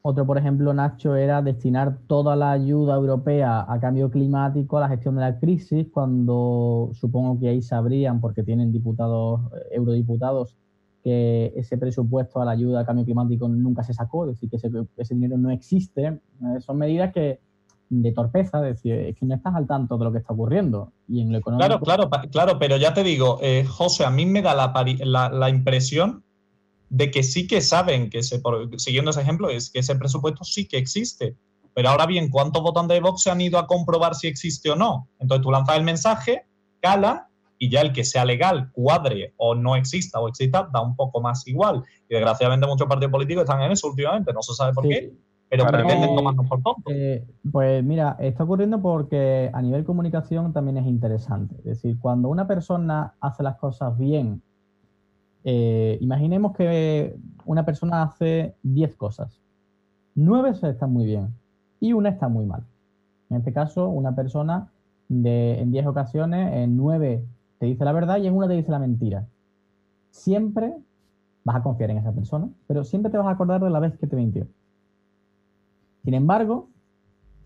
otro, 0.04 0.26
por 0.26 0.36
ejemplo, 0.36 0.74
Nacho, 0.74 1.14
era 1.14 1.42
destinar 1.42 1.98
toda 2.08 2.34
la 2.34 2.50
ayuda 2.50 2.96
europea 2.96 3.64
a 3.68 3.78
cambio 3.78 4.10
climático 4.10 4.76
a 4.76 4.80
la 4.80 4.88
gestión 4.88 5.14
de 5.14 5.20
la 5.20 5.38
crisis, 5.38 5.86
cuando 5.92 6.90
supongo 6.94 7.38
que 7.38 7.48
ahí 7.48 7.62
sabrían, 7.62 8.20
porque 8.20 8.42
tienen 8.42 8.72
diputados, 8.72 9.40
eh, 9.52 9.76
eurodiputados, 9.76 10.56
que 11.02 11.52
ese 11.56 11.76
presupuesto 11.78 12.40
a 12.40 12.44
la 12.44 12.52
ayuda 12.52 12.80
a 12.80 12.86
cambio 12.86 13.04
climático 13.04 13.48
nunca 13.48 13.82
se 13.82 13.92
sacó, 13.92 14.24
es 14.24 14.34
decir, 14.34 14.50
que 14.50 14.56
ese, 14.56 15.14
dinero 15.14 15.36
no 15.36 15.50
existe. 15.50 16.06
Eh, 16.06 16.60
son 16.60 16.78
medidas 16.78 17.12
que 17.12 17.40
de 17.88 18.12
torpeza, 18.12 18.66
es 18.66 18.76
decir, 18.76 18.94
es 18.94 19.16
que 19.16 19.26
no 19.26 19.34
estás 19.34 19.54
al 19.54 19.66
tanto 19.66 19.98
de 19.98 20.04
lo 20.04 20.12
que 20.12 20.18
está 20.18 20.32
ocurriendo. 20.32 20.92
Y 21.08 21.20
en 21.20 21.32
lo 21.32 21.38
económico... 21.38 21.80
Claro, 21.80 22.08
claro, 22.08 22.30
claro, 22.30 22.58
pero 22.58 22.76
ya 22.76 22.94
te 22.94 23.02
digo, 23.02 23.38
eh, 23.42 23.64
José, 23.68 24.04
a 24.04 24.10
mí 24.10 24.24
me 24.24 24.40
da 24.40 24.54
la, 24.54 25.28
la 25.28 25.48
impresión 25.50 26.24
de 26.92 27.10
que 27.10 27.22
sí 27.22 27.46
que 27.46 27.62
saben 27.62 28.10
que, 28.10 28.22
se, 28.22 28.40
siguiendo 28.76 29.10
ese 29.10 29.22
ejemplo, 29.22 29.48
es 29.48 29.70
que 29.70 29.78
ese 29.78 29.96
presupuesto 29.96 30.44
sí 30.44 30.68
que 30.68 30.76
existe. 30.76 31.36
Pero 31.74 31.88
ahora 31.88 32.04
bien, 32.04 32.28
¿cuántos 32.28 32.62
votantes 32.62 32.94
de 32.94 33.00
Vox 33.00 33.22
se 33.22 33.30
han 33.30 33.40
ido 33.40 33.58
a 33.58 33.66
comprobar 33.66 34.14
si 34.14 34.26
existe 34.26 34.70
o 34.70 34.76
no? 34.76 35.08
Entonces 35.18 35.42
tú 35.42 35.50
lanzas 35.50 35.76
el 35.76 35.84
mensaje, 35.84 36.44
cala, 36.80 37.30
y 37.62 37.70
ya 37.70 37.80
el 37.80 37.92
que 37.92 38.02
sea 38.02 38.24
legal, 38.24 38.72
cuadre 38.72 39.34
o 39.36 39.54
no 39.54 39.76
exista 39.76 40.18
o 40.18 40.26
exista, 40.26 40.68
da 40.72 40.82
un 40.82 40.96
poco 40.96 41.20
más 41.20 41.46
igual. 41.46 41.84
Y 42.08 42.14
desgraciadamente 42.14 42.66
muchos 42.66 42.88
partidos 42.88 43.12
políticos 43.12 43.44
están 43.44 43.62
en 43.62 43.70
eso 43.70 43.86
últimamente, 43.86 44.32
no 44.32 44.42
se 44.42 44.52
sabe 44.52 44.72
por 44.72 44.88
qué, 44.88 45.12
pero 45.48 45.64
pretenden 45.68 46.16
tomarnos 46.16 46.48
por 46.48 46.60
tonto. 46.60 46.90
Eh, 46.90 47.24
pues 47.52 47.84
mira, 47.84 48.16
está 48.18 48.42
ocurriendo 48.42 48.82
porque 48.82 49.48
a 49.54 49.62
nivel 49.62 49.84
comunicación 49.84 50.52
también 50.52 50.78
es 50.78 50.86
interesante. 50.86 51.54
Es 51.58 51.64
decir, 51.80 52.00
cuando 52.00 52.30
una 52.30 52.48
persona 52.48 53.14
hace 53.20 53.44
las 53.44 53.56
cosas 53.58 53.96
bien 53.96 54.42
eh, 55.44 55.98
imaginemos 56.00 56.56
que 56.56 57.16
una 57.44 57.64
persona 57.64 58.02
hace 58.02 58.56
10 58.64 58.96
cosas. 58.96 59.40
9 60.16 60.50
están 60.50 60.92
muy 60.92 61.06
bien 61.06 61.32
y 61.78 61.92
una 61.92 62.08
está 62.08 62.26
muy 62.26 62.44
mal. 62.44 62.64
En 63.30 63.36
este 63.36 63.52
caso, 63.52 63.88
una 63.88 64.16
persona 64.16 64.72
de, 65.08 65.60
en 65.60 65.70
10 65.70 65.86
ocasiones, 65.86 66.52
en 66.54 66.76
9 66.76 67.24
te 67.62 67.66
dice 67.66 67.84
la 67.84 67.92
verdad 67.92 68.18
y 68.18 68.26
en 68.26 68.34
una 68.34 68.48
te 68.48 68.54
dice 68.54 68.72
la 68.72 68.80
mentira. 68.80 69.24
Siempre 70.10 70.74
vas 71.44 71.54
a 71.54 71.62
confiar 71.62 71.90
en 71.90 71.98
esa 71.98 72.10
persona, 72.10 72.48
pero 72.66 72.82
siempre 72.82 73.12
te 73.12 73.18
vas 73.18 73.28
a 73.28 73.30
acordar 73.30 73.62
de 73.62 73.70
la 73.70 73.78
vez 73.78 73.96
que 73.98 74.08
te 74.08 74.16
mintió. 74.16 74.48
Sin 76.02 76.14
embargo, 76.14 76.70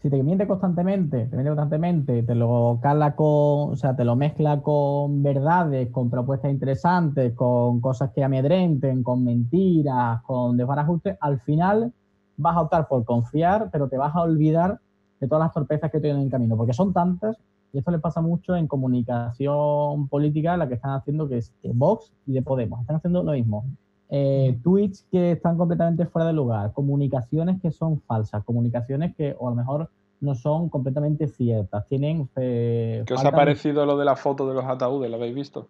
si 0.00 0.08
te 0.08 0.22
miente 0.22 0.46
constantemente, 0.46 1.26
te 1.26 1.36
miente 1.36 1.50
constantemente, 1.50 2.22
te 2.22 2.34
lo 2.34 2.78
cala 2.80 3.14
con, 3.14 3.72
o 3.72 3.76
sea, 3.76 3.94
te 3.94 4.06
lo 4.06 4.16
mezcla 4.16 4.62
con 4.62 5.22
verdades, 5.22 5.90
con 5.90 6.08
propuestas 6.08 6.50
interesantes, 6.50 7.34
con 7.34 7.82
cosas 7.82 8.10
que 8.12 8.24
amedrenten, 8.24 9.02
con 9.02 9.22
mentiras, 9.22 10.22
con 10.22 10.56
desbarajustes, 10.56 11.18
al 11.20 11.40
final 11.40 11.92
vas 12.38 12.56
a 12.56 12.62
optar 12.62 12.88
por 12.88 13.04
confiar, 13.04 13.68
pero 13.70 13.86
te 13.90 13.98
vas 13.98 14.16
a 14.16 14.22
olvidar 14.22 14.80
de 15.20 15.28
todas 15.28 15.44
las 15.44 15.52
torpezas 15.52 15.90
que 15.90 16.00
tienen 16.00 16.20
en 16.20 16.24
el 16.24 16.30
camino, 16.30 16.56
porque 16.56 16.72
son 16.72 16.94
tantas, 16.94 17.36
y 17.72 17.78
esto 17.78 17.90
le 17.90 17.98
pasa 17.98 18.20
mucho 18.20 18.56
en 18.56 18.66
comunicación 18.66 20.08
política, 20.08 20.56
la 20.56 20.68
que 20.68 20.74
están 20.74 20.92
haciendo 20.92 21.28
que 21.28 21.38
es 21.38 21.52
de 21.62 21.72
Vox 21.74 22.12
y 22.26 22.32
de 22.32 22.42
Podemos, 22.42 22.80
están 22.80 22.96
haciendo 22.96 23.22
lo 23.22 23.32
mismo. 23.32 23.64
Eh, 24.08 24.58
tweets 24.62 25.04
que 25.10 25.32
están 25.32 25.56
completamente 25.56 26.06
fuera 26.06 26.28
de 26.28 26.32
lugar, 26.32 26.72
comunicaciones 26.72 27.60
que 27.60 27.72
son 27.72 28.00
falsas, 28.02 28.44
comunicaciones 28.44 29.16
que 29.16 29.34
o 29.38 29.48
a 29.48 29.50
lo 29.50 29.56
mejor 29.56 29.90
no 30.20 30.34
son 30.34 30.68
completamente 30.68 31.26
ciertas. 31.28 31.86
Tienen. 31.86 32.28
Eh, 32.36 33.04
¿Qué 33.06 33.14
os 33.14 33.24
ha 33.24 33.32
parecido 33.32 33.84
lo 33.84 33.96
de 33.96 34.04
la 34.04 34.16
foto 34.16 34.48
de 34.48 34.54
los 34.54 34.64
ataúdes? 34.64 35.10
¿Lo 35.10 35.16
habéis 35.16 35.34
visto? 35.34 35.68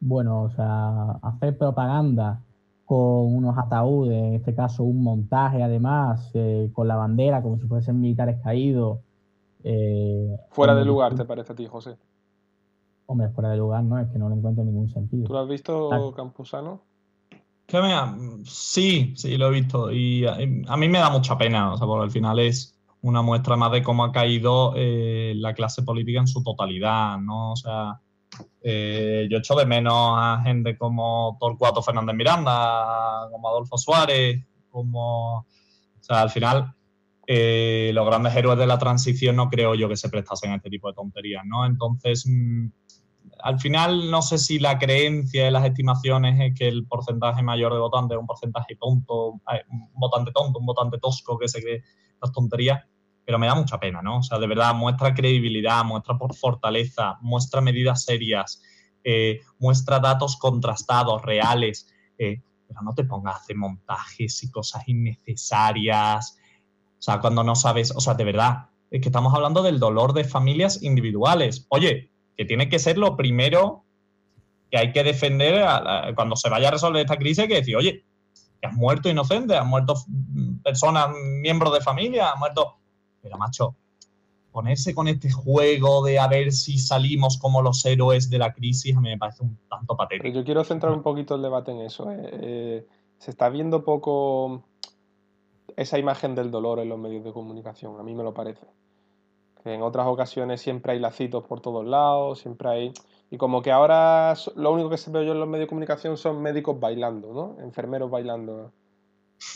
Bueno, 0.00 0.42
o 0.42 0.50
sea, 0.50 1.18
hacer 1.22 1.58
propaganda 1.58 2.40
con 2.84 3.34
unos 3.34 3.58
ataúdes, 3.58 4.16
en 4.16 4.34
este 4.34 4.54
caso 4.54 4.84
un 4.84 5.02
montaje 5.02 5.62
además, 5.62 6.30
eh, 6.34 6.70
con 6.72 6.88
la 6.88 6.96
bandera 6.96 7.42
como 7.42 7.58
si 7.58 7.66
fuesen 7.66 8.00
militares 8.00 8.38
caídos. 8.42 9.00
Eh, 9.64 10.36
fuera 10.50 10.74
de 10.74 10.84
lugar, 10.84 11.14
¿te 11.14 11.24
parece 11.24 11.52
a 11.52 11.56
ti, 11.56 11.66
José? 11.66 11.96
Hombre, 13.06 13.28
fuera 13.30 13.50
de 13.50 13.56
lugar 13.56 13.82
no, 13.82 13.98
es 13.98 14.08
que 14.08 14.18
no 14.18 14.28
le 14.28 14.36
encuentro 14.36 14.64
ningún 14.64 14.88
sentido. 14.88 15.26
¿Tú 15.26 15.32
lo 15.32 15.40
has 15.40 15.48
visto, 15.48 16.12
Campusano? 16.14 16.82
Que 17.66 17.80
sí, 18.44 19.12
sí, 19.16 19.36
lo 19.36 19.48
he 19.48 19.60
visto. 19.60 19.92
Y 19.92 20.26
a, 20.26 20.36
mí 20.76 20.88
me 20.88 20.98
da 20.98 21.10
mucha 21.10 21.36
pena, 21.36 21.72
o 21.72 21.76
sea, 21.76 21.86
porque 21.86 22.04
al 22.04 22.10
final 22.10 22.38
es 22.38 22.78
una 23.02 23.22
muestra 23.22 23.56
más 23.56 23.72
de 23.72 23.82
cómo 23.82 24.04
ha 24.04 24.12
caído 24.12 24.72
eh, 24.74 25.34
la 25.36 25.54
clase 25.54 25.82
política 25.82 26.20
en 26.20 26.26
su 26.26 26.42
totalidad, 26.42 27.18
¿no? 27.18 27.52
O 27.52 27.56
sea, 27.56 28.00
eh, 28.62 29.28
yo 29.30 29.38
echo 29.38 29.54
de 29.54 29.66
menos 29.66 29.94
a 29.94 30.40
gente 30.44 30.76
como 30.78 31.36
Torcuato 31.38 31.82
Fernández 31.82 32.16
Miranda, 32.16 33.28
como 33.30 33.48
Adolfo 33.48 33.76
Suárez, 33.76 34.44
como... 34.70 35.38
O 35.38 35.46
sea, 36.00 36.22
al 36.22 36.30
final, 36.30 36.74
eh, 37.30 37.90
los 37.92 38.06
grandes 38.06 38.34
héroes 38.34 38.58
de 38.58 38.66
la 38.66 38.78
transición 38.78 39.36
no 39.36 39.50
creo 39.50 39.74
yo 39.74 39.86
que 39.86 39.98
se 39.98 40.08
prestasen 40.08 40.52
a 40.52 40.56
este 40.56 40.70
tipo 40.70 40.88
de 40.88 40.94
tonterías, 40.94 41.44
¿no? 41.44 41.66
Entonces, 41.66 42.24
mm, 42.26 42.68
al 43.42 43.60
final 43.60 44.10
no 44.10 44.22
sé 44.22 44.38
si 44.38 44.58
la 44.58 44.78
creencia 44.78 45.44
de 45.44 45.50
las 45.50 45.66
estimaciones 45.66 46.40
es 46.40 46.58
que 46.58 46.68
el 46.68 46.86
porcentaje 46.86 47.42
mayor 47.42 47.74
de 47.74 47.80
votantes 47.80 48.16
es 48.16 48.20
un 48.20 48.26
porcentaje 48.26 48.76
tonto, 48.76 49.32
un 49.68 49.90
votante 49.92 50.32
tonto, 50.32 50.58
un 50.58 50.64
votante 50.64 50.98
tosco 50.98 51.38
que 51.38 51.48
se 51.48 51.60
cree 51.60 51.82
las 52.22 52.32
tonterías, 52.32 52.82
pero 53.26 53.38
me 53.38 53.46
da 53.46 53.54
mucha 53.54 53.78
pena, 53.78 54.00
¿no? 54.00 54.20
O 54.20 54.22
sea, 54.22 54.38
de 54.38 54.46
verdad, 54.46 54.74
muestra 54.74 55.12
credibilidad, 55.12 55.84
muestra 55.84 56.16
por 56.16 56.34
fortaleza, 56.34 57.18
muestra 57.20 57.60
medidas 57.60 58.04
serias, 58.04 58.62
eh, 59.04 59.40
muestra 59.58 60.00
datos 60.00 60.38
contrastados, 60.38 61.20
reales, 61.20 61.92
eh, 62.16 62.40
pero 62.66 62.80
no 62.80 62.94
te 62.94 63.04
pongas 63.04 63.34
a 63.34 63.38
hacer 63.38 63.56
montajes 63.56 64.42
y 64.42 64.50
cosas 64.50 64.88
innecesarias. 64.88 66.38
O 66.98 67.02
sea, 67.02 67.20
cuando 67.20 67.44
no 67.44 67.54
sabes, 67.54 67.92
o 67.94 68.00
sea, 68.00 68.14
de 68.14 68.24
verdad, 68.24 68.66
es 68.90 69.00
que 69.00 69.08
estamos 69.08 69.34
hablando 69.34 69.62
del 69.62 69.78
dolor 69.78 70.12
de 70.12 70.24
familias 70.24 70.82
individuales. 70.82 71.66
Oye, 71.68 72.10
que 72.36 72.44
tiene 72.44 72.68
que 72.68 72.78
ser 72.78 72.98
lo 72.98 73.16
primero 73.16 73.84
que 74.70 74.78
hay 74.78 74.92
que 74.92 75.04
defender 75.04 75.64
cuando 76.14 76.36
se 76.36 76.50
vaya 76.50 76.68
a 76.68 76.72
resolver 76.72 77.00
esta 77.00 77.16
crisis, 77.16 77.46
que 77.46 77.54
decir, 77.54 77.76
oye, 77.76 78.04
que 78.60 78.66
han 78.66 78.74
muerto 78.74 79.08
inocentes, 79.08 79.56
han 79.56 79.68
muerto 79.68 79.94
personas, 80.62 81.08
miembros 81.40 81.72
de 81.72 81.80
familia, 81.80 82.32
han 82.32 82.38
muerto... 82.38 82.74
Pero 83.20 83.36
macho, 83.36 83.74
ponerse 84.52 84.94
con 84.94 85.08
este 85.08 85.30
juego 85.30 86.04
de 86.04 86.18
a 86.18 86.26
ver 86.26 86.52
si 86.52 86.78
salimos 86.78 87.38
como 87.38 87.62
los 87.62 87.84
héroes 87.84 88.30
de 88.30 88.38
la 88.38 88.52
crisis, 88.52 88.96
a 88.96 89.00
mí 89.00 89.08
me 89.08 89.18
parece 89.18 89.42
un 89.42 89.58
tanto 89.68 89.96
patético. 89.96 90.28
yo 90.28 90.44
quiero 90.44 90.64
centrar 90.64 90.92
un 90.92 91.02
poquito 91.02 91.34
el 91.34 91.42
debate 91.42 91.72
en 91.72 91.80
eso. 91.80 92.10
¿eh? 92.10 92.30
Eh, 92.32 92.86
se 93.18 93.30
está 93.30 93.48
viendo 93.48 93.84
poco 93.84 94.64
esa 95.76 95.98
imagen 95.98 96.34
del 96.34 96.50
dolor 96.50 96.78
en 96.80 96.88
los 96.88 96.98
medios 96.98 97.24
de 97.24 97.32
comunicación, 97.32 97.98
a 97.98 98.02
mí 98.02 98.14
me 98.14 98.22
lo 98.22 98.34
parece. 98.34 98.66
en 99.64 99.82
otras 99.82 100.06
ocasiones 100.06 100.60
siempre 100.60 100.92
hay 100.92 101.00
lacitos 101.00 101.44
por 101.44 101.60
todos 101.60 101.86
lados, 101.86 102.40
siempre 102.40 102.68
hay... 102.68 102.92
Y 103.30 103.36
como 103.36 103.60
que 103.60 103.70
ahora 103.70 104.34
lo 104.56 104.72
único 104.72 104.88
que 104.88 104.96
se 104.96 105.10
ve 105.10 105.26
yo 105.26 105.32
en 105.32 105.40
los 105.40 105.48
medios 105.48 105.66
de 105.66 105.68
comunicación 105.68 106.16
son 106.16 106.40
médicos 106.40 106.80
bailando, 106.80 107.34
¿no? 107.34 107.62
Enfermeros 107.62 108.10
bailando. 108.10 108.72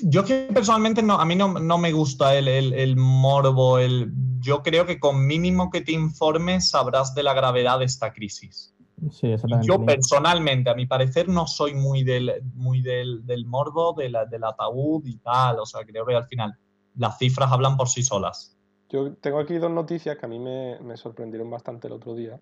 Yo 0.03 0.25
que 0.25 0.49
personalmente 0.53 1.03
no, 1.03 1.15
a 1.15 1.25
mí 1.25 1.35
no, 1.35 1.79
me 1.79 1.93
gusta 1.93 2.37
el, 2.37 2.97
morbo, 2.97 3.79
el, 3.79 4.13
yo 4.41 4.63
creo 4.63 4.87
que 4.87 5.01
con 5.01 5.27
mínimo 5.27 5.71
que 5.71 5.81
te 5.81 5.93
informes 5.93 6.71
sabrás 6.71 7.15
de 7.15 7.23
la 7.23 7.35
gravedad 7.35 7.79
de 7.79 7.87
esta 7.87 8.13
crisis. 8.13 8.72
Sí, 9.11 9.35
yo 9.63 9.85
personalmente, 9.85 10.71
a 10.71 10.75
mi 10.75 10.87
parecer, 10.87 11.29
no 11.29 11.47
soy 11.47 11.75
muy 11.75 12.05
del, 12.05 12.33
muy 12.55 12.83
del, 12.83 13.23
morbo, 13.47 13.95
del 13.95 14.15
ataúd 14.15 15.05
y 15.07 15.19
tal. 15.19 15.59
O 15.59 15.67
sea, 15.67 15.85
creo 15.85 16.07
que 16.07 16.15
al 16.15 16.27
final 16.27 16.57
las 16.97 17.19
cifras 17.19 17.51
hablan 17.51 17.77
por 17.77 17.89
sí 17.89 18.03
solas. 18.03 18.57
Yo 18.89 19.15
tengo 19.15 19.41
aquí 19.41 19.59
dos 19.59 19.71
noticias 19.71 20.17
que 20.19 20.27
a 20.27 20.29
mí 20.29 20.39
me, 20.39 20.97
sorprendieron 20.97 21.51
bastante 21.51 21.89
el 21.89 21.95
otro 21.95 22.15
día, 22.15 22.39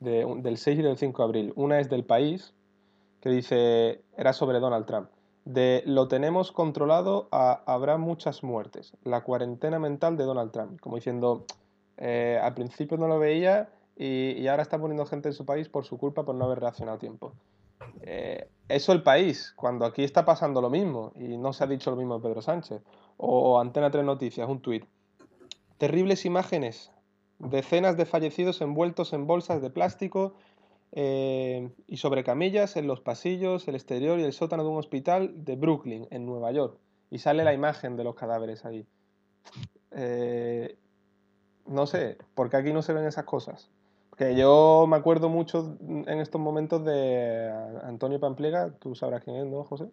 del 0.00 0.56
6 0.56 0.78
y 0.78 0.82
del 0.82 0.96
5 0.96 1.22
de 1.22 1.24
abril. 1.24 1.52
Una 1.56 1.80
es 1.80 1.90
del 1.90 2.04
país, 2.04 2.54
que 3.20 3.28
dice, 3.28 4.02
era 4.16 4.32
sobre 4.32 4.60
Donald 4.60 4.86
Trump 4.86 5.08
de 5.44 5.82
lo 5.84 6.08
tenemos 6.08 6.52
controlado 6.52 7.28
a 7.30 7.62
habrá 7.66 7.98
muchas 7.98 8.42
muertes. 8.42 8.96
La 9.04 9.22
cuarentena 9.22 9.78
mental 9.78 10.16
de 10.16 10.24
Donald 10.24 10.52
Trump. 10.52 10.80
Como 10.80 10.96
diciendo, 10.96 11.44
eh, 11.96 12.40
al 12.42 12.54
principio 12.54 12.96
no 12.96 13.08
lo 13.08 13.18
veía 13.18 13.68
y, 13.96 14.46
ahora 14.48 14.62
está 14.62 14.78
poniendo 14.78 15.06
gente 15.06 15.28
en 15.28 15.34
su 15.34 15.44
país 15.44 15.68
por 15.68 15.84
su 15.84 15.98
culpa 15.98 16.24
por 16.24 16.34
no 16.34 16.44
haber 16.44 16.60
reaccionado 16.60 16.96
a 16.96 17.00
tiempo. 17.00 17.32
Eh, 18.02 18.48
eso 18.68 18.92
el 18.92 19.02
país, 19.02 19.52
cuando 19.56 19.84
aquí 19.84 20.02
está 20.02 20.24
pasando 20.24 20.60
lo 20.60 20.70
mismo 20.70 21.12
y 21.16 21.36
no 21.36 21.52
se 21.52 21.64
ha 21.64 21.66
dicho 21.66 21.90
lo 21.90 21.96
mismo 21.96 22.16
de 22.16 22.22
Pedro 22.22 22.42
Sánchez. 22.42 22.82
O, 23.16 23.60
Antena 23.60 23.90
3 23.90 24.04
Noticias, 24.04 24.48
un 24.48 24.60
tuit. 24.60 24.84
Terribles 25.78 26.24
imágenes. 26.24 26.90
Decenas 27.38 27.96
de 27.96 28.06
fallecidos 28.06 28.60
envueltos 28.60 29.12
en 29.12 29.26
bolsas 29.26 29.60
de 29.60 29.70
plástico 29.70 30.34
eh, 30.92 31.70
y 31.86 31.96
sobre 31.96 32.24
camillas 32.24 32.76
en 32.76 32.86
los 32.86 33.00
pasillos, 33.00 33.66
el 33.68 33.74
exterior 33.74 34.18
y 34.18 34.22
el 34.22 34.32
sótano 34.32 34.62
de 34.62 34.70
un 34.70 34.78
hospital 34.78 35.44
de 35.44 35.56
Brooklyn, 35.56 36.06
en 36.10 36.26
Nueva 36.26 36.52
York. 36.52 36.78
Y 37.10 37.18
sale 37.18 37.44
la 37.44 37.52
imagen 37.52 37.96
de 37.96 38.04
los 38.04 38.14
cadáveres 38.14 38.64
ahí. 38.64 38.86
Eh, 39.90 40.76
no 41.66 41.86
sé, 41.86 42.18
¿por 42.34 42.50
qué 42.50 42.56
aquí 42.56 42.72
no 42.72 42.82
se 42.82 42.92
ven 42.92 43.04
esas 43.04 43.24
cosas? 43.24 43.70
Porque 44.16 44.36
yo 44.36 44.86
me 44.88 44.94
acuerdo 44.94 45.28
mucho 45.28 45.76
en 45.88 46.20
estos 46.20 46.40
momentos 46.40 46.84
de 46.84 47.50
Antonio 47.82 48.20
Pampliega, 48.20 48.70
tú 48.78 48.94
sabrás 48.94 49.24
quién 49.24 49.38
es, 49.38 49.46
¿no, 49.46 49.64
José? 49.64 49.86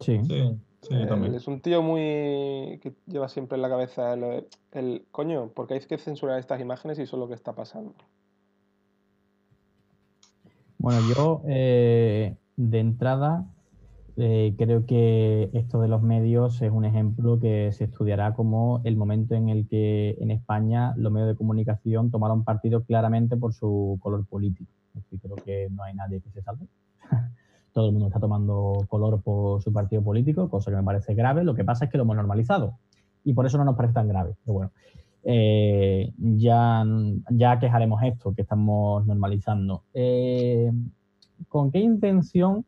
Sí, 0.00 0.18
sí, 0.24 0.58
sí 0.80 0.94
eh, 0.94 1.06
también. 1.06 1.34
Es 1.34 1.46
un 1.46 1.60
tío 1.60 1.82
muy. 1.82 2.80
que 2.82 2.94
lleva 3.06 3.28
siempre 3.28 3.56
en 3.56 3.62
la 3.62 3.68
cabeza 3.68 4.14
el, 4.14 4.46
el, 4.72 5.04
coño, 5.10 5.50
porque 5.54 5.74
hay 5.74 5.80
que 5.80 5.98
censurar 5.98 6.38
estas 6.38 6.58
imágenes 6.58 6.98
y 6.98 7.02
eso 7.02 7.16
es 7.16 7.20
lo 7.20 7.28
que 7.28 7.34
está 7.34 7.54
pasando. 7.54 7.92
Bueno, 10.78 11.00
yo 11.14 11.42
eh, 11.46 12.38
de 12.56 12.80
entrada 12.80 13.44
eh, 14.16 14.54
creo 14.56 14.86
que 14.86 15.50
esto 15.54 15.80
de 15.80 15.88
los 15.88 16.02
medios 16.02 16.62
es 16.62 16.70
un 16.70 16.84
ejemplo 16.84 17.40
que 17.40 17.72
se 17.72 17.84
estudiará 17.84 18.34
como 18.34 18.80
el 18.84 18.96
momento 18.96 19.34
en 19.34 19.48
el 19.48 19.66
que 19.66 20.16
en 20.20 20.30
España 20.30 20.94
los 20.96 21.12
medios 21.12 21.28
de 21.28 21.34
comunicación 21.34 22.10
tomaron 22.10 22.44
partido 22.44 22.84
claramente 22.84 23.36
por 23.36 23.52
su 23.54 23.98
color 24.00 24.24
político. 24.26 24.70
creo 25.20 25.36
que 25.44 25.68
no 25.70 25.82
hay 25.82 25.94
nadie 25.94 26.20
que 26.20 26.30
se 26.30 26.42
salve. 26.42 26.66
Todo 27.72 27.86
el 27.86 27.92
mundo 27.92 28.06
está 28.06 28.20
tomando 28.20 28.84
color 28.88 29.20
por 29.20 29.60
su 29.60 29.72
partido 29.72 30.02
político, 30.02 30.48
cosa 30.48 30.70
que 30.70 30.76
me 30.76 30.84
parece 30.84 31.14
grave. 31.14 31.42
Lo 31.42 31.56
que 31.56 31.64
pasa 31.64 31.86
es 31.86 31.90
que 31.90 31.98
lo 31.98 32.04
hemos 32.04 32.14
normalizado 32.16 32.78
y 33.24 33.32
por 33.32 33.46
eso 33.46 33.58
no 33.58 33.64
nos 33.64 33.74
parece 33.74 33.94
tan 33.94 34.06
grave. 34.06 34.36
Pero 34.44 34.54
bueno, 34.54 34.70
eh, 35.24 36.12
ya, 36.18 36.84
ya 37.30 37.58
quejaremos 37.58 38.00
esto 38.04 38.32
que 38.32 38.42
estamos 38.42 39.04
normalizando. 39.06 39.82
Eh, 39.92 40.70
¿Con 41.48 41.72
qué 41.72 41.80
intención 41.80 42.64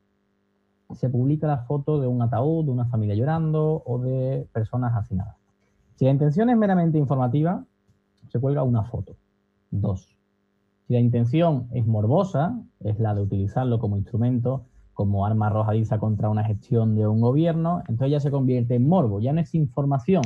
se 0.95 1.09
publica 1.09 1.47
la 1.47 1.59
foto 1.59 2.01
de 2.01 2.07
un 2.07 2.22
ataúd, 2.22 2.64
de 2.64 2.70
una 2.70 2.87
familia 2.87 3.14
llorando 3.14 3.82
o 3.84 3.99
de 3.99 4.47
personas 4.53 4.95
hacinadas? 4.97 5.37
Si 5.97 6.05
la 6.05 6.11
intención 6.11 6.51
es 6.51 6.57
meramente 6.57 6.99
informativa, 6.99 7.64
se 8.28 8.39
cuelga 8.39 8.62
una 8.62 8.84
foto. 8.84 9.16
Dos. 9.70 10.16
Si 10.87 10.93
la 10.93 11.01
intención 11.01 11.68
es 11.72 11.87
morbosa, 11.87 12.61
es 12.80 13.01
la 13.01 13.14
de 13.14 13.22
utilizarlo 13.22 13.78
como 13.78 13.97
instrumento, 13.97 14.64
como 14.95 15.26
arma 15.26 15.49
arrojadiza 15.49 15.99
contra 15.99 16.30
una 16.30 16.45
gestión 16.45 16.95
de 16.95 17.07
un 17.07 17.20
gobierno, 17.20 17.82
entonces 17.89 18.12
ya 18.12 18.20
se 18.20 18.30
convierte 18.30 18.74
en 18.74 18.89
morbo, 18.89 19.20
ya 19.20 19.32
no 19.32 19.41
es 19.41 19.55
información, 19.55 20.22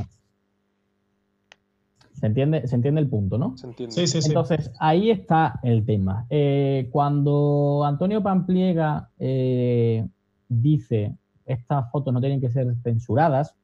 ¿Se 2.21 2.27
entiende, 2.27 2.67
se 2.69 2.77
entiende 2.77 3.01
el 3.01 3.09
punto, 3.09 3.39
¿no? 3.39 3.57
Se 3.57 3.67
entiende. 3.67 3.95
Sí, 3.95 4.07
sí, 4.07 4.19
Entonces, 4.29 4.71
ahí 4.79 5.11
está 5.11 5.59
el 5.63 5.87
tema. 5.87 6.27
Eh, 6.29 6.91
cuando 6.93 7.83
Antonio 7.87 8.23
Pampliega 8.23 9.09
eh, 9.19 10.07
dice 10.51 11.17
estas 11.47 11.91
fotos 11.91 12.13
no 12.13 12.21
tienen 12.21 12.41
que 12.41 12.51
ser 12.51 12.77
censuradas, 12.83 13.57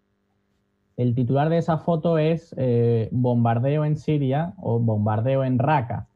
el 0.96 1.14
titular 1.14 1.50
de 1.50 1.58
esa 1.58 1.76
foto 1.76 2.16
es 2.16 2.54
eh, 2.56 3.10
bombardeo 3.12 3.84
en 3.84 3.96
Siria 3.96 4.54
o 4.56 4.78
bombardeo 4.78 5.44
en 5.44 5.58
Raqqa. 5.58 6.08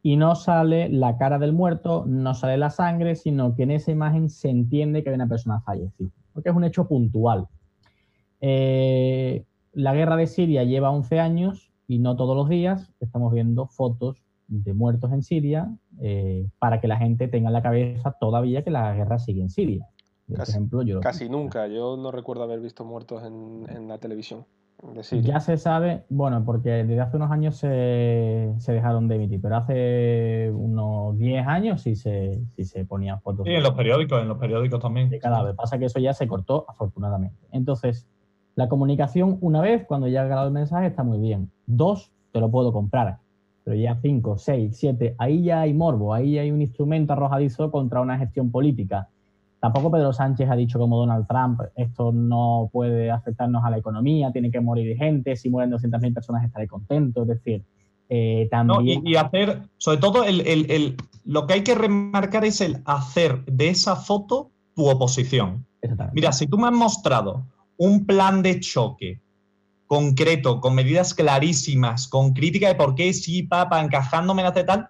Y 0.00 0.16
no 0.16 0.36
sale 0.36 0.88
la 0.88 1.16
cara 1.16 1.38
del 1.38 1.52
muerto, 1.52 2.04
no 2.06 2.34
sale 2.34 2.56
la 2.56 2.70
sangre, 2.70 3.16
sino 3.16 3.54
que 3.54 3.64
en 3.64 3.72
esa 3.72 3.90
imagen 3.90 4.30
se 4.30 4.48
entiende 4.48 5.02
que 5.02 5.10
hay 5.10 5.14
una 5.14 5.28
persona 5.28 5.60
fallecida, 5.60 6.10
porque 6.32 6.50
es 6.50 6.56
un 6.56 6.64
hecho 6.64 6.86
puntual. 6.86 7.48
la 8.40 9.94
guerra 9.94 10.16
de 10.16 10.26
Siria 10.26 10.64
lleva 10.64 10.90
11 10.90 11.20
años 11.20 11.72
y 11.86 11.98
no 11.98 12.16
todos 12.16 12.36
los 12.36 12.48
días 12.48 12.92
estamos 13.00 13.32
viendo 13.32 13.66
fotos 13.66 14.22
de 14.48 14.74
muertos 14.74 15.12
en 15.12 15.22
Siria 15.22 15.74
eh, 16.00 16.46
para 16.58 16.80
que 16.80 16.88
la 16.88 16.98
gente 16.98 17.28
tenga 17.28 17.48
en 17.48 17.54
la 17.54 17.62
cabeza 17.62 18.12
todavía 18.20 18.62
que 18.62 18.70
la 18.70 18.94
guerra 18.94 19.18
sigue 19.18 19.40
en 19.40 19.50
Siria. 19.50 19.86
Casi, 20.34 20.52
ejemplo, 20.52 20.82
yo 20.82 21.00
casi 21.00 21.28
nunca, 21.28 21.66
yo 21.66 21.96
no 21.96 22.10
recuerdo 22.10 22.42
haber 22.42 22.60
visto 22.60 22.84
muertos 22.84 23.22
en, 23.24 23.88
la 23.88 23.98
televisión. 23.98 24.46
Ya 25.22 25.38
se 25.38 25.58
sabe, 25.58 26.04
bueno, 26.08 26.44
porque 26.44 26.70
desde 26.70 27.00
hace 27.00 27.16
unos 27.16 27.30
años 27.30 27.56
se, 27.56 27.68
dejaron 27.68 29.06
de 29.06 29.14
emitir, 29.14 29.40
pero 29.40 29.56
hace 29.56 30.50
unos 30.52 31.16
10 31.18 31.46
años 31.46 31.82
sí 31.82 31.94
se, 31.94 32.40
sí 32.56 32.64
se 32.64 32.84
ponían 32.84 33.20
fotos. 33.20 33.46
Sí, 33.46 33.52
en 33.52 33.62
los 33.62 33.74
periódicos, 33.74 34.20
en 34.20 34.26
los 34.26 34.38
periódicos 34.38 34.80
también. 34.80 35.08
De 35.08 35.20
cada 35.20 35.44
vez. 35.44 35.54
Pasa 35.54 35.78
que 35.78 35.84
eso 35.84 36.00
ya 36.00 36.12
se 36.14 36.26
cortó, 36.26 36.64
afortunadamente. 36.68 37.46
Entonces, 37.52 38.08
la 38.54 38.68
comunicación, 38.68 39.38
una 39.40 39.60
vez, 39.60 39.86
cuando 39.86 40.08
ya 40.08 40.22
ha 40.22 40.24
grabado 40.24 40.48
el 40.48 40.54
mensaje, 40.54 40.88
está 40.88 41.04
muy 41.04 41.18
bien. 41.18 41.50
Dos, 41.66 42.12
te 42.32 42.40
lo 42.40 42.50
puedo 42.50 42.72
comprar. 42.72 43.18
Pero 43.64 43.76
ya 43.76 43.96
cinco, 44.02 44.36
seis, 44.36 44.76
siete, 44.76 45.14
ahí 45.18 45.44
ya 45.44 45.60
hay 45.60 45.72
morbo, 45.72 46.12
ahí 46.12 46.38
hay 46.38 46.50
un 46.50 46.60
instrumento 46.60 47.12
arrojadizo 47.12 47.70
contra 47.70 48.00
una 48.00 48.18
gestión 48.18 48.50
política. 48.50 49.08
Tampoco 49.62 49.92
Pedro 49.92 50.12
Sánchez 50.12 50.50
ha 50.50 50.56
dicho 50.56 50.76
como 50.76 50.98
Donald 50.98 51.24
Trump, 51.28 51.60
esto 51.76 52.10
no 52.10 52.68
puede 52.72 53.12
afectarnos 53.12 53.64
a 53.64 53.70
la 53.70 53.78
economía, 53.78 54.32
tiene 54.32 54.50
que 54.50 54.60
morir 54.60 54.96
gente, 54.96 55.36
si 55.36 55.50
mueren 55.50 55.70
200.000 55.70 56.12
personas 56.12 56.44
estaré 56.44 56.66
contento. 56.66 57.22
Es 57.22 57.28
decir, 57.28 57.64
eh, 58.08 58.48
también... 58.50 59.06
y, 59.06 59.14
hacer, 59.14 59.62
sobre 59.76 59.98
todo, 59.98 60.24
lo 61.26 61.46
que 61.46 61.54
hay 61.54 61.62
que 61.62 61.76
remarcar 61.76 62.44
es 62.44 62.60
el 62.60 62.82
hacer 62.86 63.44
de 63.44 63.68
esa 63.68 63.94
foto 63.94 64.50
tu 64.74 64.90
oposición. 64.90 65.64
Mira, 66.12 66.32
si 66.32 66.48
tú 66.48 66.58
me 66.58 66.66
has 66.66 66.74
mostrado 66.74 67.46
un 67.76 68.04
plan 68.04 68.42
de 68.42 68.58
choque 68.58 69.20
concreto, 69.86 70.60
con 70.60 70.74
medidas 70.74 71.14
clarísimas, 71.14 72.08
con 72.08 72.32
crítica 72.32 72.66
de 72.66 72.74
por 72.74 72.96
qué 72.96 73.12
sí, 73.12 73.44
papá, 73.44 73.80
encajándome 73.80 74.42
en 74.44 74.66
tal, 74.66 74.88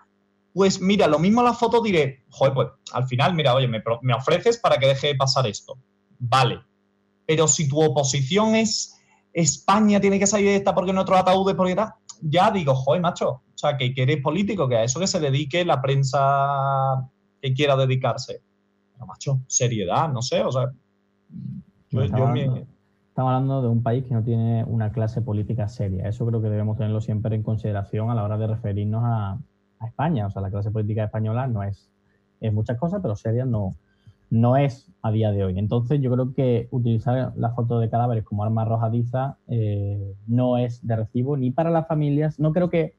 pues 0.53 0.81
mira, 0.81 1.07
lo 1.07 1.19
mismo 1.19 1.43
la 1.43 1.55
foto 1.55 1.81
diré, 1.81 2.25
joder, 2.31 2.55
pues 2.55 2.69
al 2.93 3.07
final, 3.07 3.35
mira, 3.35 3.55
oye, 3.55 3.69
me, 3.69 4.15
ofreces 4.15 4.59
para 4.59 4.77
que 4.77 4.87
deje 4.87 5.09
de 5.09 5.15
pasar 5.15 5.47
esto. 5.47 5.79
Vale. 6.19 6.61
Pero 7.27 7.49
si 7.49 7.69
tu 7.69 7.83
oposición 7.83 8.55
es 8.55 8.95
España 9.33 10.01
tiene 10.01 10.19
que 10.19 10.27
salir 10.27 10.49
de 10.49 10.57
esta 10.57 10.75
porque 10.75 10.93
no 10.93 11.03
otro 11.03 11.17
ataúd 11.17 11.57
porque 11.57 11.75
tal, 11.75 11.95
ya 12.21 12.51
digo, 12.51 12.75
joder, 12.75 13.01
macho, 13.01 13.31
o 13.31 13.43
sea, 13.55 13.77
que, 13.77 13.95
eres 13.97 14.21
político, 14.21 14.69
que 14.69 14.77
a 14.77 14.85
eso 14.85 15.01
que 15.01 15.07
se 15.07 15.21
dedique 15.21 15.65
la 15.65 15.81
prensa 15.81 17.09
que 17.41 17.55
quiera 17.55 17.77
dedicarse. 17.77 18.43
Pero, 18.93 19.07
macho, 19.07 19.41
seriedad, 19.47 20.13
no 20.13 20.21
sé, 20.21 20.43
o 20.43 20.53
sea, 20.53 20.71
yo, 21.91 22.05
yo 22.05 22.35
Estamos 23.09 23.29
hablando 23.29 23.61
de 23.61 23.69
un 23.69 23.83
país 23.83 24.07
que 24.07 24.15
no 24.15 24.23
tiene 24.23 24.65
una 24.65 24.91
clase 24.91 25.21
política 25.21 25.69
seria. 25.69 26.09
Eso 26.09 26.25
creo 26.25 26.41
que 26.41 26.49
debemos 26.49 26.79
tenerlo 26.79 27.03
siempre 27.03 27.37
en 27.37 27.43
consideración 27.43 28.09
a 28.09 28.15
la 28.15 28.25
hora 28.25 28.39
de 28.39 28.47
referirnos 28.47 29.03
a, 29.05 29.39
España. 29.87 30.27
O 30.27 30.31
sea, 30.31 30.43
la 30.43 30.51
clase 30.51 30.71
política 30.71 31.05
española 31.05 31.47
no 31.47 31.63
es, 31.63 31.91
es 32.41 32.53
muchas 32.53 32.79
cosas, 32.79 33.01
pero 33.03 33.17
seria 33.17 33.45
no, 33.45 33.77
no 34.33 34.57
es 34.57 34.91
a 35.03 35.11
día 35.11 35.31
de 35.31 35.45
hoy. 35.45 35.59
Entonces 35.59 36.01
yo 36.01 36.11
creo 36.11 36.33
que 36.33 36.69
utilizar 36.71 37.35
la 37.37 37.51
foto 37.51 37.79
de 37.79 37.91
cadáveres 37.91 38.25
como 38.25 38.45
arma 38.45 38.63
arrojadiza 38.63 39.37
eh, 39.47 40.15
no 40.27 40.57
es 40.57 40.87
de 40.87 40.97
recibo 40.97 41.37
ni 41.37 41.51
para 41.51 41.71
las 41.71 41.87
familias. 41.87 42.41
No 42.41 42.53
creo 42.53 42.71
que, 42.71 42.95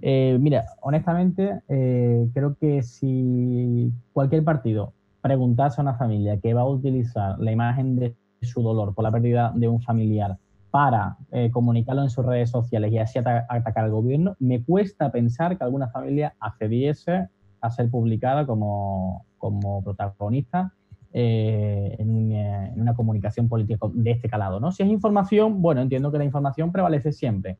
eh, 0.00 0.36
mira, 0.40 0.64
honestamente, 0.80 1.60
eh, 1.68 2.28
creo 2.34 2.56
que 2.56 2.82
si 2.82 3.92
cualquier 4.12 4.42
partido 4.42 4.94
preguntase 5.20 5.80
a 5.80 5.82
una 5.82 5.94
familia 5.94 6.40
que 6.40 6.54
va 6.54 6.62
a 6.62 6.68
utilizar 6.68 7.38
la 7.38 7.52
imagen 7.52 7.96
de 7.96 8.16
su 8.42 8.60
dolor 8.60 8.94
por 8.94 9.04
la 9.04 9.12
pérdida 9.12 9.52
de 9.54 9.68
un 9.68 9.80
familiar 9.80 10.38
para 10.70 11.16
comunicarlo 11.52 12.02
en 12.02 12.10
sus 12.10 12.24
redes 12.26 12.50
sociales 12.50 12.92
y 12.92 12.98
así 12.98 13.18
atacar 13.18 13.84
al 13.84 13.90
gobierno, 13.90 14.36
me 14.38 14.62
cuesta 14.62 15.10
pensar 15.10 15.56
que 15.56 15.64
alguna 15.64 15.88
familia 15.88 16.34
accediese 16.40 17.28
a 17.60 17.70
ser 17.70 17.90
publicada 17.90 18.46
como, 18.46 19.24
como 19.38 19.82
protagonista 19.82 20.74
eh, 21.12 21.96
en, 21.98 22.80
una 22.80 22.94
comunicación 22.94 23.48
política 23.48 23.86
de 23.92 24.10
este 24.10 24.28
calado. 24.28 24.60
¿no? 24.60 24.72
Si 24.72 24.82
es 24.82 24.88
información, 24.88 25.62
bueno, 25.62 25.80
entiendo 25.80 26.12
que 26.12 26.18
la 26.18 26.24
información 26.24 26.70
prevalece 26.70 27.12
siempre, 27.12 27.58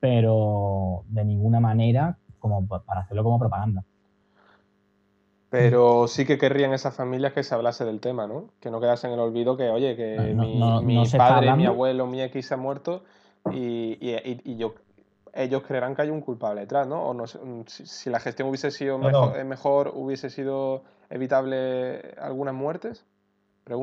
pero 0.00 1.04
de 1.08 1.24
ninguna 1.24 1.60
manera 1.60 2.18
como 2.38 2.66
para 2.66 3.00
hacerlo 3.00 3.22
como 3.22 3.38
propaganda. 3.38 3.84
Pero 5.48 6.08
sí 6.08 6.26
que 6.26 6.38
querrían 6.38 6.72
esas 6.72 6.94
familias 6.94 7.32
que 7.32 7.42
se 7.42 7.54
hablase 7.54 7.84
del 7.84 8.00
tema, 8.00 8.26
¿no? 8.26 8.50
Que 8.60 8.70
no 8.70 8.80
quedase 8.80 9.06
en 9.06 9.12
el 9.12 9.20
olvido 9.20 9.56
que, 9.56 9.70
oye, 9.70 9.94
que 9.96 10.34
mi, 10.34 11.04
padre, 11.16 11.54
mi 11.54 11.66
abuelo, 11.66 12.06
mi 12.06 12.20
X 12.22 12.46
se 12.46 12.54
ha 12.54 12.56
muerto 12.56 13.04
y, 13.52 13.96
y, 14.00 14.56
yo 14.56 14.74
ellos 15.32 15.62
creerán 15.66 15.94
que 15.94 16.02
hay 16.02 16.10
un 16.10 16.20
culpable 16.20 16.62
detrás, 16.62 16.86
¿no? 16.88 17.02
O 17.02 17.14
no 17.14 17.24
mm, 17.24 17.62
si, 17.66 18.10
la 18.10 18.20
gestión 18.20 18.48
hubiese 18.48 18.70
sido 18.70 18.98
eh, 19.36 19.44
mejor, 19.44 19.92
hubiese 19.94 20.30
sido 20.30 20.82
evitable 21.10 22.14
algunas 22.20 22.54
muertes. 22.54 23.04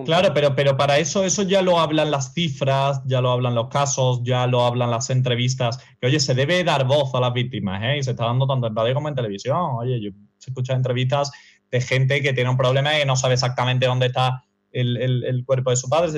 Claro, 0.06 0.34
pero, 0.34 0.56
pero 0.56 0.78
para 0.78 0.98
eso, 0.98 1.26
eso 1.26 1.44
ya 1.44 1.62
lo 1.62 1.78
hablan 1.78 2.10
las 2.10 2.34
cifras, 2.34 3.02
ya 3.06 3.20
lo 3.20 3.32
hablan 3.32 3.54
los 3.54 3.68
casos, 3.68 4.22
ya 4.24 4.48
lo 4.48 4.66
hablan 4.66 4.90
las 4.90 5.10
entrevistas. 5.10 5.78
Que 6.00 6.08
oye, 6.08 6.22
se 6.22 6.34
debe 6.34 6.64
dar 6.64 6.88
voz 6.88 7.14
a 7.14 7.20
las 7.20 7.34
víctimas, 7.34 7.84
¿eh? 7.84 7.98
Y 7.98 8.04
se 8.04 8.12
está 8.12 8.24
dando 8.26 8.48
tanto 8.48 8.68
en 8.68 8.76
radio 8.76 8.94
como 8.94 9.10
en 9.10 9.16
televisión. 9.16 9.72
Oye, 9.76 10.00
yo 10.00 10.12
se 10.38 10.52
escucha 10.52 10.74
entrevistas 10.74 11.32
de 11.74 11.82
gente 11.82 12.22
que 12.22 12.34
tiene 12.34 12.52
un 12.52 12.56
problema 12.56 12.96
y 12.96 13.00
que 13.00 13.06
no 13.08 13.16
sabe 13.16 13.34
exactamente 13.34 13.88
dónde 13.88 14.06
está 14.06 14.46
el, 14.72 15.44
cuerpo 15.44 15.72
de 15.72 15.76
su 15.76 15.90
padre. 15.90 16.12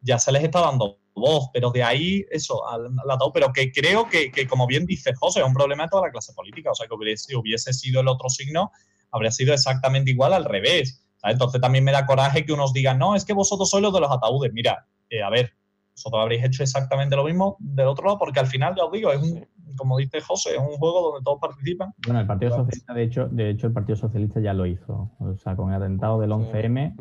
ya 0.00 0.18
se 0.18 0.32
les 0.32 0.42
está 0.42 0.62
dando 0.62 1.00
voz, 1.14 1.50
pero 1.52 1.70
de 1.70 1.82
ahí 1.82 2.24
eso, 2.30 2.66
al, 2.66 2.86
al 2.86 3.18
pero 3.34 3.52
que 3.52 3.70
creo 3.72 4.08
que, 4.08 4.32
como 4.48 4.66
bien 4.66 4.86
dice 4.86 5.12
José, 5.14 5.40
es 5.40 5.46
un 5.46 5.52
problema 5.52 5.82
de 5.82 5.90
toda 5.90 6.06
la 6.06 6.10
clase 6.10 6.32
política, 6.32 6.70
o 6.70 6.74
sea, 6.74 6.86
que 6.86 6.94
hubiese, 6.94 7.36
hubiese 7.36 7.74
sido 7.74 8.00
el 8.00 8.08
otro 8.08 8.30
signo, 8.30 8.72
habría 9.10 9.30
sido 9.30 9.52
exactamente 9.52 10.12
igual 10.12 10.32
al 10.32 10.46
revés. 10.46 11.04
Entonces 11.24 11.60
también 11.60 11.84
me 11.84 11.92
da 11.92 12.06
coraje 12.06 12.46
que 12.46 12.54
unos 12.54 12.72
digan, 12.72 12.98
no, 12.98 13.14
es 13.14 13.26
que 13.26 13.34
vosotros 13.34 13.68
sois 13.68 13.82
los 13.82 13.92
de 13.92 14.00
los 14.00 14.10
ataúdes. 14.10 14.50
Mira, 14.54 14.86
eh, 15.10 15.22
a 15.22 15.28
ver, 15.28 15.52
vosotros 15.92 16.22
habréis 16.22 16.42
hecho 16.42 16.62
exactamente 16.62 17.16
lo 17.16 17.24
mismo 17.24 17.58
del 17.60 17.88
otro 17.88 18.06
lado, 18.06 18.18
porque 18.18 18.40
al 18.40 18.46
final, 18.46 18.74
ya 18.74 18.84
os 18.86 18.92
digo, 18.92 19.12
es 19.12 19.20
un, 19.20 19.46
como 19.76 19.96
dice 19.98 20.20
José, 20.20 20.50
es 20.50 20.60
un 20.60 20.76
juego 20.76 21.10
donde 21.10 21.24
todos 21.24 21.38
participan. 21.40 21.92
Bueno, 22.04 22.20
el 22.20 22.26
Partido 22.26 22.56
Socialista, 22.56 22.94
de 22.94 23.02
hecho, 23.02 23.28
de 23.28 23.50
hecho, 23.50 23.66
el 23.66 23.72
Partido 23.72 23.96
Socialista 23.96 24.40
ya 24.40 24.54
lo 24.54 24.66
hizo. 24.66 25.10
O 25.18 25.36
sea, 25.36 25.56
con 25.56 25.70
el 25.70 25.82
atentado 25.82 26.20
del 26.20 26.30
11M, 26.30 26.94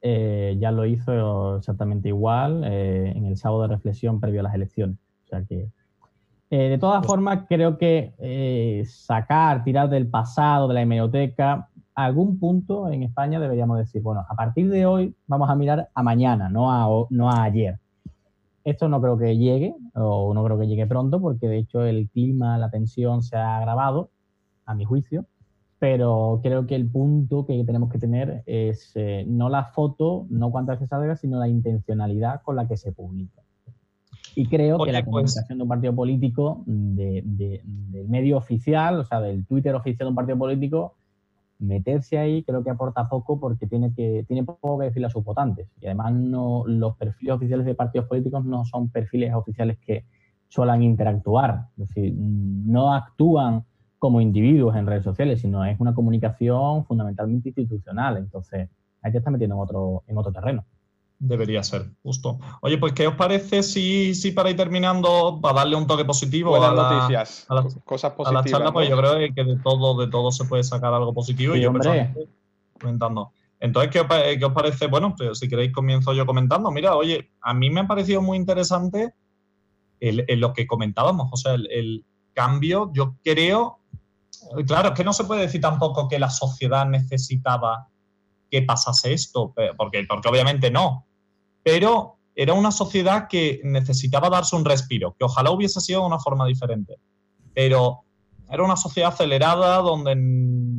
eh, 0.00 0.56
ya 0.58 0.72
lo 0.72 0.84
hizo 0.86 1.58
exactamente 1.58 2.08
igual 2.08 2.64
eh, 2.64 3.12
en 3.14 3.26
el 3.26 3.36
sábado 3.36 3.62
de 3.62 3.68
reflexión 3.68 4.20
previo 4.20 4.40
a 4.40 4.44
las 4.44 4.54
elecciones. 4.54 4.96
O 5.24 5.28
sea 5.28 5.44
que, 5.44 5.68
eh, 6.50 6.68
de 6.68 6.78
todas 6.78 6.98
pues 6.98 7.08
formas, 7.08 7.44
creo 7.48 7.78
que 7.78 8.84
sacar, 8.86 9.64
tirar 9.64 9.88
del 9.88 10.08
pasado, 10.08 10.68
de 10.68 10.74
la 10.74 10.82
hemeroteca, 10.82 11.68
algún 11.94 12.38
punto 12.38 12.88
en 12.88 13.02
España 13.02 13.38
deberíamos 13.38 13.78
decir, 13.78 14.02
bueno, 14.02 14.24
a 14.28 14.34
partir 14.34 14.70
de 14.70 14.86
hoy 14.86 15.14
vamos 15.26 15.48
a 15.50 15.54
mirar 15.54 15.88
a 15.94 16.02
mañana, 16.02 16.48
no 16.48 16.70
a, 16.70 17.06
no 17.10 17.30
a 17.30 17.44
ayer. 17.44 17.78
Esto 18.64 18.88
no 18.88 19.00
creo 19.00 19.18
que 19.18 19.36
llegue, 19.36 19.74
o 19.94 20.32
no 20.34 20.44
creo 20.44 20.58
que 20.58 20.66
llegue 20.66 20.86
pronto, 20.86 21.20
porque 21.20 21.48
de 21.48 21.58
hecho 21.58 21.82
el 21.84 22.08
clima, 22.08 22.58
la 22.58 22.70
tensión 22.70 23.22
se 23.22 23.36
ha 23.36 23.58
agravado, 23.58 24.10
a 24.64 24.74
mi 24.74 24.84
juicio 24.84 25.26
pero 25.82 26.38
creo 26.44 26.64
que 26.64 26.76
el 26.76 26.88
punto 26.88 27.44
que 27.44 27.64
tenemos 27.64 27.90
que 27.90 27.98
tener 27.98 28.44
es 28.46 28.92
eh, 28.94 29.24
no 29.26 29.48
la 29.48 29.64
foto, 29.64 30.26
no 30.30 30.52
cuántas 30.52 30.76
veces 30.76 30.90
salga, 30.90 31.16
sino 31.16 31.40
la 31.40 31.48
intencionalidad 31.48 32.40
con 32.42 32.54
la 32.54 32.68
que 32.68 32.76
se 32.76 32.92
publica. 32.92 33.42
Y 34.36 34.46
creo 34.46 34.78
que 34.78 34.92
la 34.92 35.00
pues 35.00 35.06
comunicación 35.06 35.58
de 35.58 35.62
un 35.64 35.68
partido 35.68 35.92
político, 35.92 36.62
de, 36.66 37.24
del 37.24 38.08
medio 38.08 38.36
oficial, 38.36 39.00
o 39.00 39.04
sea, 39.04 39.20
del 39.20 39.44
Twitter 39.44 39.74
oficial 39.74 40.06
de 40.06 40.10
un 40.10 40.14
partido 40.14 40.38
político, 40.38 40.94
meterse 41.62 42.18
ahí 42.18 42.42
creo 42.42 42.62
que 42.62 42.70
aporta 42.70 43.08
poco 43.08 43.38
porque 43.38 43.66
tiene, 43.66 43.94
que, 43.94 44.24
tiene 44.26 44.44
poco 44.44 44.78
que 44.78 44.86
decirle 44.86 45.06
a 45.06 45.10
sus 45.10 45.24
votantes. 45.24 45.68
Y 45.80 45.86
además 45.86 46.12
no, 46.12 46.64
los 46.66 46.96
perfiles 46.96 47.34
oficiales 47.34 47.64
de 47.64 47.74
partidos 47.74 48.08
políticos 48.08 48.44
no 48.44 48.64
son 48.64 48.90
perfiles 48.90 49.32
oficiales 49.34 49.78
que 49.78 50.04
suelen 50.48 50.82
interactuar. 50.82 51.68
Es 51.78 51.88
decir, 51.88 52.14
no 52.16 52.92
actúan 52.92 53.64
como 53.98 54.20
individuos 54.20 54.74
en 54.76 54.86
redes 54.86 55.04
sociales, 55.04 55.40
sino 55.40 55.64
es 55.64 55.78
una 55.78 55.94
comunicación 55.94 56.84
fundamentalmente 56.84 57.48
institucional. 57.50 58.16
Entonces, 58.16 58.68
ahí 59.00 59.12
te 59.12 59.18
está 59.18 59.30
metiendo 59.30 59.54
en 59.54 59.62
otro, 59.62 60.02
en 60.06 60.18
otro 60.18 60.32
terreno. 60.32 60.64
Debería 61.24 61.62
ser, 61.62 61.88
justo. 62.02 62.40
Oye, 62.62 62.78
pues, 62.78 62.94
¿qué 62.94 63.06
os 63.06 63.14
parece 63.14 63.62
si, 63.62 64.12
si 64.12 64.32
para 64.32 64.50
ir 64.50 64.56
terminando, 64.56 65.38
para 65.40 65.60
darle 65.60 65.76
un 65.76 65.86
toque 65.86 66.04
positivo 66.04 66.56
a, 66.56 66.74
la, 66.74 66.82
noticias, 66.82 67.46
a, 67.48 67.62
cosas 67.84 68.14
positivas, 68.14 68.26
a 68.26 68.32
la 68.32 68.50
charla? 68.50 68.72
Pues 68.72 68.88
yo 68.88 68.96
creo 68.96 69.14
que 69.32 69.44
de 69.44 69.56
todo, 69.62 69.96
de 70.04 70.10
todo 70.10 70.32
se 70.32 70.46
puede 70.46 70.64
sacar 70.64 70.92
algo 70.92 71.14
positivo. 71.14 71.54
y 71.54 71.60
yo 71.60 71.72
comentando. 72.80 73.30
Entonces, 73.60 73.92
¿qué 73.92 74.00
os, 74.00 74.52
parece? 74.52 74.88
Bueno, 74.88 75.14
pues, 75.16 75.38
si 75.38 75.48
queréis 75.48 75.72
comienzo 75.72 76.12
yo 76.12 76.26
comentando. 76.26 76.72
Mira, 76.72 76.96
oye, 76.96 77.30
a 77.40 77.54
mí 77.54 77.70
me 77.70 77.82
ha 77.82 77.86
parecido 77.86 78.20
muy 78.20 78.36
interesante 78.36 79.14
el, 80.00 80.26
lo 80.40 80.52
que 80.52 80.66
comentábamos, 80.66 81.28
o 81.30 81.36
sea, 81.36 81.54
el, 81.54 81.70
el 81.70 82.04
cambio, 82.32 82.90
yo 82.92 83.14
creo, 83.22 83.78
claro, 84.66 84.88
es 84.88 84.94
que 84.94 85.04
no 85.04 85.12
se 85.12 85.22
puede 85.22 85.42
decir 85.42 85.60
tampoco 85.60 86.08
que 86.08 86.18
la 86.18 86.30
sociedad 86.30 86.84
necesitaba 86.84 87.86
que 88.50 88.62
pasase 88.62 89.12
esto, 89.12 89.54
porque, 89.76 90.04
porque 90.08 90.28
obviamente 90.28 90.68
no. 90.68 91.06
Pero 91.62 92.18
era 92.34 92.54
una 92.54 92.70
sociedad 92.70 93.28
que 93.28 93.60
necesitaba 93.64 94.30
darse 94.30 94.56
un 94.56 94.64
respiro, 94.64 95.14
que 95.18 95.24
ojalá 95.24 95.50
hubiese 95.50 95.80
sido 95.80 96.00
de 96.00 96.06
una 96.06 96.18
forma 96.18 96.46
diferente. 96.46 96.96
Pero 97.54 98.04
era 98.50 98.62
una 98.62 98.76
sociedad 98.76 99.12
acelerada 99.12 99.78
donde 99.78 100.14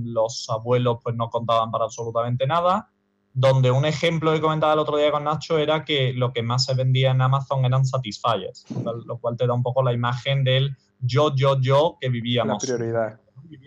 los 0.06 0.50
abuelos 0.50 1.00
pues 1.04 1.16
no 1.16 1.30
contaban 1.30 1.72
para 1.72 1.86
absolutamente 1.86 2.46
nada, 2.48 2.90
donde 3.34 3.72
un 3.72 3.86
ejemplo 3.86 4.32
que 4.32 4.42
comentaba 4.42 4.74
el 4.74 4.80
otro 4.80 4.98
día 4.98 5.12
con 5.12 5.24
Nacho 5.24 5.58
era 5.58 5.84
que 5.84 6.14
lo 6.14 6.32
que 6.32 6.44
más 6.44 6.66
se 6.66 6.76
vendía 6.76 7.12
en 7.12 7.22
Amazon 7.22 7.66
eran 7.66 7.86
Satisfyers, 7.86 8.66
lo 9.06 9.18
cual 9.18 9.36
te 9.38 9.48
da 9.48 9.54
un 9.54 9.64
poco 9.64 9.82
la 9.82 9.92
imagen 9.92 10.44
del 10.44 10.78
yo, 11.00 11.36
yo, 11.36 11.60
yo 11.60 11.98
que 12.00 12.10
vivíamos. 12.10 12.64
La 12.64 12.76
prioridad. 12.76 13.20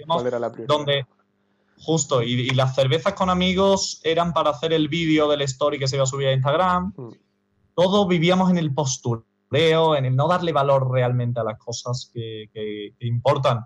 ¿Cuál 0.06 0.26
era 0.26 0.38
la 0.38 0.52
prioridad? 0.52 0.76
Donde, 0.76 1.06
justo, 1.78 2.22
y, 2.22 2.50
las 2.50 2.74
cervezas 2.74 3.14
con 3.14 3.30
amigos 3.30 4.00
eran 4.04 4.32
para 4.32 4.50
hacer 4.50 4.72
el 4.72 4.88
vídeo 4.88 5.28
del 5.28 5.42
story 5.42 5.78
que 5.78 5.88
se 5.88 5.96
iba 5.96 6.04
a 6.04 6.06
subir 6.06 6.28
a 6.28 6.32
Instagram. 6.32 6.92
Mm. 6.96 7.10
Todos 7.74 8.08
vivíamos 8.08 8.50
en 8.50 8.58
el 8.58 8.72
postureo, 8.72 9.96
en 9.96 10.06
el 10.06 10.16
no 10.16 10.28
darle 10.28 10.52
valor 10.52 10.90
realmente 10.90 11.40
a 11.40 11.44
las 11.44 11.58
cosas 11.58 12.10
que, 12.12 12.94
importan. 13.00 13.64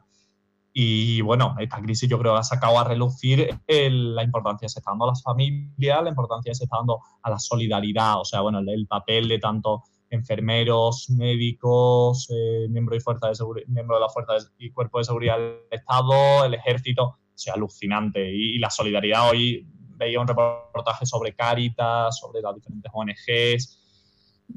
Y 0.73 1.21
bueno, 1.23 1.57
esta 1.59 1.81
crisis 1.81 2.09
yo 2.09 2.19
creo 2.19 2.35
que 2.35 2.41
ha 2.41 2.45
sacado 2.45 2.79
a 2.79 2.85
relucir 2.85 3.49
la 3.67 4.23
importancia 4.23 4.67
que 4.67 4.71
se 4.71 4.79
está 4.79 4.93
dando 4.93 5.05
a 5.05 5.09
las 5.09 5.23
familias, 5.23 6.03
la 6.03 6.11
importancia 6.11 6.51
que 6.51 6.55
se 6.55 6.65
está 6.65 6.77
dando 6.77 7.01
a 7.23 7.31
la 7.31 7.39
solidaridad, 7.39 8.21
o 8.21 8.25
sea, 8.25 8.41
bueno, 8.41 8.61
el 8.61 8.87
papel 8.87 9.29
de 9.29 9.39
tanto 9.39 9.83
enfermeros, 10.11 11.09
médicos, 11.11 12.29
eh, 12.31 12.67
miembros, 12.69 12.99
de 12.99 13.01
fuerza 13.01 13.29
de 13.29 13.65
miembros 13.69 13.99
de 13.99 14.01
la 14.01 14.09
Fuerza 14.09 14.33
y 14.59 14.71
Cuerpo 14.71 14.99
de 14.99 15.05
Seguridad 15.05 15.39
del 15.39 15.61
Estado, 15.71 16.45
el 16.45 16.55
Ejército, 16.55 17.20
sea, 17.41 17.55
alucinante. 17.55 18.30
Y, 18.32 18.59
la 18.59 18.70
solidaridad, 18.70 19.30
hoy 19.30 19.66
veía 19.97 20.20
un 20.20 20.28
reportaje 20.28 21.07
sobre 21.07 21.34
Cáritas, 21.34 22.18
sobre 22.18 22.41
las 22.41 22.55
diferentes 22.55 22.91
ONGs, 22.95 23.80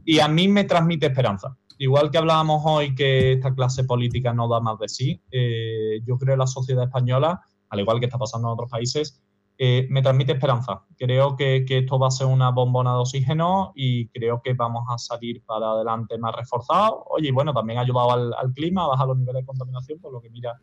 y 0.05 0.19
a 0.19 0.27
mí 0.27 0.47
me 0.47 0.63
transmite 0.63 1.07
esperanza. 1.07 1.55
Igual 1.77 2.11
que 2.11 2.17
hablábamos 2.17 2.61
hoy 2.65 2.95
que 2.95 3.33
esta 3.33 3.53
clase 3.53 3.83
política 3.83 4.33
no 4.33 4.47
da 4.47 4.59
más 4.59 4.79
de 4.79 4.89
sí, 4.89 5.21
eh, 5.31 5.99
yo 6.05 6.17
creo 6.17 6.35
que 6.35 6.39
la 6.39 6.47
sociedad 6.47 6.85
española, 6.85 7.41
al 7.69 7.79
igual 7.79 7.99
que 7.99 8.05
está 8.05 8.17
pasando 8.17 8.47
en 8.47 8.53
otros 8.53 8.69
países, 8.69 9.21
eh, 9.57 9.87
me 9.89 10.01
transmite 10.01 10.33
esperanza. 10.33 10.83
Creo 10.97 11.35
que, 11.35 11.65
esto 11.67 11.99
va 11.99 12.07
a 12.07 12.11
ser 12.11 12.27
una 12.27 12.49
bombona 12.49 12.93
de 12.93 12.99
oxígeno 12.99 13.71
y 13.75 14.07
creo 14.07 14.41
que 14.41 14.53
vamos 14.53 14.83
a 14.89 14.97
salir 14.97 15.43
para 15.45 15.71
adelante 15.71 16.17
más 16.17 16.35
reforzados. 16.35 17.03
Oye, 17.09 17.31
bueno, 17.31 17.53
también 17.53 17.79
ha 17.79 17.83
ayudado 17.83 18.11
al, 18.11 18.53
clima, 18.53 18.85
a 18.85 18.87
bajar 18.87 19.07
los 19.07 19.17
niveles 19.17 19.43
de 19.43 19.45
contaminación, 19.45 19.99
por 19.99 20.11
lo 20.11 20.21
que 20.21 20.29
mira, 20.29 20.59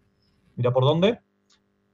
mira 0.56 0.72
por 0.72 0.84
dónde. 0.84 1.20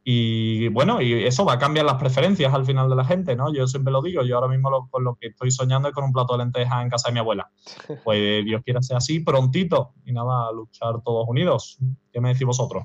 Y 0.09 0.69
bueno, 0.69 1.03
y 1.03 1.25
eso 1.25 1.45
va 1.45 1.55
a 1.55 1.59
cambiar 1.59 1.85
las 1.85 1.97
preferencias 1.97 2.55
al 2.55 2.65
final 2.65 2.89
de 2.89 2.95
la 2.95 3.05
gente, 3.05 3.35
¿no? 3.35 3.53
Yo 3.53 3.67
siempre 3.67 3.93
lo 3.93 4.01
digo, 4.01 4.23
yo 4.23 4.37
ahora 4.37 4.47
mismo 4.47 4.89
con 4.89 5.03
lo 5.03 5.17
que 5.17 5.27
estoy 5.27 5.51
soñando 5.51 5.89
es 5.89 5.95
con 5.95 6.05
un 6.05 6.13
plato 6.13 6.35
de 6.35 6.45
lentejas 6.45 6.81
en 6.81 6.89
casa 6.89 7.09
de 7.09 7.15
mi 7.15 7.19
abuela. 7.19 7.51
Pues 8.05 8.45
Dios 8.45 8.63
quiera 8.65 8.81
sea 8.83 8.99
así 8.99 9.19
prontito 9.19 9.95
y 10.05 10.13
nada, 10.13 10.47
a 10.47 10.53
luchar 10.53 11.03
todos 11.05 11.29
unidos. 11.29 11.79
¿Qué 12.13 12.21
me 12.21 12.29
decís 12.29 12.47
vosotros? 12.47 12.85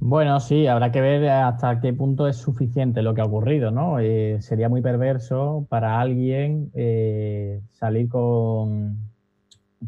Bueno, 0.00 0.40
sí, 0.40 0.66
habrá 0.66 0.90
que 0.90 1.02
ver 1.02 1.28
hasta 1.28 1.82
qué 1.82 1.92
punto 1.92 2.26
es 2.26 2.38
suficiente 2.38 3.02
lo 3.02 3.12
que 3.12 3.20
ha 3.20 3.26
ocurrido, 3.26 3.70
¿no? 3.70 3.98
Eh, 3.98 4.38
sería 4.40 4.70
muy 4.70 4.80
perverso 4.80 5.66
para 5.68 6.00
alguien 6.00 6.70
eh, 6.72 7.60
salir 7.74 8.08
con, 8.08 8.96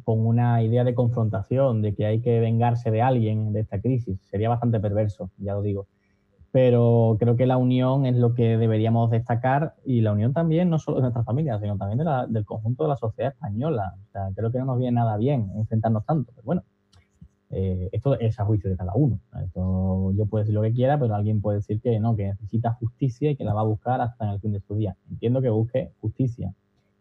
con 0.05 0.27
una 0.27 0.63
idea 0.63 0.85
de 0.85 0.93
confrontación, 0.93 1.81
de 1.81 1.95
que 1.95 2.05
hay 2.05 2.21
que 2.21 2.39
vengarse 2.39 2.91
de 2.91 3.01
alguien 3.01 3.55
de 3.55 3.61
esta 3.61 3.81
crisis. 3.81 4.21
Sería 4.31 4.51
bastante 4.51 4.79
perverso, 4.79 5.31
ya 5.39 5.55
lo 5.55 5.63
digo. 5.63 5.87
Pero 6.53 7.17
creo 7.21 7.37
que 7.37 7.47
la 7.47 7.57
unión 7.57 8.07
es 8.07 8.17
lo 8.17 8.35
que 8.35 8.57
deberíamos 8.57 9.11
destacar 9.11 9.75
y 9.85 10.01
la 10.01 10.13
unión 10.13 10.33
también 10.33 10.69
no 10.69 10.79
solo 10.79 10.97
de 10.97 11.03
nuestras 11.03 11.25
familias, 11.25 11.61
sino 11.61 11.77
también 11.77 12.01
del 12.29 12.45
conjunto 12.45 12.85
de 12.85 12.89
la 12.89 12.97
sociedad 12.97 13.33
española. 13.33 13.95
O 14.09 14.11
sea, 14.11 14.31
creo 14.35 14.51
que 14.51 14.59
no 14.59 14.65
nos 14.65 14.79
viene 14.79 14.97
nada 14.97 15.17
bien 15.17 15.53
enfrentarnos 15.57 16.05
tanto. 16.05 16.33
Pero 16.35 16.45
bueno, 16.45 16.63
eh, 17.51 17.89
esto 17.93 18.19
es 18.19 18.39
a 18.39 18.45
juicio 18.45 18.71
de 18.71 18.77
cada 18.77 18.95
uno. 18.95 19.19
Esto, 19.45 20.13
yo 20.13 20.27
puedo 20.27 20.43
decir 20.43 20.55
lo 20.55 20.63
que 20.63 20.73
quiera, 20.73 20.99
pero 20.99 21.15
alguien 21.15 21.41
puede 21.41 21.59
decir 21.59 21.81
que 21.81 21.99
no, 21.99 22.15
que 22.15 22.27
necesita 22.27 22.75
justicia 22.75 23.31
y 23.31 23.37
que 23.37 23.45
la 23.45 23.55
va 23.55 23.63
a 23.63 23.65
buscar 23.65 24.01
hasta 24.01 24.25
en 24.25 24.31
el 24.33 24.41
fin 24.41 24.53
de 24.53 24.61
su 24.61 24.77
día. 24.77 24.97
Entiendo 25.11 25.43
que 25.43 25.51
busque 25.51 25.93
justicia, 26.01 26.55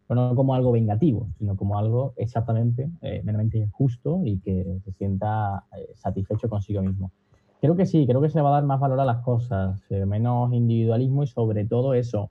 pero 0.08 0.28
no 0.28 0.34
como 0.34 0.54
algo 0.54 0.72
vengativo, 0.72 1.28
sino 1.38 1.56
como 1.56 1.78
algo 1.78 2.14
exactamente, 2.16 2.90
eh, 3.00 3.22
meramente 3.24 3.68
justo 3.70 4.22
y 4.24 4.40
que 4.40 4.80
se 4.84 4.92
sienta 4.92 5.64
eh, 5.76 5.92
satisfecho 5.94 6.48
consigo 6.48 6.82
mismo. 6.82 7.12
Creo 7.60 7.76
que 7.76 7.86
sí, 7.86 8.06
creo 8.06 8.20
que 8.20 8.30
se 8.30 8.40
va 8.40 8.48
a 8.50 8.52
dar 8.52 8.64
más 8.64 8.80
valor 8.80 9.00
a 9.00 9.04
las 9.04 9.22
cosas, 9.22 9.80
menos 10.06 10.52
individualismo 10.52 11.22
y 11.22 11.26
sobre 11.26 11.64
todo 11.64 11.94
eso, 11.94 12.30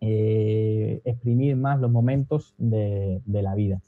exprimir 0.00 1.56
más 1.56 1.80
los 1.80 1.90
momentos 1.90 2.54
de 2.58 3.20
la 3.26 3.54
vida. 3.54 3.80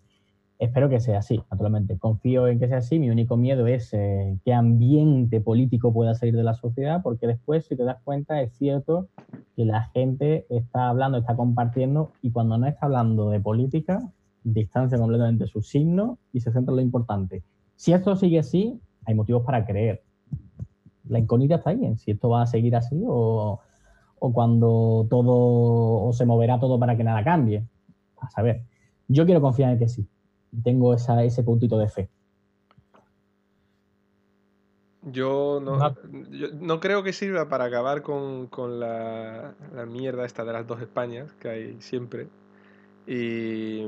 Espero 0.59 0.89
que 0.89 0.99
sea 0.99 1.21
así, 1.21 1.41
naturalmente. 1.53 1.99
Confío 1.99 2.49
en 2.49 2.59
que 2.59 2.67
sea 2.67 2.79
así. 2.79 2.99
Mi 2.99 3.11
único 3.11 3.37
miedo 3.37 3.69
es 3.69 3.95
eh, 3.95 4.37
qué 4.45 4.53
ambiente 4.53 5.41
político 5.41 5.93
pueda 5.93 6.17
salir 6.17 6.35
de 6.35 6.43
la 6.43 6.55
sociedad, 6.55 7.01
porque 7.01 7.29
después, 7.29 7.67
si 7.67 7.77
te 7.77 7.85
das 7.85 7.99
cuenta, 8.03 8.43
es 8.43 8.53
cierto 8.55 9.07
que 9.55 9.65
la 9.65 9.85
gente 9.95 10.47
está 10.49 10.89
hablando, 10.89 11.19
está 11.19 11.37
compartiendo, 11.37 12.11
y 12.23 12.33
cuando 12.33 12.59
no 12.59 12.67
está 12.67 12.87
hablando 12.87 13.31
de 13.31 13.39
política, 13.39 14.11
distancia 14.43 14.99
completamente 14.99 15.47
su 15.47 15.63
signo 15.63 16.19
y 16.33 16.41
se 16.41 16.51
centra 16.51 16.73
en 16.73 16.77
lo 16.77 16.83
importante. 16.83 17.45
Si 17.77 17.93
esto 17.93 18.17
sigue 18.17 18.41
así, 18.41 18.81
hay 19.05 19.15
motivos 19.15 19.45
para 19.45 19.65
creer. 19.65 20.03
La 21.09 21.19
incógnita 21.19 21.57
está 21.57 21.71
ahí, 21.71 21.85
en 21.85 21.99
si 21.99 22.11
esto 22.11 22.29
va 22.29 22.43
a 22.43 22.47
seguir 22.47 22.77
así 22.77 23.03
o, 23.07 23.61
o 24.19 24.33
cuando 24.33 25.07
todo, 25.09 25.35
o 26.07 26.13
se 26.13 26.27
moverá 26.27 26.59
todo 26.59 26.79
para 26.79 26.97
que 26.97 27.05
nada 27.05 27.25
cambie. 27.25 27.65
A 28.21 28.31
saber, 28.31 28.63
yo 29.07 29.25
quiero 29.25 29.41
confiar 29.41 29.73
en 29.73 29.79
que 29.79 29.89
sí 29.89 30.07
tengo 30.63 30.95
esa, 30.95 31.23
ese 31.25 31.43
puntito 31.43 31.79
de 31.79 31.89
fe. 31.89 32.09
Yo 35.03 35.61
no, 35.63 35.79
no 36.61 36.81
creo 36.81 37.03
que 37.03 37.13
sirva 37.13 37.49
para 37.49 37.65
acabar 37.65 38.03
con, 38.03 38.49
la, 38.79 39.55
mierda 39.87 40.27
esta 40.27 40.45
de 40.45 40.53
las 40.53 40.67
dos 40.67 40.83
Españas 40.83 41.33
que 41.35 41.49
hay 41.49 41.77
siempre. 41.81 42.29
Y, 43.07 43.87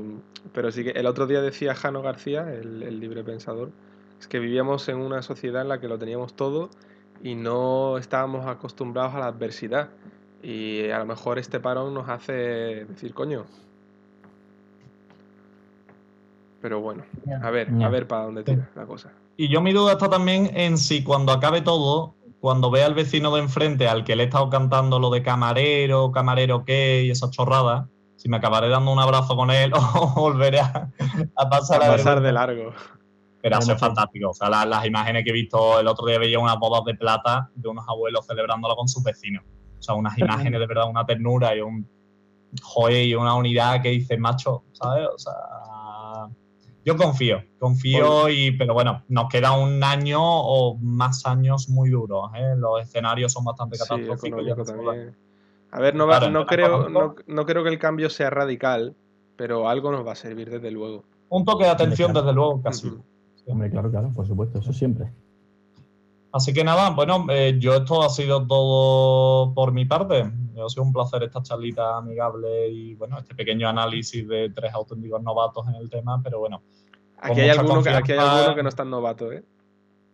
pero 0.51 0.71
sí 0.71 0.83
que 0.83 0.91
el 0.91 1.05
otro 1.05 1.27
día 1.27 1.41
decía 1.41 1.75
Jano 1.75 2.01
García, 2.01 2.51
el, 2.51 2.81
el 2.81 2.99
libre 2.99 3.23
pensador, 3.23 3.69
es 4.19 4.27
que 4.27 4.39
vivíamos 4.39 4.87
en 4.89 4.97
una 4.97 5.21
sociedad 5.21 5.61
en 5.61 5.69
la 5.69 5.79
que 5.79 5.87
lo 5.87 5.99
teníamos 5.99 6.33
todo 6.33 6.69
y 7.23 7.35
no 7.35 7.97
estábamos 7.97 8.45
acostumbrados 8.47 9.15
a 9.15 9.19
la 9.19 9.27
adversidad. 9.27 9.89
Y 10.43 10.89
a 10.89 10.99
lo 10.99 11.05
mejor 11.05 11.37
este 11.37 11.59
parón 11.59 11.93
nos 11.93 12.09
hace 12.09 12.85
decir, 12.85 13.13
coño, 13.13 13.45
pero 16.61 16.79
bueno, 16.79 17.03
a 17.41 17.49
ver, 17.49 17.69
a 17.81 17.89
ver 17.89 18.07
para 18.07 18.25
dónde 18.25 18.43
tira 18.43 18.69
la 18.75 18.85
cosa. 18.85 19.11
Y 19.37 19.49
yo 19.49 19.61
mi 19.61 19.73
duda 19.73 19.93
está 19.93 20.09
también 20.09 20.51
en 20.55 20.77
si 20.77 21.03
cuando 21.03 21.31
acabe 21.31 21.61
todo, 21.61 22.13
cuando 22.39 22.69
vea 22.69 22.85
al 22.85 22.93
vecino 22.93 23.33
de 23.35 23.41
enfrente 23.41 23.87
al 23.87 24.03
que 24.03 24.15
le 24.15 24.23
he 24.23 24.25
estado 24.27 24.49
cantando 24.49 24.99
lo 24.99 25.09
de 25.09 25.23
camarero, 25.23 26.11
camarero 26.11 26.65
qué 26.65 27.03
y 27.03 27.11
esas 27.11 27.31
chorradas, 27.31 27.87
si 28.15 28.29
me 28.29 28.37
acabaré 28.37 28.69
dando 28.69 28.91
un 28.91 28.99
abrazo 28.99 29.35
con 29.35 29.49
él 29.49 29.71
o 29.95 30.13
volveré 30.15 30.59
a, 30.59 30.89
pasar, 31.49 31.83
a 31.83 31.87
pasar 31.87 32.21
de 32.21 32.31
largo. 32.31 32.73
Pero 33.41 33.57
eso 33.59 33.73
es 33.73 33.79
fantástico. 33.79 34.29
O 34.29 34.33
sea, 34.33 34.49
las, 34.65 34.85
imágenes 34.85 35.23
que 35.23 35.31
he 35.31 35.33
visto 35.33 35.79
el 35.79 35.87
otro 35.87 36.05
día 36.05 36.19
veía 36.19 36.39
unas 36.39 36.57
bodas 36.59 36.83
de 36.85 36.95
plata 36.95 37.49
de 37.55 37.69
unos 37.69 37.85
abuelos 37.87 38.25
celebrándolo 38.27 38.75
con 38.75 38.87
sus 38.87 39.03
vecinos. 39.03 39.43
O 39.79 39.81
sea, 39.81 39.95
unas 39.95 40.17
imágenes 40.17 40.59
de 40.59 40.67
verdad, 40.67 40.89
una 40.89 41.05
ternura 41.05 41.55
y 41.55 41.61
un 41.61 41.87
joy 42.61 42.95
y 42.95 43.15
una 43.15 43.33
unidad 43.35 43.81
que 43.81 43.89
dice 43.89 44.17
macho, 44.17 44.63
¿sabes? 44.73 45.07
O 45.13 45.17
sea, 45.17 45.33
yo 46.83 46.97
confío, 46.97 47.43
confío, 47.59 48.27
y, 48.29 48.51
pero 48.51 48.73
bueno, 48.73 49.03
nos 49.07 49.29
queda 49.29 49.51
un 49.51 49.83
año 49.83 50.19
o 50.21 50.77
más 50.79 51.25
años 51.27 51.69
muy 51.69 51.91
duros. 51.91 52.31
¿eh? 52.35 52.55
Los 52.57 52.81
escenarios 52.81 53.31
son 53.31 53.45
bastante 53.45 53.77
catastróficos. 53.77 54.73
A 55.73 55.79
ver, 55.79 55.95
no, 55.95 56.05
no, 56.29 56.45
creo, 56.45 56.89
no, 56.89 57.45
creo 57.45 57.63
que 57.63 57.69
el 57.69 57.79
cambio 57.79 58.09
sea 58.09 58.29
radical, 58.29 58.95
pero 59.37 59.69
algo 59.69 59.91
nos 59.91 60.05
va 60.05 60.13
a 60.13 60.15
servir 60.15 60.49
desde 60.49 60.71
luego. 60.71 61.05
Un 61.29 61.45
toque 61.45 61.65
de 61.65 61.69
atención 61.69 62.13
desde 62.13 62.33
luego 62.33 62.61
casi. 62.61 62.91
Hombre, 63.45 63.69
claro, 63.69 63.89
claro, 63.89 64.11
por 64.13 64.27
supuesto, 64.27 64.59
eso 64.59 64.73
siempre. 64.73 65.11
Así 66.31 66.53
que 66.53 66.63
nada, 66.63 66.91
bueno, 66.91 67.25
eh, 67.29 67.57
yo 67.59 67.75
esto 67.75 68.01
ha 68.01 68.09
sido 68.09 68.47
todo 68.47 69.53
por 69.53 69.73
mi 69.73 69.85
parte. 69.85 70.21
Ha 70.21 70.69
sido 70.69 70.83
un 70.83 70.93
placer 70.93 71.23
esta 71.23 71.41
charlita 71.41 71.97
amigable 71.97 72.69
y 72.69 72.95
bueno, 72.95 73.17
este 73.17 73.35
pequeño 73.35 73.67
análisis 73.67 74.27
de 74.27 74.49
tres 74.49 74.73
auténticos 74.73 75.21
novatos 75.21 75.67
en 75.67 75.75
el 75.75 75.89
tema, 75.89 76.21
pero 76.23 76.39
bueno. 76.39 76.61
Aquí 77.17 77.41
hay, 77.41 77.49
alguno 77.49 77.83
que, 77.83 77.89
aquí 77.89 78.13
hay 78.13 78.19
alguno 78.19 78.55
que 78.55 78.63
no 78.63 78.69
es 78.69 78.75
tan 78.75 78.89
novato, 78.89 79.31
¿eh? 79.31 79.43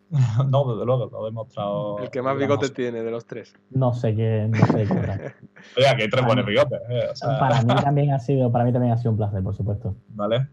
no, 0.49 0.71
desde 0.71 0.85
luego, 0.85 1.09
lo 1.11 1.21
he 1.21 1.25
demostrado. 1.25 1.99
El 1.99 2.09
que 2.09 2.21
más 2.21 2.37
bigotes 2.37 2.73
tiene 2.73 3.03
de 3.03 3.11
los 3.11 3.25
tres. 3.25 3.53
No 3.69 3.93
sé 3.93 4.15
qué. 4.15 4.47
No 4.49 4.65
sé 4.67 4.87
qué 4.87 4.93
Oye, 5.77 5.87
aquí 5.87 6.01
hay 6.03 6.09
tres 6.09 6.25
buenos 6.25 6.45
bigotes. 6.45 6.79
Eh, 6.89 7.09
para, 7.39 7.61
mí 7.61 7.75
también 7.83 8.11
ha 8.13 8.19
sido, 8.19 8.51
para 8.51 8.63
mí 8.63 8.71
también 8.71 8.93
ha 8.93 8.97
sido 8.97 9.11
un 9.11 9.17
placer, 9.17 9.43
por 9.43 9.55
supuesto. 9.55 9.95
Vale. 10.09 10.47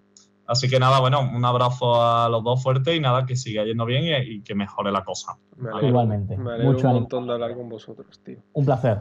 Así 0.46 0.68
que 0.68 0.78
nada, 0.78 1.00
bueno, 1.00 1.20
un 1.20 1.44
abrazo 1.44 2.02
a 2.02 2.28
los 2.28 2.44
dos 2.44 2.62
fuertes 2.62 2.94
y 2.94 3.00
nada, 3.00 3.24
que 3.24 3.34
siga 3.34 3.64
yendo 3.64 3.86
bien 3.86 4.04
y, 4.26 4.42
que 4.42 4.54
mejore 4.54 4.92
la 4.92 5.02
cosa. 5.02 5.38
Igualmente. 5.82 6.36
Me 6.36 6.52
alegro 6.52 6.72
Mucho 6.72 6.88
un 6.88 6.94
montón 6.94 7.26
de 7.26 7.32
hablar 7.32 7.54
con 7.54 7.68
vosotros, 7.68 8.20
tío. 8.22 8.38
Un 8.52 8.64
placer. 8.64 9.00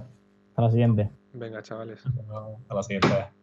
Hasta 0.50 0.62
la 0.62 0.72
siguiente. 0.72 1.12
Venga, 1.34 1.62
chavales. 1.62 2.06
Hasta 2.06 2.76
la 2.76 2.84
siguiente. 2.84 3.43